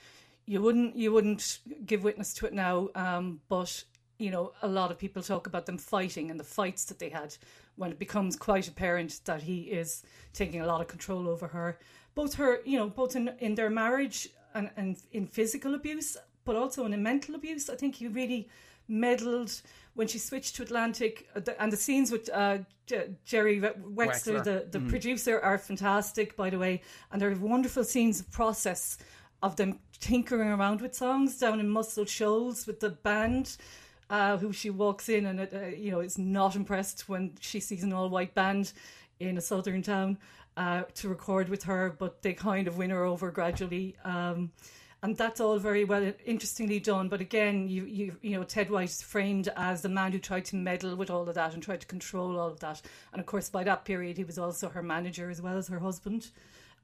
you 0.47 0.63
wouldn't 0.63 0.97
you 0.97 1.13
wouldn't 1.13 1.59
give 1.85 2.05
witness 2.05 2.33
to 2.35 2.47
it 2.47 2.53
now, 2.53 2.89
um, 2.95 3.41
but 3.49 3.85
you 4.19 4.31
know 4.31 4.53
a 4.63 4.69
lot 4.69 4.91
of 4.91 4.99
people 4.99 5.23
talk 5.23 5.47
about 5.47 5.67
them 5.67 5.77
fighting 5.77 6.31
and 6.31 6.39
the 6.41 6.45
fights 6.45 6.85
that 6.87 6.99
they 6.99 7.09
had 7.09 7.37
when 7.75 7.91
it 7.91 7.99
becomes 7.99 8.37
quite 8.37 8.69
apparent 8.69 9.21
that 9.25 9.43
he 9.43 9.63
is 9.63 10.03
taking 10.33 10.61
a 10.63 10.67
lot 10.67 10.81
of 10.81 10.89
control 10.89 11.29
over 11.29 11.49
her, 11.49 11.79
both 12.15 12.35
her 12.35 12.61
you 12.65 12.79
know 12.79 12.89
both 12.89 13.17
in 13.17 13.31
in 13.41 13.57
their 13.57 13.71
marriage 13.71 14.29
and, 14.55 14.71
and 14.77 14.97
in 15.13 15.27
physical 15.27 15.75
abuse, 15.75 16.17
but 16.45 16.57
also 16.57 16.87
in 16.87 17.03
mental 17.03 17.35
abuse. 17.35 17.69
I 17.69 17.75
think 17.75 17.97
he 17.97 18.07
really 18.07 18.49
meddled 18.89 19.61
when 19.97 20.07
she 20.09 20.19
switched 20.19 20.55
to 20.57 20.63
Atlantic, 20.63 21.27
uh, 21.35 21.41
the- 21.41 21.61
and 21.61 21.73
the 21.73 21.77
scenes 21.77 22.11
with 22.13 22.31
uh, 22.33 22.59
J- 22.87 23.11
Jerry 23.25 23.61
Wexler, 23.61 23.95
Wexler. 23.95 24.45
the 24.45 24.69
the 24.71 24.79
Mm. 24.79 24.89
producer, 24.89 25.41
are 25.41 25.59
fantastic, 25.59 26.37
by 26.37 26.51
the 26.51 26.59
way, 26.59 26.83
and 27.11 27.21
there 27.21 27.31
are 27.33 27.35
wonderful 27.37 27.83
scenes 27.85 28.21
of 28.21 28.31
process 28.31 28.99
of 29.43 29.57
them 29.57 29.81
tinkering 30.01 30.49
around 30.51 30.81
with 30.81 30.95
songs 30.95 31.39
down 31.39 31.61
in 31.61 31.69
Muscle 31.69 32.05
Shoals 32.07 32.67
with 32.67 32.79
the 32.81 32.91
band. 32.91 33.57
Uh, 34.09 34.37
who 34.39 34.53
she 34.53 34.71
walks 34.71 35.09
in 35.09 35.27
and 35.27 35.41
uh, 35.41 35.67
you 35.85 35.91
know 35.91 35.99
is 35.99 36.17
not 36.17 36.55
impressed 36.55 37.09
when 37.09 37.33
she 37.41 37.59
sees 37.59 37.83
an 37.83 37.93
all 37.93 38.09
white 38.09 38.33
band 38.35 38.73
in 39.19 39.37
a 39.37 39.41
southern 39.41 39.83
town 39.83 40.17
uh, 40.57 40.83
to 40.95 41.09
record 41.09 41.49
with 41.49 41.65
her, 41.65 41.91
but 41.99 42.23
they 42.23 42.33
kind 42.33 42.69
of 42.69 42.77
win 42.79 42.91
her 42.91 43.03
over 43.05 43.33
gradually. 43.33 43.97
Um, 44.05 44.53
and 45.03 45.17
that's 45.17 45.41
all 45.41 45.59
very 45.59 45.85
well, 45.85 46.13
interestingly 46.25 46.81
done. 46.81 47.09
But 47.09 47.21
again, 47.21 47.69
you 47.69 47.85
you 47.85 48.17
you 48.23 48.37
know, 48.37 48.45
Ted 48.45 48.71
White 48.71 48.89
is 48.89 49.03
framed 49.03 49.49
as 49.57 49.83
the 49.83 49.89
man 49.89 50.13
who 50.13 50.19
tried 50.19 50.47
to 50.47 50.57
meddle 50.57 50.97
with 50.97 51.11
all 51.11 51.29
of 51.29 51.35
that 51.35 51.55
and 51.55 51.63
tried 51.63 51.83
to 51.83 51.87
control 51.87 52.39
all 52.39 52.49
of 52.49 52.61
that. 52.61 52.81
And 53.13 53.21
of 53.21 53.27
course, 53.27 53.49
by 53.49 53.65
that 53.65 53.85
period, 53.85 54.17
he 54.17 54.25
was 54.25 54.39
also 54.39 54.69
her 54.69 54.83
manager 54.83 55.31
as 55.31 55.43
well 55.43 55.57
as 55.57 55.69
her 55.69 55.79
husband. 55.79 56.31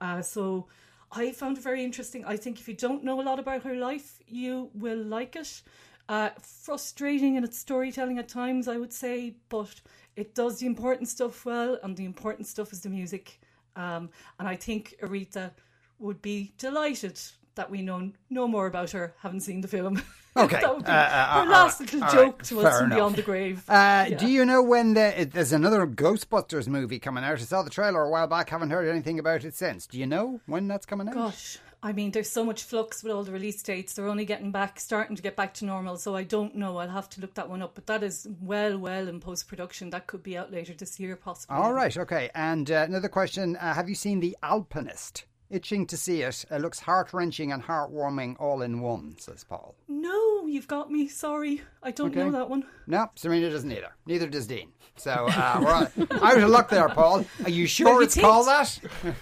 Uh, 0.00 0.20
so 0.20 0.66
I 1.10 1.32
found 1.32 1.58
it 1.58 1.64
very 1.64 1.82
interesting. 1.82 2.24
I 2.24 2.36
think 2.36 2.58
if 2.58 2.68
you 2.68 2.74
don't 2.74 3.04
know 3.04 3.20
a 3.20 3.22
lot 3.22 3.38
about 3.38 3.62
her 3.64 3.74
life, 3.74 4.18
you 4.26 4.70
will 4.74 5.02
like 5.02 5.36
it. 5.36 5.62
Uh, 6.08 6.30
frustrating 6.40 7.36
in 7.36 7.44
its 7.44 7.58
storytelling 7.58 8.18
at 8.18 8.28
times, 8.28 8.68
I 8.68 8.76
would 8.76 8.92
say, 8.92 9.36
but 9.48 9.80
it 10.16 10.34
does 10.34 10.58
the 10.58 10.66
important 10.66 11.08
stuff 11.08 11.46
well, 11.46 11.78
and 11.82 11.96
the 11.96 12.04
important 12.04 12.46
stuff 12.46 12.72
is 12.72 12.80
the 12.80 12.90
music. 12.90 13.40
Um, 13.76 14.10
and 14.38 14.46
I 14.48 14.56
think 14.56 14.96
Aretha 15.02 15.52
would 15.98 16.20
be 16.20 16.52
delighted 16.58 17.18
that 17.54 17.70
we 17.70 17.82
know 17.82 18.10
no 18.30 18.48
more 18.48 18.66
about 18.66 18.90
her, 18.92 19.14
haven't 19.20 19.40
seen 19.40 19.60
the 19.60 19.68
film. 19.68 20.02
Okay, 20.34 20.62
that 20.62 20.74
would 20.74 20.86
be 20.86 20.90
uh, 20.90 20.94
uh, 20.94 21.34
her 21.34 21.40
uh, 21.42 21.52
last 21.52 21.80
all 21.80 21.84
little 21.84 22.00
right, 22.00 22.12
joke 22.12 22.42
to 22.44 22.60
fair 22.62 22.66
us 22.68 22.80
from 22.80 22.88
beyond 22.88 23.16
the 23.16 23.22
grave. 23.22 23.68
Uh, 23.68 24.06
Yeah. 24.08 24.16
Do 24.16 24.28
you 24.28 24.46
know 24.46 24.62
when 24.62 24.94
the, 24.94 25.28
there's 25.30 25.52
another 25.52 25.86
Ghostbusters 25.86 26.68
movie 26.68 26.98
coming 26.98 27.22
out? 27.22 27.34
I 27.34 27.42
saw 27.42 27.62
the 27.62 27.68
trailer 27.68 28.02
a 28.02 28.08
while 28.08 28.26
back. 28.26 28.48
Haven't 28.48 28.70
heard 28.70 28.88
anything 28.88 29.18
about 29.18 29.44
it 29.44 29.54
since. 29.54 29.86
Do 29.86 29.98
you 29.98 30.06
know 30.06 30.40
when 30.46 30.68
that's 30.68 30.86
coming 30.86 31.06
out? 31.06 31.14
Gosh, 31.14 31.58
I 31.82 31.92
mean, 31.92 32.12
there's 32.12 32.30
so 32.30 32.44
much 32.44 32.62
flux 32.62 33.02
with 33.02 33.12
all 33.12 33.24
the 33.24 33.32
release 33.32 33.62
dates. 33.62 33.92
They're 33.92 34.08
only 34.08 34.24
getting 34.24 34.52
back, 34.52 34.80
starting 34.80 35.16
to 35.16 35.22
get 35.22 35.36
back 35.36 35.52
to 35.54 35.66
normal. 35.66 35.96
So 35.98 36.16
I 36.16 36.22
don't 36.22 36.54
know. 36.54 36.78
I'll 36.78 36.88
have 36.88 37.10
to 37.10 37.20
look 37.20 37.34
that 37.34 37.50
one 37.50 37.60
up. 37.60 37.74
But 37.74 37.86
that 37.88 38.02
is 38.02 38.26
well, 38.40 38.78
well 38.78 39.08
in 39.08 39.20
post 39.20 39.48
production. 39.48 39.90
That 39.90 40.06
could 40.06 40.22
be 40.22 40.38
out 40.38 40.50
later 40.50 40.72
this 40.72 40.98
year, 40.98 41.14
possibly. 41.16 41.56
All 41.56 41.74
right, 41.74 41.94
okay. 41.98 42.30
And 42.34 42.70
uh, 42.70 42.86
another 42.88 43.08
question: 43.10 43.56
uh, 43.56 43.74
Have 43.74 43.88
you 43.88 43.94
seen 43.96 44.20
The 44.20 44.34
Alpinist? 44.42 45.24
Itching 45.52 45.86
to 45.88 45.98
see 45.98 46.22
it. 46.22 46.46
It 46.50 46.62
looks 46.62 46.80
heart 46.80 47.12
wrenching 47.12 47.52
and 47.52 47.62
heartwarming 47.62 48.36
all 48.40 48.62
in 48.62 48.80
one. 48.80 49.16
Says 49.18 49.44
Paul. 49.44 49.74
No, 49.86 50.46
you've 50.46 50.66
got 50.66 50.90
me. 50.90 51.08
Sorry, 51.08 51.60
I 51.82 51.90
don't 51.90 52.14
know 52.14 52.30
that 52.30 52.48
one. 52.48 52.64
No, 52.86 53.10
Serena 53.16 53.50
doesn't 53.50 53.70
either. 53.70 53.94
Neither 54.06 54.28
does 54.28 54.46
Dean. 54.46 54.72
So 54.96 55.10
uh, 55.28 55.58
we're 55.98 56.06
out 56.22 56.38
of 56.38 56.48
luck 56.48 56.70
there, 56.70 56.88
Paul. 56.88 57.26
Are 57.44 57.50
you 57.50 57.66
sure 57.66 58.02
it's 58.02 58.18
called 58.18 58.46
that? 58.46 58.78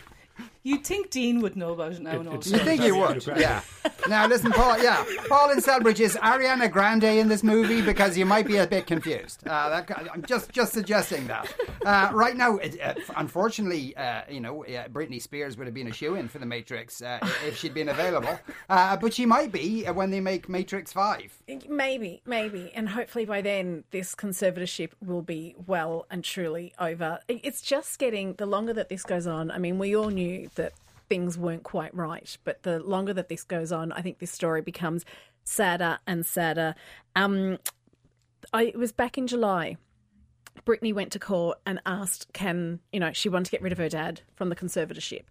You'd 0.62 0.84
think 0.84 1.10
Dean 1.10 1.40
would 1.40 1.56
know 1.56 1.72
about 1.72 1.92
it 1.92 2.00
now. 2.00 2.20
and 2.20 2.28
all. 2.28 2.34
You 2.34 2.58
think 2.58 2.82
he 2.82 2.92
would? 2.92 3.26
Yeah. 3.26 3.62
Now 4.08 4.26
listen, 4.26 4.52
Paul. 4.52 4.82
Yeah, 4.82 5.04
Paul 5.28 5.50
in 5.50 5.58
Celbridge 5.58 6.00
is 6.00 6.16
Ariana 6.16 6.70
Grande 6.70 7.04
in 7.04 7.28
this 7.28 7.42
movie 7.42 7.80
because 7.80 8.16
you 8.18 8.26
might 8.26 8.46
be 8.46 8.56
a 8.56 8.66
bit 8.66 8.86
confused. 8.86 9.46
Uh, 9.46 9.68
that, 9.70 10.10
I'm 10.12 10.22
just 10.22 10.52
just 10.52 10.72
suggesting 10.72 11.26
that. 11.28 11.52
Uh, 11.84 12.10
right 12.12 12.36
now, 12.36 12.56
it, 12.58 12.78
uh, 12.82 12.94
unfortunately, 13.16 13.96
uh, 13.96 14.22
you 14.28 14.40
know, 14.40 14.64
uh, 14.64 14.88
Britney 14.88 15.20
Spears 15.20 15.56
would 15.56 15.66
have 15.66 15.74
been 15.74 15.86
a 15.86 15.92
shoe 15.92 16.14
in 16.16 16.28
for 16.28 16.38
the 16.38 16.46
Matrix 16.46 17.00
uh, 17.00 17.18
if 17.46 17.56
she'd 17.56 17.72
been 17.74 17.88
available, 17.88 18.38
uh, 18.68 18.96
but 18.96 19.14
she 19.14 19.24
might 19.24 19.52
be 19.52 19.86
uh, 19.86 19.92
when 19.94 20.10
they 20.10 20.20
make 20.20 20.48
Matrix 20.48 20.92
Five. 20.92 21.32
Maybe, 21.68 22.20
maybe. 22.26 22.70
And 22.74 22.88
hopefully 22.88 23.24
by 23.24 23.40
then, 23.40 23.84
this 23.92 24.14
conservatorship 24.14 24.90
will 25.00 25.22
be 25.22 25.54
well 25.66 26.06
and 26.10 26.22
truly 26.22 26.74
over. 26.78 27.20
It's 27.28 27.62
just 27.62 27.98
getting, 27.98 28.34
the 28.34 28.46
longer 28.46 28.72
that 28.74 28.88
this 28.88 29.02
goes 29.04 29.26
on, 29.26 29.50
I 29.50 29.58
mean, 29.58 29.78
we 29.78 29.96
all 29.96 30.08
knew 30.10 30.49
that 30.54 30.72
things 31.08 31.36
weren't 31.36 31.64
quite 31.64 31.94
right, 31.94 32.36
but 32.44 32.62
the 32.62 32.78
longer 32.80 33.12
that 33.12 33.28
this 33.28 33.42
goes 33.42 33.72
on, 33.72 33.92
I 33.92 34.00
think 34.00 34.18
this 34.18 34.30
story 34.30 34.62
becomes 34.62 35.04
sadder 35.44 35.98
and 36.06 36.24
sadder. 36.24 36.74
Um, 37.16 37.58
I, 38.52 38.64
it 38.64 38.78
was 38.78 38.92
back 38.92 39.18
in 39.18 39.26
July. 39.26 39.76
Britney 40.64 40.92
went 40.92 41.12
to 41.12 41.18
court 41.18 41.58
and 41.66 41.80
asked, 41.86 42.32
can, 42.32 42.80
you 42.92 43.00
know, 43.00 43.12
she 43.12 43.28
wanted 43.28 43.46
to 43.46 43.50
get 43.50 43.62
rid 43.62 43.72
of 43.72 43.78
her 43.78 43.88
dad 43.88 44.20
from 44.34 44.50
the 44.50 44.56
conservatorship. 44.56 45.22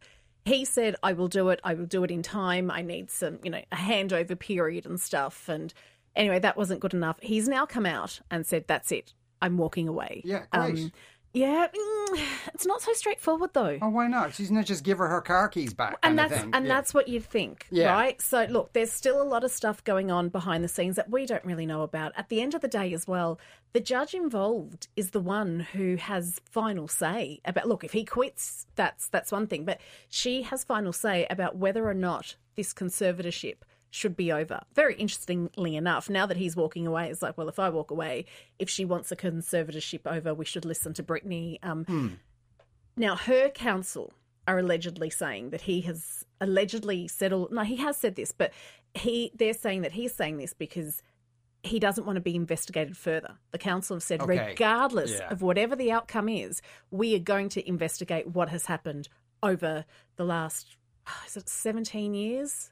He 0.46 0.66
said, 0.66 0.96
I 1.04 1.14
will 1.14 1.28
do 1.28 1.50
it. 1.50 1.60
I 1.64 1.74
will 1.74 1.86
do 1.86 2.04
it 2.04 2.12
in 2.12 2.24
time. 2.24 2.72
I 2.72 2.82
need 2.82 3.12
some, 3.12 3.40
you 3.44 3.52
know, 3.52 3.62
a 3.72 3.76
handover 3.76 4.38
period 4.38 4.86
and 4.86 5.00
stuff. 5.00 5.48
And 5.48 5.74
anyway, 6.16 6.40
that 6.40 6.58
wasn't 6.58 6.80
good 6.80 6.94
enough. 6.94 7.18
He's 7.22 7.48
now 7.48 7.66
come 7.66 7.86
out 7.86 8.20
and 8.32 8.46
said, 8.46 8.66
that's 8.68 8.92
it. 8.92 9.14
I'm 9.42 9.58
walking 9.58 9.88
away. 9.88 10.22
Yeah, 10.26 10.44
Um, 10.52 10.72
great. 10.72 10.92
Yeah, 11.34 11.68
mm, 11.68 12.20
it's 12.54 12.66
not 12.66 12.82
so 12.82 12.94
straightforward 12.94 13.52
though. 13.54 13.78
Oh, 13.82 13.90
why 13.90 14.08
not? 14.08 14.34
She's 14.34 14.52
not 14.52 14.66
just 14.66 14.84
give 14.84 14.98
her 14.98 15.08
her 15.08 15.22
car 15.22 15.48
keys 15.48 15.74
back. 15.74 15.98
and 16.04 16.18
that's 16.18 16.34
and 16.34 16.54
Yeah. 16.54 16.62
that's 16.68 16.94
what 16.94 17.08
you'd 17.08 17.26
think, 17.26 17.68
Yeah. 17.70 17.92
right? 17.94 18.22
So 18.22 18.46
look, 18.50 18.74
there's 18.74 18.92
still 18.92 19.22
a 19.22 19.24
lot 19.24 19.44
of 19.44 19.52
stuff 19.52 19.84
going 19.84 20.12
on 20.12 20.30
behind 20.30 20.64
the 20.64 20.68
scenes 20.68 20.96
that 20.96 21.10
we 21.10 21.26
don't 21.26 21.46
really 21.46 21.66
know 21.66 21.82
about. 21.84 22.14
At 22.16 22.30
the 22.30 22.42
end 22.42 22.54
of 22.56 22.62
the 22.62 22.68
day, 22.68 22.94
as 22.94 23.08
well, 23.08 23.40
the 23.74 23.80
judge 23.80 24.14
involved 24.14 24.88
is 24.96 25.12
the 25.12 25.20
one 25.20 25.60
who 25.74 25.96
has 25.98 26.40
final 26.46 26.88
say 26.88 27.40
about. 27.46 27.68
Look, 27.68 27.84
if 27.84 27.94
he 27.94 28.04
quits, 28.06 28.66
that's 28.76 29.08
that's 29.10 29.32
one 29.32 29.48
thing, 29.48 29.66
but 29.66 29.80
she 30.10 30.42
has 30.44 30.64
final 30.64 30.92
say 30.94 31.28
about 31.30 31.56
whether 31.58 31.88
or 31.88 31.94
not 31.94 32.36
this 32.56 32.74
conservatorship 32.74 33.58
should 33.92 34.16
be 34.16 34.32
over. 34.32 34.62
Very 34.76 34.96
interestingly 34.96 35.76
enough, 35.76 36.10
now 36.10 36.26
that 36.26 36.38
he's 36.38 36.56
walking 36.56 36.86
away, 36.86 37.10
it's 37.10 37.22
like, 37.22 37.38
well, 37.38 37.50
if 37.50 37.58
I 37.60 37.70
walk 37.70 37.90
away, 37.92 38.26
if 38.60 38.70
she 38.70 38.86
wants 38.86 39.12
a 39.12 39.16
conservatorship 39.16 40.02
over, 40.06 40.34
we 40.34 40.46
should 40.46 40.66
listen 40.66 40.94
to 40.94 41.04
Britney. 41.04 41.58
Um, 41.64 42.20
Now, 42.96 43.16
her 43.16 43.50
counsel 43.50 44.14
are 44.48 44.60
allegedly 44.60 45.10
saying 45.10 45.52
that 45.52 45.62
he 45.62 45.82
has 45.82 46.26
allegedly 46.42 47.08
said 47.08 47.32
all. 47.34 47.48
No, 47.52 47.64
he 47.64 47.78
has 47.78 47.98
said 47.98 48.16
this, 48.16 48.32
but 48.32 48.52
he 48.94 49.32
they're 49.36 49.54
saying 49.54 49.82
that 49.82 49.92
he's 49.94 50.14
saying 50.14 50.38
this 50.38 50.54
because 50.54 51.02
he 51.62 51.80
doesn't 51.80 52.06
want 52.06 52.16
to 52.16 52.22
be 52.22 52.36
investigated 52.36 52.96
further. 52.98 53.38
The 53.52 53.58
counsel 53.58 53.96
have 53.98 54.04
said, 54.04 54.22
Okay. 54.22 54.38
regardless 54.50 55.12
Yeah. 55.12 55.30
of 55.30 55.42
whatever 55.42 55.76
the 55.76 55.92
outcome 55.92 56.30
is, 56.30 56.62
we 56.90 57.16
are 57.16 57.20
going 57.20 57.50
to 57.50 57.68
investigate 57.68 58.28
what 58.28 58.50
has 58.50 58.66
happened 58.66 59.10
over 59.44 59.86
the 60.16 60.24
last 60.26 60.78
is 61.26 61.36
it 61.38 61.50
17 61.50 62.14
years? 62.14 62.72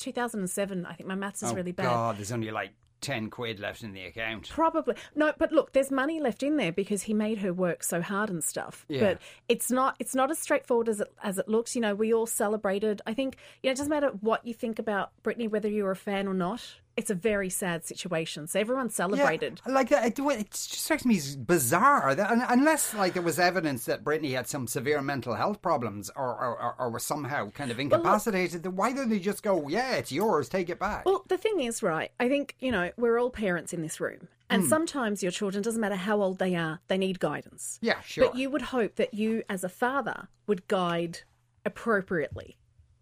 It, 0.00 0.14
2007. 0.14 0.86
I 0.86 0.94
think 0.94 1.08
my 1.08 1.14
maths 1.14 1.42
is 1.42 1.52
oh, 1.52 1.54
really 1.54 1.72
bad. 1.72 1.84
God, 1.84 2.18
there's 2.18 2.32
only 2.32 2.50
like 2.50 2.72
10 3.00 3.30
quid 3.30 3.60
left 3.60 3.82
in 3.82 3.92
the 3.92 4.04
account. 4.04 4.48
Probably 4.48 4.94
no, 5.14 5.32
but 5.38 5.52
look, 5.52 5.72
there's 5.72 5.90
money 5.90 6.20
left 6.20 6.42
in 6.42 6.56
there 6.56 6.72
because 6.72 7.02
he 7.02 7.14
made 7.14 7.38
her 7.38 7.52
work 7.52 7.82
so 7.82 8.02
hard 8.02 8.30
and 8.30 8.42
stuff. 8.42 8.84
Yeah. 8.88 9.00
But 9.00 9.18
it's 9.48 9.70
not 9.70 9.96
it's 9.98 10.14
not 10.14 10.30
as 10.30 10.38
straightforward 10.38 10.88
as 10.88 11.00
it 11.00 11.12
as 11.22 11.38
it 11.38 11.48
looks. 11.48 11.74
You 11.74 11.82
know, 11.82 11.94
we 11.94 12.12
all 12.12 12.26
celebrated. 12.26 13.02
I 13.06 13.14
think 13.14 13.36
you 13.62 13.68
know 13.68 13.72
it 13.72 13.76
doesn't 13.76 13.90
matter 13.90 14.08
what 14.20 14.46
you 14.46 14.54
think 14.54 14.78
about 14.78 15.12
Britney, 15.22 15.48
whether 15.48 15.68
you're 15.68 15.90
a 15.90 15.96
fan 15.96 16.28
or 16.28 16.34
not. 16.34 16.62
It's 17.00 17.10
a 17.10 17.14
very 17.14 17.48
sad 17.48 17.86
situation. 17.86 18.46
So 18.46 18.60
everyone 18.60 18.90
celebrated. 18.90 19.60
Yeah, 19.66 19.72
like 19.72 19.88
that, 19.88 20.04
it, 20.06 20.18
it 20.18 20.50
just 20.50 20.82
strikes 20.84 21.06
me 21.06 21.16
as 21.16 21.34
bizarre. 21.34 22.14
That, 22.14 22.30
unless 22.50 22.94
like 22.94 23.14
there 23.14 23.22
was 23.22 23.38
evidence 23.38 23.86
that 23.86 24.04
Britney 24.04 24.32
had 24.32 24.46
some 24.46 24.66
severe 24.66 25.00
mental 25.00 25.34
health 25.34 25.62
problems 25.62 26.10
or 26.14 26.28
or, 26.28 26.74
or, 26.78 26.90
was 26.90 27.02
somehow 27.02 27.50
kind 27.50 27.70
of 27.70 27.80
incapacitated, 27.80 28.62
then 28.64 28.76
why 28.76 28.92
don't 28.92 29.08
they 29.08 29.18
just 29.18 29.42
go, 29.42 29.66
yeah, 29.68 29.94
it's 29.94 30.12
yours, 30.12 30.48
take 30.48 30.68
it 30.68 30.78
back? 30.78 31.06
Well, 31.06 31.24
the 31.28 31.38
thing 31.38 31.60
is, 31.60 31.82
right, 31.82 32.10
I 32.20 32.28
think, 32.28 32.54
you 32.60 32.70
know, 32.70 32.90
we're 32.96 33.18
all 33.18 33.30
parents 33.30 33.72
in 33.72 33.80
this 33.80 33.98
room. 33.98 34.28
And 34.50 34.62
Hmm. 34.62 34.68
sometimes 34.68 35.22
your 35.22 35.32
children, 35.32 35.62
doesn't 35.62 35.80
matter 35.80 35.94
how 35.94 36.20
old 36.20 36.38
they 36.38 36.54
are, 36.54 36.80
they 36.88 36.98
need 36.98 37.18
guidance. 37.20 37.78
Yeah, 37.80 38.00
sure. 38.02 38.26
But 38.26 38.36
you 38.36 38.50
would 38.50 38.62
hope 38.62 38.96
that 38.96 39.14
you, 39.14 39.42
as 39.48 39.64
a 39.64 39.68
father, 39.68 40.28
would 40.46 40.68
guide 40.68 41.20
appropriately. 41.64 42.56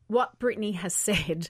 What 0.07 0.39
Britney 0.39 0.75
has 0.77 0.95
said 0.95 1.49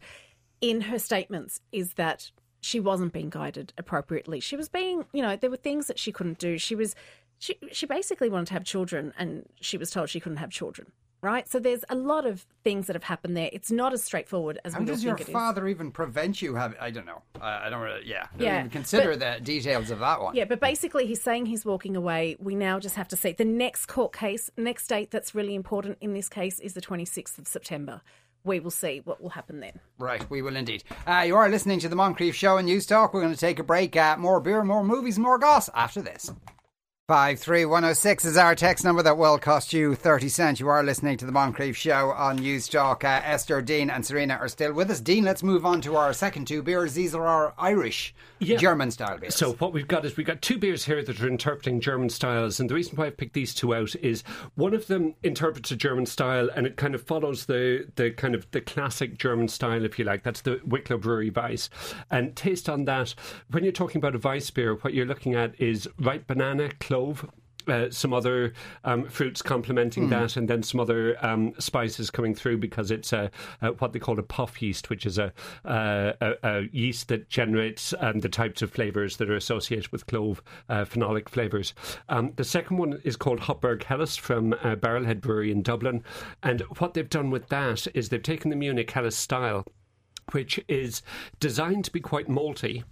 in 0.60 0.82
her 0.82 0.98
statements 0.98 1.60
is 1.72 1.94
that 1.94 2.30
she 2.60 2.80
wasn't 2.80 3.12
being 3.12 3.30
guided 3.30 3.72
appropriately. 3.78 4.40
She 4.40 4.56
was 4.56 4.68
being, 4.68 5.04
you 5.12 5.22
know, 5.22 5.36
there 5.36 5.50
were 5.50 5.56
things 5.56 5.86
that 5.86 5.98
she 5.98 6.10
couldn't 6.12 6.38
do. 6.38 6.58
She 6.58 6.74
was, 6.74 6.94
she, 7.38 7.56
she 7.72 7.86
basically 7.86 8.28
wanted 8.28 8.46
to 8.48 8.54
have 8.54 8.64
children 8.64 9.12
and 9.16 9.46
she 9.60 9.76
was 9.78 9.90
told 9.90 10.08
she 10.08 10.20
couldn't 10.20 10.38
have 10.38 10.50
children. 10.50 10.90
Right, 11.20 11.48
so 11.48 11.58
there's 11.58 11.84
a 11.88 11.96
lot 11.96 12.26
of 12.26 12.46
things 12.62 12.86
that 12.86 12.94
have 12.94 13.02
happened 13.02 13.36
there. 13.36 13.50
It's 13.52 13.72
not 13.72 13.92
as 13.92 14.04
straightforward 14.04 14.60
as 14.64 14.72
How 14.74 14.78
we 14.78 14.82
all 14.82 14.86
think 14.86 14.98
it 14.98 15.00
is. 15.00 15.04
And 15.04 15.16
does 15.16 15.20
your 15.24 15.28
is. 15.28 15.32
father 15.32 15.66
even 15.66 15.90
prevent 15.90 16.40
you 16.40 16.54
having? 16.54 16.78
I 16.80 16.90
don't 16.92 17.06
know. 17.06 17.22
Uh, 17.40 17.44
I 17.44 17.68
don't 17.70 17.80
really. 17.80 18.02
Yeah, 18.06 18.26
don't 18.36 18.46
Yeah, 18.46 18.58
even 18.60 18.70
consider 18.70 19.16
but- 19.16 19.38
the 19.38 19.44
details 19.44 19.90
of 19.90 19.98
that 19.98 20.20
one. 20.20 20.36
Yeah, 20.36 20.44
but 20.44 20.60
basically 20.60 21.06
he's 21.08 21.20
saying 21.20 21.46
he's 21.46 21.64
walking 21.64 21.96
away. 21.96 22.36
We 22.38 22.54
now 22.54 22.78
just 22.78 22.94
have 22.94 23.08
to 23.08 23.16
see. 23.16 23.32
The 23.32 23.44
next 23.44 23.86
court 23.86 24.12
case, 24.12 24.48
next 24.56 24.86
date 24.86 25.10
that's 25.10 25.34
really 25.34 25.56
important 25.56 25.98
in 26.00 26.14
this 26.14 26.28
case 26.28 26.60
is 26.60 26.74
the 26.74 26.80
26th 26.80 27.36
of 27.36 27.48
September. 27.48 28.00
We 28.48 28.60
will 28.60 28.70
see 28.70 29.02
what 29.04 29.20
will 29.22 29.28
happen 29.28 29.60
then. 29.60 29.78
Right, 29.98 30.28
we 30.30 30.40
will 30.40 30.56
indeed. 30.56 30.82
Uh, 31.06 31.24
you 31.26 31.36
are 31.36 31.50
listening 31.50 31.80
to 31.80 31.88
the 31.88 31.96
Moncrieff 31.96 32.32
Show 32.32 32.56
and 32.56 32.66
Newstalk. 32.66 33.12
We're 33.12 33.20
going 33.20 33.34
to 33.34 33.38
take 33.38 33.58
a 33.58 33.62
break. 33.62 33.94
Uh, 33.94 34.16
more 34.16 34.40
beer, 34.40 34.64
more 34.64 34.82
movies, 34.82 35.18
more 35.18 35.38
goss 35.38 35.68
after 35.74 36.00
this. 36.00 36.32
53106 37.08 38.24
is 38.24 38.36
our 38.36 38.54
text 38.54 38.84
number 38.84 39.02
that 39.02 39.16
will 39.16 39.38
cost 39.38 39.72
you 39.72 39.94
30 39.94 40.28
cents. 40.28 40.60
You 40.60 40.68
are 40.68 40.82
listening 40.82 41.16
to 41.18 41.26
the 41.26 41.32
Moncrieff 41.32 41.74
Show 41.74 42.10
on 42.10 42.38
Newstalk. 42.38 43.04
Uh, 43.04 43.22
Esther, 43.24 43.62
Dean, 43.62 43.90
and 43.90 44.04
Serena 44.04 44.34
are 44.34 44.48
still 44.48 44.72
with 44.72 44.90
us. 44.90 45.00
Dean, 45.00 45.24
let's 45.24 45.42
move 45.42 45.64
on 45.64 45.80
to 45.82 45.96
our 45.96 46.12
second 46.12 46.46
two 46.46 46.62
beers. 46.62 46.94
These 46.94 47.14
are 47.14 47.26
our 47.26 47.54
Irish 47.58 48.14
Yeah. 48.40 48.56
German 48.58 48.90
style 48.90 49.18
beers. 49.18 49.34
So 49.34 49.52
what 49.54 49.72
we've 49.72 49.88
got 49.88 50.04
is 50.04 50.16
we've 50.16 50.26
got 50.26 50.42
two 50.42 50.58
beers 50.58 50.84
here 50.84 51.02
that 51.02 51.20
are 51.20 51.28
interpreting 51.28 51.80
German 51.80 52.08
styles, 52.08 52.60
and 52.60 52.68
the 52.68 52.74
reason 52.74 52.96
why 52.96 53.06
I've 53.06 53.16
picked 53.16 53.34
these 53.34 53.54
two 53.54 53.74
out 53.74 53.94
is 53.96 54.22
one 54.54 54.74
of 54.74 54.86
them 54.86 55.14
interprets 55.22 55.70
a 55.70 55.76
German 55.76 56.06
style, 56.06 56.48
and 56.54 56.66
it 56.66 56.76
kind 56.76 56.94
of 56.94 57.02
follows 57.02 57.46
the 57.46 57.86
the 57.96 58.10
kind 58.10 58.34
of 58.34 58.50
the 58.50 58.60
classic 58.60 59.18
German 59.18 59.48
style, 59.48 59.84
if 59.84 59.98
you 59.98 60.04
like. 60.04 60.22
That's 60.22 60.42
the 60.42 60.60
Wicklow 60.64 60.98
Brewery 60.98 61.30
Weiss, 61.30 61.70
and 62.10 62.34
taste 62.36 62.68
on 62.68 62.84
that. 62.84 63.14
When 63.50 63.64
you're 63.64 63.72
talking 63.72 63.98
about 63.98 64.14
a 64.14 64.18
Weiss 64.18 64.50
beer, 64.50 64.74
what 64.74 64.94
you're 64.94 65.06
looking 65.06 65.34
at 65.34 65.60
is 65.60 65.88
ripe 65.98 66.26
banana, 66.26 66.70
clove. 66.80 67.28
Uh, 67.68 67.90
some 67.90 68.12
other 68.14 68.52
um, 68.84 69.04
fruits 69.08 69.42
complementing 69.42 70.04
Hmm. 70.04 70.10
that, 70.10 70.36
and 70.36 70.48
then 70.48 70.62
some 70.62 70.80
other 70.80 71.16
um, 71.24 71.52
spices 71.58 72.10
coming 72.10 72.34
through 72.34 72.58
because 72.58 72.90
it's 72.90 73.12
a, 73.12 73.30
a, 73.60 73.72
what 73.72 73.92
they 73.92 73.98
call 73.98 74.18
a 74.18 74.22
POF 74.22 74.60
yeast, 74.62 74.88
which 74.90 75.04
is 75.04 75.18
a, 75.18 75.32
uh, 75.64 76.12
a, 76.20 76.34
a 76.42 76.68
yeast 76.72 77.08
that 77.08 77.28
generates 77.28 77.92
um, 78.00 78.20
the 78.20 78.28
types 78.28 78.62
of 78.62 78.70
flavors 78.70 79.16
that 79.18 79.28
are 79.28 79.36
associated 79.36 79.88
with 79.92 80.06
clove 80.06 80.42
uh, 80.68 80.84
phenolic 80.84 81.28
flavors. 81.28 81.74
Um, 82.08 82.32
the 82.36 82.44
second 82.44 82.78
one 82.78 83.00
is 83.04 83.16
called 83.16 83.40
Hopberg 83.40 83.82
Helles 83.84 84.16
from 84.16 84.52
uh, 84.54 84.76
Barrelhead 84.76 85.20
Brewery 85.20 85.50
in 85.50 85.62
Dublin, 85.62 86.02
and 86.42 86.60
what 86.78 86.94
they've 86.94 87.08
done 87.08 87.30
with 87.30 87.48
that 87.48 87.86
is 87.94 88.08
they've 88.08 88.22
taken 88.22 88.50
the 88.50 88.56
Munich 88.56 88.90
Helles 88.90 89.16
style 89.16 89.64
which 90.32 90.60
is 90.68 91.02
designed 91.40 91.84
to 91.86 91.92
be 91.92 92.00
quite 92.00 92.28
malty, 92.28 92.84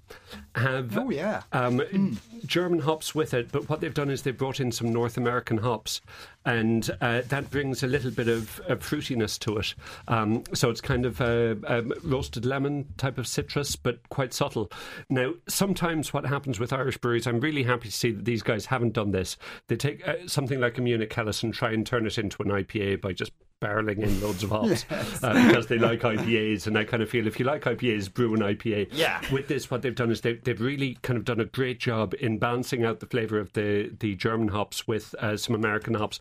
have 0.55 0.97
Oh, 0.97 1.11
yeah. 1.11 1.43
um, 1.53 2.19
German 2.45 2.81
hops 2.81 3.15
with 3.15 3.35
it. 3.35 3.51
But 3.53 3.69
what 3.69 3.81
they've 3.81 3.93
done 3.95 4.11
is 4.11 4.23
they've 4.23 4.37
brought 4.37 4.61
in 4.61 4.73
some 4.73 4.93
North 4.93 5.17
American 5.17 5.59
hops, 5.59 6.01
and 6.47 6.89
uh, 7.01 7.23
that 7.29 7.51
brings 7.51 7.83
a 7.83 7.87
little 7.89 8.13
bit 8.13 8.29
of, 8.29 8.61
of 8.69 8.79
fruitiness 8.79 9.39
to 9.41 9.59
it. 9.59 9.75
Um, 10.09 10.45
so 10.55 10.71
it's 10.71 10.81
kind 10.81 11.05
of 11.05 11.21
a, 11.21 11.59
a 11.67 11.83
roasted 12.05 12.47
lemon 12.47 12.87
type 12.97 13.19
of 13.19 13.27
citrus, 13.27 13.75
but 13.75 14.09
quite 14.09 14.33
subtle. 14.33 14.71
Now, 15.11 15.35
sometimes 15.49 16.15
what 16.15 16.25
happens 16.25 16.61
with 16.61 16.73
Irish 16.73 16.99
breweries, 16.99 17.27
I'm 17.27 17.41
really 17.41 17.65
happy 17.65 17.89
to 17.89 17.95
see 17.95 18.13
that 18.13 18.25
these 18.25 18.43
guys 18.43 18.67
haven't 18.67 18.93
done 18.93 19.11
this. 19.11 19.37
They 19.67 19.77
take 19.77 20.07
uh, 20.07 20.15
something 20.27 20.61
like 20.61 20.79
a 20.79 20.81
Munich 20.81 21.13
Helles 21.13 21.43
and 21.43 21.53
try 21.53 21.73
and 21.73 21.85
turn 21.85 22.07
it 22.07 22.17
into 22.17 22.43
an 22.43 22.49
IPA 22.49 23.01
by 23.01 23.13
just 23.13 23.33
barreling 23.61 24.03
in 24.03 24.21
loads 24.21 24.43
of 24.43 24.51
hops 24.51 24.85
uh, 25.23 25.47
because 25.47 25.67
they 25.67 25.79
like 25.79 26.01
IPAs, 26.01 26.67
and 26.67 26.77
I 26.77 26.85
kind 26.85 27.03
of 27.03 27.09
feel 27.09 27.27
if 27.27 27.39
you 27.39 27.47
like 27.47 27.63
IPAs, 27.63 28.13
brew 28.13 28.35
an 28.35 28.41
IPA. 28.41 28.89
Yeah. 28.93 29.21
With 29.33 29.49
this, 29.49 29.71
what 29.71 29.83
they've 29.83 29.95
done 29.95 30.11
is 30.11 30.21
they've, 30.21 30.43
they've 30.43 30.61
really 30.61 30.99
kind 31.03 31.17
of 31.17 31.25
done 31.25 31.41
a 31.41 31.45
great 31.45 31.81
job 31.81 32.15
in 32.21 32.39
balancing 32.39 32.85
out 32.85 33.01
the 33.01 33.07
flavour 33.07 33.39
of 33.39 33.53
the, 33.55 33.95
the 33.99 34.15
German 34.15 34.49
hops 34.49 34.87
with 34.87 35.15
uh, 35.19 35.37
some 35.37 35.55
American 35.55 35.95
hops. 35.95 36.21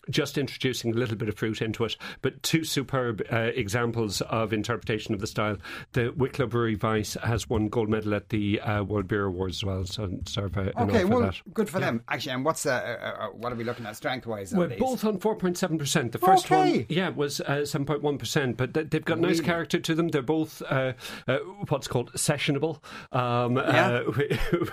Just 0.09 0.37
introducing 0.37 0.91
a 0.93 0.97
little 0.97 1.15
bit 1.15 1.29
of 1.29 1.35
fruit 1.35 1.61
into 1.61 1.85
it, 1.85 1.95
but 2.23 2.41
two 2.41 2.63
superb 2.63 3.21
uh, 3.31 3.51
examples 3.53 4.21
of 4.21 4.51
interpretation 4.51 5.13
of 5.13 5.19
the 5.21 5.27
style. 5.27 5.57
The 5.93 6.09
Wicklow 6.17 6.47
Brewery 6.47 6.75
Weiss 6.75 7.15
has 7.23 7.47
won 7.47 7.69
gold 7.69 7.87
medal 7.87 8.15
at 8.15 8.29
the 8.29 8.59
uh, 8.61 8.83
World 8.83 9.07
Beer 9.07 9.25
Awards 9.25 9.57
as 9.57 9.63
well, 9.63 9.85
so 9.85 10.09
serve 10.25 10.57
a, 10.57 10.71
a 10.75 10.83
Okay, 10.83 11.05
well, 11.05 11.21
that. 11.21 11.35
good 11.53 11.69
for 11.69 11.79
them. 11.79 12.03
Actually, 12.07 12.33
and 12.33 12.43
what's 12.45 12.65
uh, 12.65 12.71
uh, 12.71 13.05
uh, 13.25 13.27
what 13.27 13.53
are 13.53 13.55
we 13.55 13.63
looking 13.63 13.85
at 13.85 13.95
strength 13.95 14.25
wise? 14.25 14.53
We're 14.53 14.69
both 14.77 15.05
on 15.05 15.19
4.7%. 15.19 16.11
The 16.11 16.17
first 16.17 16.45
Okay. 16.45 16.77
one, 16.77 16.85
yeah, 16.89 17.09
was 17.09 17.39
uh, 17.41 17.57
7.1%, 17.63 18.57
but 18.57 18.73
th- 18.73 18.89
they've 18.89 19.05
got 19.05 19.19
nice 19.19 19.39
character 19.39 19.79
to 19.79 19.93
them. 19.95 20.07
They're 20.07 20.21
both 20.23 20.61
uh, 20.63 20.93
uh, 21.27 21.37
what's 21.69 21.87
called 21.87 22.11
sessionable, 22.13 22.79
um, 23.11 23.57
Yeah. 23.57 23.87
uh, 24.07 24.11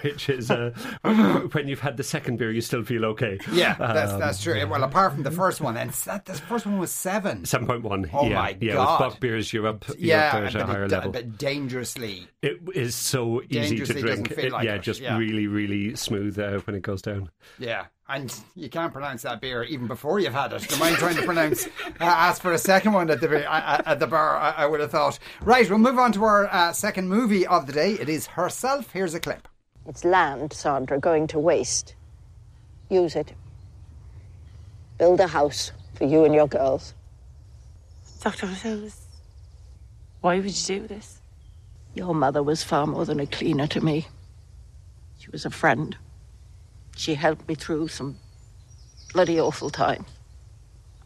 which 0.02 0.28
is 0.30 0.50
uh, 0.50 0.70
when 1.52 1.68
you've 1.68 1.80
had 1.80 1.96
the 1.98 2.02
second 2.02 2.38
beer, 2.38 2.50
you 2.50 2.62
still 2.62 2.82
feel 2.82 3.04
okay. 3.06 3.38
Yeah, 3.52 3.74
that's 3.78 4.12
Um, 4.12 4.20
that's 4.20 4.42
true. 4.42 4.66
Well, 4.66 4.84
apart 4.84 5.12
from 5.12 5.17
the 5.22 5.30
first 5.30 5.60
one, 5.60 5.76
and 5.76 5.90
that 5.90 6.24
the 6.26 6.34
first 6.34 6.66
one 6.66 6.78
was 6.78 6.90
seven. 6.90 7.42
7.1. 7.42 8.10
Oh 8.12 8.26
yeah, 8.28 8.34
my 8.34 8.56
yeah, 8.60 8.74
God. 8.74 9.00
with 9.00 9.10
Bock 9.12 9.20
beers, 9.20 9.52
you're 9.52 9.66
up, 9.66 9.86
you're 9.88 9.96
Yeah, 9.98 10.26
up 10.26 10.32
there 10.32 10.44
at 10.46 10.54
a 10.54 10.58
but, 10.58 10.66
higher 10.66 10.84
it, 10.84 10.90
level. 10.90 11.12
but 11.12 11.38
dangerously. 11.38 12.28
It 12.42 12.60
is 12.74 12.94
so 12.94 13.42
easy 13.48 13.78
to 13.84 13.92
drink. 13.94 14.32
feel 14.34 14.46
It- 14.46 14.52
like 14.52 14.64
yeah, 14.64 14.74
it, 14.74 14.82
just 14.82 15.00
yeah. 15.00 15.16
really, 15.18 15.46
really 15.46 15.94
smooth 15.96 16.38
uh, 16.38 16.58
when 16.60 16.76
it 16.76 16.82
goes 16.82 17.02
down. 17.02 17.30
Yeah, 17.58 17.86
and 18.08 18.34
you 18.54 18.68
can't 18.68 18.92
pronounce 18.92 19.22
that 19.22 19.40
beer 19.40 19.62
even 19.64 19.86
before 19.86 20.18
you've 20.20 20.32
had 20.34 20.52
it. 20.52 20.66
Do 20.68 20.74
you 20.74 20.80
mind 20.80 20.96
trying 20.96 21.16
to 21.16 21.22
pronounce? 21.22 21.68
Uh, 22.00 22.04
ask 22.04 22.40
for 22.42 22.52
a 22.52 22.58
second 22.58 22.92
one 22.92 23.10
at 23.10 23.20
the 23.20 23.26
be- 23.28 23.44
uh, 23.44 23.82
at 23.84 23.98
the 23.98 24.06
bar. 24.06 24.36
I, 24.36 24.50
I 24.58 24.66
would 24.66 24.78
have 24.80 24.92
thought. 24.92 25.18
Right, 25.42 25.68
we'll 25.68 25.78
move 25.80 25.98
on 25.98 26.12
to 26.12 26.22
our 26.22 26.46
uh, 26.46 26.72
second 26.72 27.08
movie 27.08 27.44
of 27.46 27.66
the 27.66 27.72
day. 27.72 27.92
It 27.94 28.08
is 28.08 28.26
herself. 28.26 28.92
Here's 28.92 29.14
a 29.14 29.20
clip. 29.20 29.48
It's 29.86 30.04
land, 30.04 30.52
Sandra, 30.52 30.98
going 31.00 31.26
to 31.28 31.38
waste. 31.40 31.96
Use 32.88 33.16
it. 33.16 33.32
Build 34.98 35.20
a 35.20 35.28
house 35.28 35.72
for 35.94 36.04
you 36.04 36.24
and 36.24 36.34
your 36.34 36.48
girls. 36.48 36.94
Dr. 38.20 38.48
Rosales, 38.48 38.96
why 40.20 40.36
would 40.36 40.46
you 40.46 40.80
do 40.80 40.86
this? 40.88 41.20
Your 41.94 42.14
mother 42.14 42.42
was 42.42 42.64
far 42.64 42.86
more 42.86 43.04
than 43.04 43.20
a 43.20 43.26
cleaner 43.26 43.68
to 43.68 43.80
me. 43.80 44.08
She 45.18 45.30
was 45.30 45.44
a 45.44 45.50
friend. 45.50 45.96
She 46.96 47.14
helped 47.14 47.48
me 47.48 47.54
through 47.54 47.88
some 47.88 48.18
bloody 49.12 49.40
awful 49.40 49.70
times. 49.70 50.08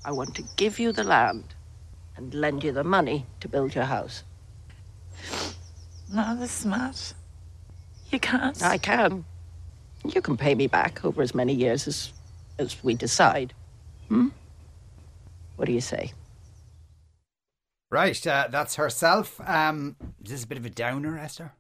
I 0.05 0.13
want 0.13 0.35
to 0.37 0.45
give 0.57 0.79
you 0.79 0.93
the 0.93 1.05
land 1.05 1.45
and 2.17 2.35
lend 2.35 2.65
you 2.65 2.73
the 2.73 2.85
money 2.85 3.27
to 3.41 3.49
build 3.49 3.75
your 3.75 3.85
house. 3.85 4.25
Not 6.11 6.41
this 6.41 6.51
smart. 6.51 7.15
You 8.11 8.19
can't. 8.19 8.63
I 8.63 8.79
can. 8.79 9.25
You 10.05 10.21
can 10.21 10.37
pay 10.37 10.55
me 10.55 10.67
back 10.67 11.05
over 11.05 11.23
as 11.23 11.35
many 11.35 11.55
years 11.55 11.87
as 11.87 12.13
as 12.59 12.83
we 12.83 12.95
decide. 12.95 13.55
Hmm? 14.13 14.29
What 15.57 15.65
do 15.65 15.73
you 15.73 15.81
say? 15.81 16.13
Right, 17.89 18.27
uh, 18.27 18.49
that's 18.51 18.75
herself. 18.75 19.41
Um, 19.41 19.97
is 20.23 20.33
this 20.33 20.45
a 20.45 20.47
bit 20.47 20.59
of 20.59 20.67
a 20.67 20.71
downer, 20.71 21.19
Esther? 21.19 21.53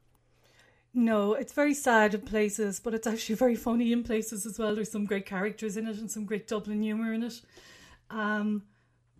No, 0.92 1.32
it's 1.32 1.54
very 1.54 1.72
sad 1.72 2.12
in 2.12 2.20
places, 2.20 2.78
but 2.78 2.92
it's 2.92 3.06
actually 3.06 3.36
very 3.36 3.54
funny 3.56 3.90
in 3.90 4.02
places 4.02 4.44
as 4.44 4.58
well. 4.58 4.74
There's 4.74 4.90
some 4.90 5.06
great 5.06 5.24
characters 5.24 5.78
in 5.78 5.86
it 5.86 5.96
and 5.96 6.10
some 6.10 6.26
great 6.26 6.46
Dublin 6.46 6.82
humour 6.82 7.14
in 7.14 7.22
it. 7.22 7.40
Um, 8.10 8.64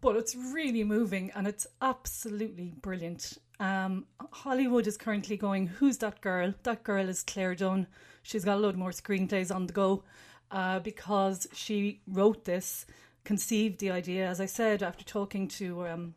but 0.03 0.16
it's 0.16 0.37
really 0.37 0.85
moving 0.85 1.30
and 1.35 1.47
it's 1.47 1.66
absolutely 1.80 2.74
brilliant. 2.83 3.39
Um, 3.61 4.05
Hollywood 4.30 4.87
is 4.87 4.99
currently 4.99 5.39
going, 5.39 5.68
Who's 5.68 5.97
that 5.99 6.20
girl? 6.20 6.53
That 6.64 6.83
girl 6.83 7.09
is 7.09 7.22
Clare 7.22 7.55
Dunne. 7.55 7.87
She's 8.22 8.45
got 8.45 8.59
a 8.59 8.61
load 8.61 8.76
more 8.76 8.91
screenplays 8.91 9.55
on 9.55 9.68
the 9.68 9.72
go 9.72 10.05
uh, 10.51 10.80
because 10.80 11.47
she 11.55 12.03
wrote 12.07 12.45
this, 12.45 12.85
conceived 13.25 13.81
the 13.81 13.91
idea, 13.91 14.27
as 14.27 14.41
I 14.41 14.47
said, 14.47 14.83
after 14.83 15.05
talking 15.05 15.49
to. 15.49 15.87
Um, 15.87 16.14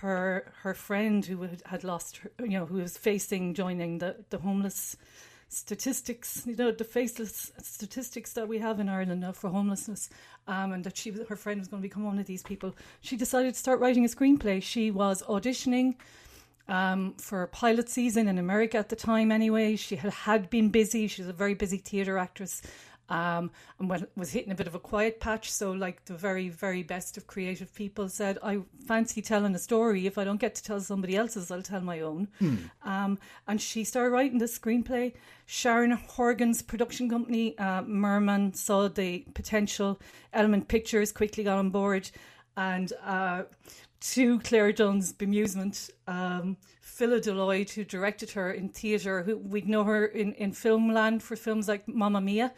her 0.00 0.52
her 0.60 0.74
friend 0.74 1.24
who 1.24 1.48
had, 1.64 1.82
lost 1.82 2.18
her, 2.18 2.30
you 2.40 2.50
know 2.50 2.66
who 2.66 2.76
was 2.76 2.98
facing 2.98 3.54
joining 3.54 3.96
the 3.96 4.14
the 4.28 4.36
homeless 4.36 4.94
statistics 5.48 6.42
you 6.44 6.54
know 6.54 6.70
the 6.70 6.84
faceless 6.84 7.50
statistics 7.62 8.34
that 8.34 8.46
we 8.46 8.58
have 8.58 8.78
in 8.78 8.90
Ireland 8.90 9.22
now 9.22 9.32
for 9.32 9.48
homelessness 9.48 10.10
um, 10.48 10.72
and 10.72 10.84
that 10.84 10.98
she 10.98 11.12
her 11.12 11.36
friend 11.36 11.60
was 11.60 11.68
going 11.68 11.82
to 11.82 11.88
become 11.88 12.04
one 12.04 12.18
of 12.18 12.26
these 12.26 12.42
people 12.42 12.74
she 13.00 13.16
decided 13.16 13.54
to 13.54 13.58
start 13.58 13.80
writing 13.80 14.04
a 14.04 14.08
screenplay. 14.08 14.62
She 14.62 14.90
was 14.90 15.22
auditioning 15.22 15.94
um, 16.68 17.14
for 17.18 17.46
pilot 17.48 17.88
season 17.88 18.28
in 18.28 18.38
America 18.38 18.78
at 18.78 18.88
the 18.88 18.96
time 18.96 19.30
anyway. 19.30 19.76
She 19.76 19.96
had, 19.96 20.12
had 20.12 20.50
been 20.50 20.70
busy. 20.70 21.06
She 21.06 21.22
was 21.22 21.28
a 21.28 21.32
very 21.32 21.54
busy 21.54 21.78
theatre 21.78 22.18
actress 22.18 22.62
um, 23.08 23.50
and 23.78 23.88
when, 23.88 24.06
was 24.16 24.32
hitting 24.32 24.52
a 24.52 24.54
bit 24.54 24.66
of 24.66 24.74
a 24.74 24.78
quiet 24.78 25.20
patch. 25.20 25.50
So, 25.50 25.72
like 25.72 26.04
the 26.06 26.14
very, 26.14 26.48
very 26.48 26.82
best 26.82 27.16
of 27.16 27.26
creative 27.26 27.74
people 27.74 28.08
said, 28.08 28.38
I 28.42 28.60
fancy 28.86 29.22
telling 29.22 29.54
a 29.54 29.58
story. 29.58 30.06
If 30.06 30.18
I 30.18 30.24
don't 30.24 30.40
get 30.40 30.54
to 30.56 30.62
tell 30.62 30.80
somebody 30.80 31.16
else's, 31.16 31.50
I'll 31.50 31.62
tell 31.62 31.80
my 31.80 32.00
own. 32.00 32.28
Hmm. 32.38 32.56
Um, 32.84 33.18
and 33.46 33.60
she 33.60 33.84
started 33.84 34.10
writing 34.10 34.38
the 34.38 34.46
screenplay. 34.46 35.14
Sharon 35.46 35.92
Horgan's 35.92 36.62
production 36.62 37.08
company, 37.08 37.56
uh, 37.58 37.82
Merman, 37.82 38.54
saw 38.54 38.88
the 38.88 39.24
potential. 39.34 40.00
Element 40.32 40.68
Pictures 40.68 41.12
quickly 41.12 41.44
got 41.44 41.58
on 41.58 41.70
board. 41.70 42.10
And 42.56 42.92
uh, 43.04 43.44
to 44.00 44.40
Clare 44.40 44.72
Dunne's 44.72 45.12
bemusement, 45.12 45.90
um, 46.06 46.56
Phyllida 46.82 47.34
Lloyd, 47.34 47.70
who 47.70 47.84
directed 47.84 48.30
her 48.30 48.50
in 48.50 48.70
theatre, 48.70 49.22
who 49.22 49.36
we'd 49.36 49.68
know 49.68 49.84
her 49.84 50.06
in, 50.06 50.32
in 50.34 50.52
film 50.52 50.92
land 50.92 51.22
for 51.22 51.36
films 51.36 51.68
like 51.68 51.86
Mamma 51.86 52.20
Mia, 52.20 52.52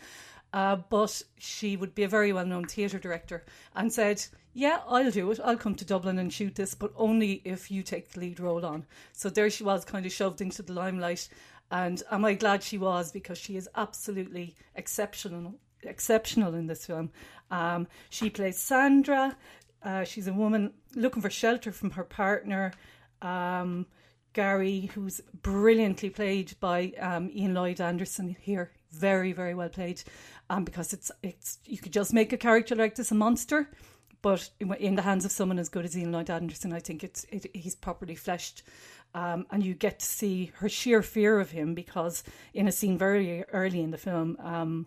uh, 0.52 0.76
but 0.76 1.22
she 1.38 1.76
would 1.76 1.94
be 1.94 2.04
a 2.04 2.08
very 2.08 2.32
well 2.32 2.46
known 2.46 2.64
theatre 2.64 2.98
director, 2.98 3.44
and 3.74 3.92
said, 3.92 4.24
Yeah, 4.54 4.80
I'll 4.86 5.10
do 5.10 5.30
it. 5.30 5.40
I'll 5.44 5.56
come 5.56 5.74
to 5.76 5.84
Dublin 5.84 6.18
and 6.18 6.32
shoot 6.32 6.54
this, 6.54 6.74
but 6.74 6.92
only 6.96 7.42
if 7.44 7.70
you 7.70 7.82
take 7.82 8.10
the 8.10 8.20
lead 8.20 8.40
role 8.40 8.64
on. 8.64 8.86
So 9.12 9.28
there 9.28 9.50
she 9.50 9.64
was, 9.64 9.84
kind 9.84 10.06
of 10.06 10.12
shoved 10.12 10.40
into 10.40 10.62
the 10.62 10.72
limelight. 10.72 11.28
And 11.70 12.02
am 12.10 12.24
I 12.24 12.34
glad 12.34 12.62
she 12.62 12.78
was 12.78 13.12
because 13.12 13.38
she 13.38 13.56
is 13.56 13.68
absolutely 13.76 14.56
exceptional, 14.74 15.54
exceptional 15.82 16.54
in 16.54 16.66
this 16.66 16.86
film. 16.86 17.10
Um, 17.50 17.86
she 18.08 18.30
plays 18.30 18.58
Sandra. 18.58 19.36
Uh, 19.82 20.04
she's 20.04 20.26
a 20.26 20.32
woman 20.32 20.72
looking 20.94 21.22
for 21.22 21.30
shelter 21.30 21.70
from 21.70 21.90
her 21.92 22.04
partner, 22.04 22.72
um, 23.22 23.86
Gary, 24.32 24.90
who's 24.94 25.20
brilliantly 25.42 26.10
played 26.10 26.54
by 26.60 26.92
um, 26.98 27.30
Ian 27.32 27.54
Lloyd 27.54 27.80
Anderson 27.80 28.36
here. 28.40 28.72
Very, 28.90 29.32
very 29.32 29.54
well 29.54 29.68
played. 29.68 30.02
Um, 30.50 30.64
because 30.64 30.92
it's 30.94 31.10
it's 31.22 31.58
you 31.66 31.78
could 31.78 31.92
just 31.92 32.12
make 32.14 32.32
a 32.32 32.38
character 32.38 32.74
like 32.74 32.94
this 32.94 33.10
a 33.10 33.14
monster, 33.14 33.70
but 34.22 34.48
in, 34.60 34.94
the 34.94 35.02
hands 35.02 35.24
of 35.24 35.30
someone 35.30 35.58
as 35.58 35.68
good 35.68 35.84
as 35.84 35.96
Ian 35.96 36.10
Lloyd 36.12 36.30
Anderson, 36.30 36.72
I 36.72 36.80
think 36.80 37.04
it's 37.04 37.24
it, 37.30 37.46
he's 37.54 37.76
properly 37.76 38.14
fleshed. 38.14 38.62
Um, 39.14 39.46
and 39.50 39.62
you 39.62 39.74
get 39.74 39.98
to 40.00 40.06
see 40.06 40.52
her 40.56 40.68
sheer 40.68 41.02
fear 41.02 41.38
of 41.40 41.50
him 41.50 41.74
because 41.74 42.22
in 42.54 42.68
a 42.68 42.72
scene 42.72 42.98
very 42.98 43.44
early 43.52 43.80
in 43.80 43.90
the 43.90 43.98
film, 43.98 44.36
um, 44.40 44.86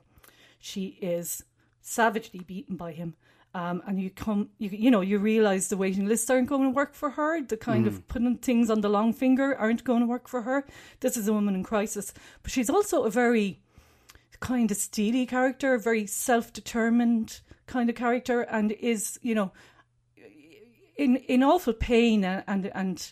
she 0.60 0.98
is 1.02 1.44
savagely 1.82 2.42
beaten 2.42 2.76
by 2.76 2.92
him. 2.92 3.16
Um, 3.54 3.82
and 3.86 4.00
you 4.00 4.10
come, 4.10 4.50
you, 4.60 4.70
you 4.70 4.92
know, 4.92 5.02
you 5.02 5.18
realize 5.20 5.68
the 5.68 5.76
waiting 5.78 6.06
lists 6.06 6.30
aren't 6.30 6.48
going 6.50 6.64
to 6.64 6.70
work 6.70 6.94
for 6.94 7.10
her. 7.12 7.42
The 7.42 7.58
kind 7.58 7.86
Mm. 7.86 7.88
of 7.90 8.08
putting 8.08 8.38
things 8.38 8.70
on 8.70 8.82
the 8.82 8.90
long 8.90 9.12
finger 9.12 9.56
aren't 9.58 9.84
going 9.84 10.00
to 10.02 10.06
work 10.08 10.28
for 10.28 10.44
her. 10.44 10.66
This 11.02 11.18
is 11.18 11.28
a 11.28 11.34
woman 11.34 11.56
in 11.56 11.64
crisis, 11.64 12.14
but 12.44 12.52
she's 12.52 12.70
also 12.70 13.04
a 13.04 13.10
very 13.10 13.60
kind 14.42 14.70
of 14.70 14.76
steely 14.78 15.26
character, 15.26 15.78
very 15.78 16.06
self-determined 16.06 17.40
kind 17.68 17.90
of 17.90 17.96
character, 17.96 18.42
and 18.42 18.74
is, 18.74 19.18
you 19.22 19.34
know, 19.34 19.54
in 20.98 21.16
in 21.16 21.42
awful 21.44 21.74
pain 21.74 22.26
and 22.26 22.44
and, 22.48 22.72
and 22.76 23.12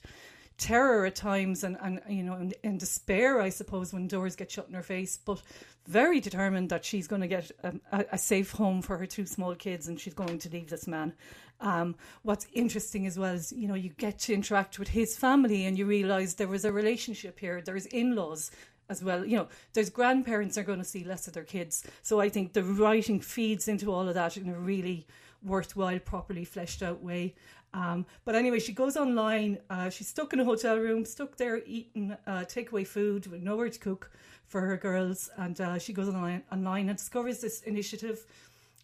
terror 0.60 1.06
at 1.06 1.16
times 1.16 1.64
and, 1.64 1.78
and 1.82 2.02
you 2.10 2.22
know 2.22 2.50
and 2.64 2.80
despair 2.80 3.40
I 3.40 3.50
suppose 3.50 3.94
when 3.94 4.08
doors 4.08 4.36
get 4.36 4.52
shut 4.52 4.68
in 4.68 4.74
her 4.74 4.84
face 4.84 5.18
but 5.18 5.42
very 5.88 6.20
determined 6.20 6.70
that 6.70 6.84
she's 6.84 7.08
going 7.08 7.22
to 7.22 7.28
get 7.28 7.50
a, 7.64 7.74
a, 7.94 8.06
a 8.14 8.18
safe 8.18 8.52
home 8.52 8.82
for 8.82 8.98
her 8.98 9.06
two 9.06 9.26
small 9.26 9.56
kids 9.56 9.88
and 9.88 10.00
she's 10.00 10.14
going 10.14 10.38
to 10.40 10.50
leave 10.50 10.70
this 10.70 10.86
man. 10.86 11.14
Um, 11.62 11.96
what's 12.24 12.46
interesting 12.54 13.08
as 13.08 13.18
well 13.18 13.34
is 13.34 13.54
you 13.54 13.68
know 13.68 13.74
you 13.74 13.90
get 13.90 14.20
to 14.20 14.34
interact 14.34 14.78
with 14.80 14.90
his 14.90 15.18
family 15.18 15.66
and 15.66 15.78
you 15.78 15.86
realize 15.86 16.36
there 16.36 16.48
was 16.48 16.66
a 16.66 16.72
relationship 16.72 17.40
here. 17.40 17.62
There's 17.62 17.86
in-laws 17.88 18.52
as 18.90 19.04
well 19.04 19.26
you 19.26 19.38
know 19.38 19.48
there's 19.74 19.90
grandparents 19.90 20.58
are 20.58 20.64
going 20.64 20.80
to 20.80 20.86
see 20.86 21.04
less 21.04 21.28
of 21.28 21.34
their 21.34 21.44
kids 21.44 21.86
so 22.02 22.20
I 22.20 22.30
think 22.30 22.54
the 22.54 22.64
writing 22.64 23.20
feeds 23.20 23.68
into 23.68 23.92
all 23.94 24.08
of 24.08 24.16
that 24.16 24.38
in 24.38 24.50
a 24.50 24.60
really 24.60 25.08
worthwhile 25.44 26.00
properly 26.00 26.46
fleshed 26.46 26.84
out 26.84 27.02
way 27.02 27.34
um, 27.74 28.06
but 28.26 28.36
anyway, 28.36 28.60
she 28.60 28.74
goes 28.74 28.98
online. 28.98 29.60
Uh, 29.70 29.90
she's 29.90 30.08
stuck 30.08 30.34
in 30.34 30.40
a 30.40 30.44
hotel 30.46 30.78
room, 30.78 31.06
stuck 31.06 31.38
there 31.38 31.62
eating 31.66 32.16
uh, 32.26 32.44
takeaway 32.48 32.86
food 32.86 33.28
with 33.28 33.44
nowhere 33.44 33.70
to 33.70 33.80
cook 33.80 34.12
for 34.48 34.62
her 34.62 34.78
girls. 34.78 35.30
And 35.38 35.60
uh, 35.62 35.78
she 35.78 35.94
goes 35.94 36.08
online, 36.08 36.44
online 36.52 36.90
and 36.90 36.98
discovers 36.98 37.40
this 37.40 37.62
initiative 37.62 38.26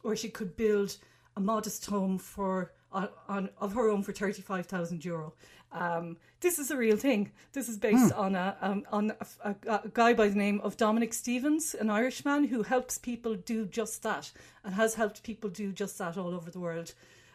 where 0.03 0.15
she 0.15 0.29
could 0.29 0.55
build 0.55 0.97
a 1.35 1.39
modest 1.39 1.85
home 1.87 2.17
for 2.17 2.71
on, 2.91 3.09
on 3.27 3.49
of 3.59 3.73
her 3.73 3.89
own 3.89 4.03
for 4.03 4.13
thirty 4.13 4.41
five 4.41 4.67
thousand 4.67 5.03
euro. 5.03 5.33
Um, 5.71 6.17
this 6.39 6.59
is 6.59 6.71
a 6.71 6.77
real 6.77 6.97
thing. 6.97 7.31
This 7.53 7.67
is 7.69 7.77
based 7.77 8.13
Hmm. 8.13 8.19
on 8.19 8.35
a 8.35 8.57
um, 8.61 8.83
on 8.91 9.11
a, 9.19 9.49
a, 9.49 9.55
a 9.85 9.89
guy 9.93 10.13
by 10.13 10.27
the 10.29 10.35
name 10.35 10.61
of 10.61 10.77
Dominic 10.77 11.13
Stevens, 11.13 11.73
an 11.75 11.89
Irishman 11.89 12.45
who 12.45 12.63
helps 12.63 12.97
people 12.97 13.35
do 13.35 13.65
just 13.65 14.03
that 14.03 14.31
and 14.63 14.75
has 14.75 14.95
helped 14.95 15.23
people 15.23 15.49
do 15.49 15.71
just 15.71 15.97
that 15.97 16.17
all 16.17 16.33
over 16.33 16.49
the 16.51 16.59
world. 16.59 16.93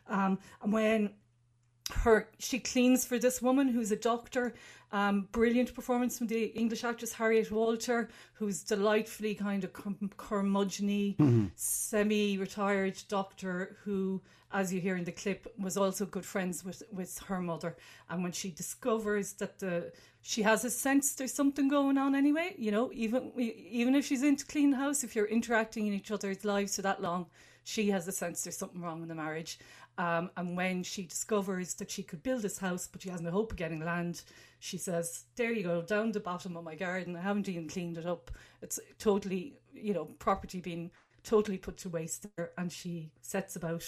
Um, 0.08 0.38
and 0.62 0.72
when 0.72 1.10
her 1.92 2.28
she 2.38 2.58
cleans 2.58 3.04
for 3.04 3.18
this 3.18 3.40
woman 3.42 3.68
who's 3.68 3.90
a 3.92 3.96
doctor. 3.96 4.54
Um, 4.92 5.28
brilliant 5.30 5.72
performance 5.72 6.18
from 6.18 6.26
the 6.26 6.46
english 6.46 6.82
actress 6.82 7.12
harriet 7.12 7.52
walter 7.52 8.08
who's 8.32 8.64
delightfully 8.64 9.36
kind 9.36 9.62
of 9.62 9.72
curm- 9.72 10.10
curmudgeony 10.18 11.16
Mhm. 11.16 11.52
semi-retired 11.54 12.96
doctor 13.08 13.76
who 13.84 14.20
as 14.52 14.72
you 14.72 14.80
hear 14.80 14.96
in 14.96 15.04
the 15.04 15.12
clip 15.12 15.46
was 15.60 15.76
also 15.76 16.04
good 16.06 16.24
friends 16.24 16.64
with 16.64 16.82
with 16.90 17.18
her 17.28 17.40
mother. 17.40 17.76
And 18.08 18.24
when 18.24 18.32
she 18.32 18.50
discovers 18.50 19.34
that 19.34 19.60
the 19.60 19.92
she 20.22 20.42
has 20.42 20.64
a 20.64 20.70
sense 20.70 21.14
there's 21.14 21.32
something 21.32 21.68
going 21.68 21.96
on 21.96 22.14
anyway 22.16 22.54
you 22.58 22.72
know 22.72 22.90
even 22.92 23.30
even 23.38 23.94
if 23.94 24.04
she's 24.06 24.24
into 24.24 24.44
clean 24.44 24.72
house 24.72 25.04
if 25.04 25.14
you're 25.14 25.26
interacting 25.38 25.86
in 25.86 25.92
each 25.94 26.10
other's 26.10 26.44
lives 26.44 26.74
for 26.76 26.82
that 26.82 27.00
long 27.00 27.26
she 27.62 27.90
has 27.90 28.08
a 28.08 28.12
sense 28.12 28.42
there's 28.42 28.56
something 28.56 28.80
wrong 28.82 29.02
in 29.02 29.08
the 29.08 29.14
marriage 29.14 29.58
um, 29.98 30.30
and 30.36 30.56
when 30.56 30.82
she 30.82 31.04
discovers 31.04 31.74
that 31.74 31.90
she 31.90 32.02
could 32.02 32.22
build 32.22 32.42
this 32.42 32.58
house, 32.58 32.88
but 32.90 33.02
she 33.02 33.10
has 33.10 33.20
no 33.20 33.30
hope 33.30 33.52
of 33.52 33.58
getting 33.58 33.84
land, 33.84 34.22
she 34.58 34.78
says, 34.78 35.24
There 35.36 35.52
you 35.52 35.62
go, 35.62 35.82
down 35.82 36.12
the 36.12 36.20
bottom 36.20 36.56
of 36.56 36.64
my 36.64 36.74
garden. 36.74 37.16
I 37.16 37.20
haven't 37.20 37.48
even 37.48 37.68
cleaned 37.68 37.98
it 37.98 38.06
up. 38.06 38.30
It's 38.62 38.80
totally, 38.98 39.58
you 39.74 39.92
know, 39.94 40.06
property 40.18 40.60
being 40.60 40.90
totally 41.22 41.58
put 41.58 41.76
to 41.78 41.88
waste 41.90 42.26
there. 42.36 42.50
And 42.56 42.72
she 42.72 43.10
sets 43.20 43.56
about 43.56 43.84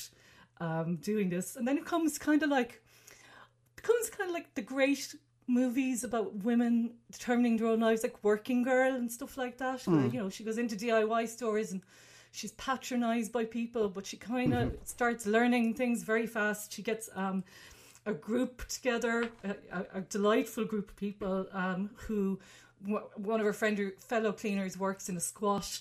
um, 0.60 0.96
doing 0.96 1.30
this. 1.30 1.56
And 1.56 1.66
then 1.66 1.78
it 1.78 1.86
comes 1.86 2.18
kind 2.18 2.42
of 2.42 2.50
like, 2.50 2.82
becomes 3.76 4.10
kind 4.10 4.28
of 4.28 4.34
like 4.34 4.54
the 4.54 4.62
great 4.62 5.14
movies 5.48 6.04
about 6.04 6.34
women 6.44 6.92
determining 7.10 7.56
their 7.56 7.66
own 7.68 7.80
lives, 7.80 8.02
like 8.02 8.22
Working 8.22 8.62
Girl 8.62 8.94
and 8.94 9.10
stuff 9.10 9.36
like 9.36 9.58
that. 9.58 9.86
Where, 9.86 9.96
Mm. 9.96 10.12
you 10.12 10.20
know, 10.20 10.30
she 10.30 10.44
goes 10.44 10.58
into 10.58 10.76
DIY 10.76 11.26
stores 11.28 11.72
and 11.72 11.82
she's 12.32 12.52
patronized 12.52 13.30
by 13.30 13.44
people, 13.44 13.88
but 13.88 14.06
she 14.06 14.16
kind 14.16 14.54
of 14.54 14.76
starts 14.84 15.26
learning 15.26 15.74
things 15.74 16.02
very 16.02 16.26
fast. 16.26 16.72
She 16.72 16.82
gets 16.82 17.08
um, 17.14 17.44
a 18.06 18.12
group 18.12 18.66
together, 18.68 19.28
a, 19.44 19.84
a, 19.94 20.00
delightful 20.00 20.64
group 20.64 20.90
of 20.90 20.96
people 20.96 21.46
um, 21.52 21.90
who 21.94 22.40
w- 22.82 23.06
one 23.16 23.38
of 23.38 23.46
her 23.46 23.52
friend 23.52 23.92
fellow 24.00 24.32
cleaners 24.32 24.76
works 24.76 25.08
in 25.08 25.16
a 25.16 25.20
squat 25.20 25.80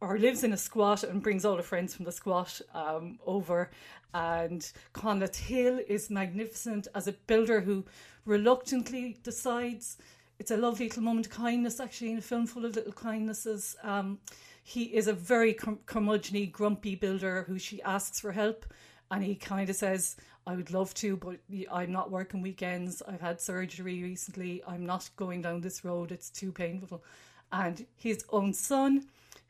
or 0.00 0.18
lives 0.18 0.42
in 0.42 0.52
a 0.52 0.56
squat 0.56 1.04
and 1.04 1.22
brings 1.22 1.44
all 1.44 1.56
her 1.56 1.62
friends 1.62 1.94
from 1.94 2.04
the 2.04 2.12
squat 2.12 2.60
um, 2.74 3.18
over. 3.24 3.70
And 4.12 4.60
Conleth 4.92 5.36
Hill 5.36 5.80
is 5.88 6.10
magnificent 6.10 6.88
as 6.94 7.06
a 7.06 7.12
builder 7.12 7.60
who 7.60 7.84
reluctantly 8.26 9.18
decides 9.22 9.96
it's 10.38 10.50
a 10.50 10.56
lovely 10.56 10.88
little 10.88 11.04
moment 11.04 11.26
of 11.26 11.32
kindness, 11.32 11.78
actually, 11.78 12.10
in 12.10 12.18
a 12.18 12.20
film 12.20 12.48
full 12.48 12.64
of 12.64 12.74
little 12.74 12.92
kindnesses. 12.92 13.76
Um, 13.84 14.18
he 14.62 14.84
is 14.84 15.06
a 15.08 15.12
very 15.12 15.54
cur- 15.54 15.78
curmudgeony, 15.86 16.50
grumpy 16.50 16.94
builder 16.94 17.44
who 17.46 17.58
she 17.58 17.82
asks 17.82 18.20
for 18.20 18.32
help, 18.32 18.64
and 19.10 19.22
he 19.22 19.34
kind 19.34 19.68
of 19.68 19.76
says, 19.76 20.16
I 20.46 20.56
would 20.56 20.72
love 20.72 20.94
to, 20.94 21.16
but 21.16 21.36
I'm 21.70 21.92
not 21.92 22.10
working 22.10 22.42
weekends. 22.42 23.02
I've 23.06 23.20
had 23.20 23.40
surgery 23.40 24.02
recently. 24.02 24.62
I'm 24.66 24.86
not 24.86 25.10
going 25.16 25.42
down 25.42 25.60
this 25.60 25.84
road. 25.84 26.10
It's 26.10 26.30
too 26.30 26.50
painful. 26.50 27.04
And 27.52 27.86
his 27.94 28.24
own 28.30 28.54
son, 28.54 29.06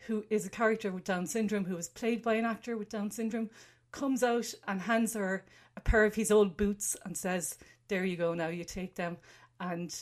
who 0.07 0.25
is 0.29 0.45
a 0.45 0.51
character 0.51 0.91
with 0.91 1.05
Down 1.05 1.27
syndrome, 1.27 1.65
who 1.65 1.77
is 1.77 1.89
played 1.89 2.23
by 2.23 2.35
an 2.35 2.45
actor 2.45 2.77
with 2.77 2.91
Down 2.91 3.11
syndrome, 3.11 3.49
comes 3.93 4.23
out 4.23 4.53
and 4.67 4.81
hands 4.81 5.15
her 5.15 5.45
a 5.77 5.81
pair 5.81 6.05
of 6.05 6.15
his 6.15 6.31
old 6.31 6.57
boots 6.57 6.97
and 7.05 7.17
says, 7.17 7.57
There 7.89 8.05
you 8.05 8.17
go, 8.17 8.35
now 8.35 8.49
you 8.49 8.65
take 8.65 8.97
them. 8.97 9.17
And 9.61 9.95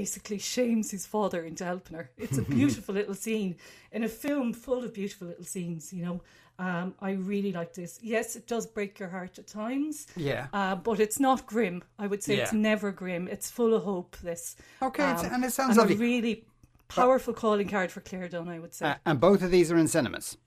basically 0.00 0.38
shames 0.38 0.90
his 0.90 1.06
father 1.06 1.42
into 1.44 1.64
helping 1.64 1.96
her. 1.96 2.10
It's 2.18 2.38
a 2.38 2.42
beautiful 2.58 2.94
little 2.94 3.14
scene 3.14 3.56
in 3.92 4.04
a 4.04 4.08
film 4.08 4.52
full 4.52 4.84
of 4.84 4.92
beautiful 4.92 5.28
little 5.28 5.44
scenes, 5.44 5.92
you 5.92 6.04
know. 6.04 6.20
Um, 6.58 6.94
I 7.00 7.12
really 7.12 7.52
like 7.52 7.74
this. 7.74 7.98
Yes, 8.02 8.36
it 8.36 8.46
does 8.46 8.66
break 8.66 8.98
your 8.98 9.08
heart 9.10 9.38
at 9.38 9.46
times. 9.46 10.06
Yeah. 10.16 10.46
Uh, 10.52 10.74
but 10.74 11.00
it's 11.00 11.20
not 11.20 11.46
grim. 11.46 11.82
I 11.98 12.06
would 12.06 12.22
say 12.22 12.36
it's 12.36 12.52
never 12.52 12.92
grim. 12.92 13.28
It's 13.28 13.50
full 13.50 13.74
of 13.74 13.82
hope, 13.84 14.16
this. 14.22 14.56
Okay, 14.82 15.02
Um, 15.02 15.26
and 15.32 15.44
it 15.44 15.52
sounds 15.52 15.76
a 15.76 15.80
lovely. 15.80 15.96
really 15.96 16.44
powerful 16.88 17.34
calling 17.34 17.68
card 17.68 17.90
for 17.90 18.00
Clare 18.00 18.28
Dunne, 18.28 18.48
I 18.48 18.58
would 18.58 18.74
say. 18.74 18.86
Uh, 18.86 18.94
and 19.04 19.20
both 19.20 19.42
of 19.42 19.50
these 19.50 19.70
are 19.70 19.76
in 19.78 19.88
cinemas. 19.88 20.38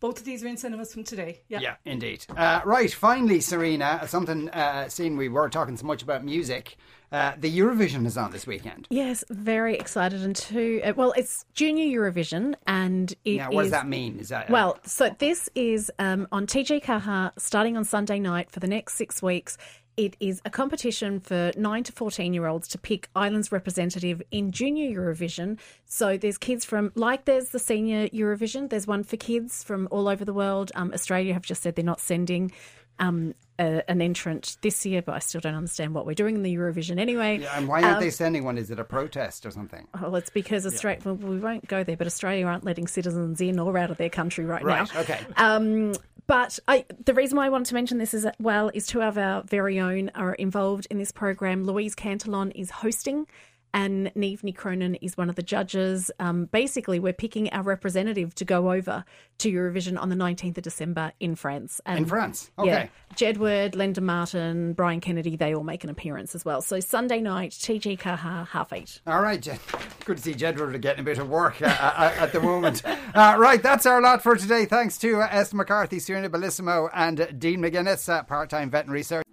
Both 0.00 0.20
of 0.20 0.24
these 0.24 0.44
are 0.44 0.48
in 0.48 0.56
cinemas 0.56 0.92
from 0.94 1.04
today. 1.04 1.40
Yeah. 1.48 1.60
Yeah, 1.60 1.74
indeed. 1.84 2.24
Uh, 2.34 2.60
right, 2.64 2.92
finally, 2.92 3.40
Serena, 3.40 4.04
something 4.06 4.48
uh, 4.50 4.88
seeing 4.88 5.16
we 5.16 5.28
were 5.28 5.48
talking 5.50 5.76
so 5.76 5.86
much 5.86 6.02
about 6.02 6.24
music. 6.24 6.76
Uh, 7.10 7.32
the 7.38 7.58
Eurovision 7.58 8.04
is 8.06 8.18
on 8.18 8.30
this 8.32 8.46
weekend. 8.46 8.86
Yes, 8.90 9.24
very 9.30 9.76
excited. 9.76 10.22
And 10.22 10.36
two, 10.36 10.80
uh, 10.84 10.92
well, 10.94 11.12
it's 11.16 11.46
Junior 11.54 11.86
Eurovision, 11.86 12.54
and 12.66 13.14
it 13.24 13.38
now, 13.38 13.50
what 13.50 13.62
does 13.62 13.70
that 13.70 13.88
mean? 13.88 14.18
Is 14.18 14.28
that 14.28 14.50
Well, 14.50 14.78
so 14.84 15.14
this 15.18 15.48
is 15.54 15.90
um, 15.98 16.28
on 16.32 16.46
TG4 16.46 17.32
starting 17.38 17.76
on 17.76 17.84
Sunday 17.84 18.18
night 18.18 18.50
for 18.50 18.60
the 18.60 18.66
next 18.66 18.94
six 18.94 19.22
weeks. 19.22 19.56
It 19.96 20.16
is 20.20 20.40
a 20.44 20.50
competition 20.50 21.18
for 21.18 21.50
9 21.56 21.82
to 21.82 21.92
14 21.92 22.32
year 22.32 22.46
olds 22.46 22.68
to 22.68 22.78
pick 22.78 23.08
Ireland's 23.16 23.50
representative 23.50 24.22
in 24.30 24.52
Junior 24.52 24.96
Eurovision. 24.96 25.58
So 25.86 26.16
there's 26.16 26.38
kids 26.38 26.64
from, 26.64 26.92
like 26.94 27.24
there's 27.24 27.48
the 27.48 27.58
Senior 27.58 28.08
Eurovision, 28.10 28.70
there's 28.70 28.86
one 28.86 29.02
for 29.02 29.16
kids 29.16 29.64
from 29.64 29.88
all 29.90 30.06
over 30.06 30.24
the 30.24 30.32
world. 30.32 30.70
Um, 30.76 30.92
Australia 30.94 31.32
have 31.32 31.42
just 31.42 31.62
said 31.62 31.74
they're 31.74 31.84
not 31.84 32.00
sending 32.00 32.52
um, 32.98 33.34
a, 33.58 33.88
an 33.90 34.00
entrant 34.00 34.56
this 34.62 34.84
year, 34.86 35.02
but 35.02 35.14
I 35.14 35.18
still 35.18 35.40
don't 35.40 35.54
understand 35.54 35.94
what 35.94 36.06
we're 36.06 36.14
doing 36.14 36.36
in 36.36 36.42
the 36.42 36.54
Eurovision 36.54 36.98
anyway. 36.98 37.38
Yeah, 37.38 37.56
and 37.56 37.66
why 37.68 37.82
aren't 37.82 37.96
Um, 37.96 38.00
they 38.02 38.10
sending 38.10 38.44
one? 38.44 38.56
Is 38.58 38.70
it 38.70 38.78
a 38.78 38.84
protest 38.84 39.44
or 39.46 39.50
something? 39.50 39.86
well, 40.00 40.14
it's 40.16 40.30
because 40.30 40.66
Australia. 40.66 41.00
Well, 41.04 41.14
we 41.16 41.38
won't 41.38 41.66
go 41.66 41.82
there, 41.84 41.96
but 41.96 42.06
Australia 42.06 42.46
aren't 42.46 42.64
letting 42.64 42.86
citizens 42.86 43.40
in 43.40 43.58
or 43.58 43.76
out 43.78 43.90
of 43.90 43.96
their 43.96 44.10
country 44.10 44.44
right, 44.44 44.62
Right, 44.62 44.92
now. 44.94 45.00
okay. 45.00 45.20
Um, 45.36 45.94
but 46.26 46.58
I, 46.68 46.84
the 47.04 47.14
reason 47.14 47.36
why 47.38 47.46
I 47.46 47.48
wanted 47.48 47.66
to 47.68 47.74
mention 47.74 47.96
this 47.98 48.12
is 48.14 48.22
that, 48.24 48.36
well, 48.38 48.70
is 48.74 48.86
two 48.86 49.02
of 49.02 49.16
our 49.16 49.42
very 49.44 49.80
own 49.80 50.10
are 50.14 50.34
involved 50.34 50.86
in 50.90 50.98
this 50.98 51.10
program. 51.10 51.64
Louise 51.64 51.94
Cantillon 51.94 52.50
is 52.52 52.70
hosting. 52.70 53.26
And 53.74 54.10
Neve 54.14 54.42
Cronin 54.56 54.94
is 54.96 55.16
one 55.16 55.28
of 55.28 55.36
the 55.36 55.42
judges. 55.42 56.10
Um, 56.18 56.46
basically, 56.46 56.98
we're 56.98 57.12
picking 57.12 57.50
our 57.52 57.62
representative 57.62 58.34
to 58.36 58.44
go 58.44 58.72
over 58.72 59.04
to 59.38 59.52
Eurovision 59.52 60.00
on 60.00 60.08
the 60.08 60.16
19th 60.16 60.56
of 60.58 60.64
December 60.64 61.12
in 61.20 61.34
France. 61.34 61.80
And 61.86 61.98
In 62.00 62.04
France? 62.06 62.50
Yeah, 62.58 62.64
Okay. 62.64 62.90
Jedward, 63.14 63.74
Linda 63.74 64.00
Martin, 64.00 64.72
Brian 64.72 65.00
Kennedy, 65.00 65.36
they 65.36 65.54
all 65.54 65.64
make 65.64 65.84
an 65.84 65.90
appearance 65.90 66.34
as 66.34 66.44
well. 66.44 66.60
So 66.62 66.80
Sunday 66.80 67.20
night, 67.20 67.50
TG4, 67.52 68.48
half 68.48 68.72
eight. 68.72 69.00
All 69.06 69.20
right, 69.22 69.40
Jed. 69.40 69.58
Good 70.04 70.16
to 70.18 70.22
see 70.22 70.34
Jedward 70.34 70.80
getting 70.80 71.00
a 71.00 71.04
bit 71.04 71.18
of 71.18 71.28
work 71.28 71.60
uh, 71.62 71.66
uh, 71.66 72.14
at 72.18 72.32
the 72.32 72.40
moment. 72.40 72.82
Uh, 73.14 73.34
right, 73.38 73.62
that's 73.62 73.86
our 73.86 74.02
lot 74.02 74.22
for 74.22 74.36
today. 74.36 74.66
Thanks 74.66 74.98
to 74.98 75.20
uh, 75.22 75.28
Esther 75.30 75.56
McCarthy, 75.56 75.98
Serena 75.98 76.28
Bellissimo, 76.28 76.90
and 76.92 77.20
uh, 77.20 77.26
Dean 77.38 77.58
McGuinness, 77.60 78.06
uh, 78.08 78.22
part-time 78.22 78.70
veterinary 78.70 79.02
surgeon. 79.02 79.24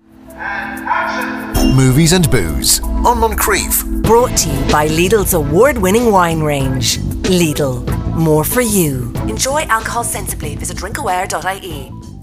Movies 1.75 2.13
and 2.13 2.29
Booze 2.31 2.81
on 2.81 3.17
Moncrieff. 3.17 4.01
Brought 4.01 4.35
to 4.37 4.49
you 4.49 4.71
by 4.71 4.87
Lidl's 4.87 5.33
award 5.33 5.77
winning 5.77 6.11
wine 6.11 6.41
range. 6.41 6.97
Lidl, 7.29 7.85
more 8.15 8.43
for 8.43 8.61
you. 8.61 9.11
Enjoy 9.27 9.61
alcohol 9.63 10.03
sensibly. 10.03 10.55
Visit 10.55 10.77
drinkaware.ie. 10.77 12.14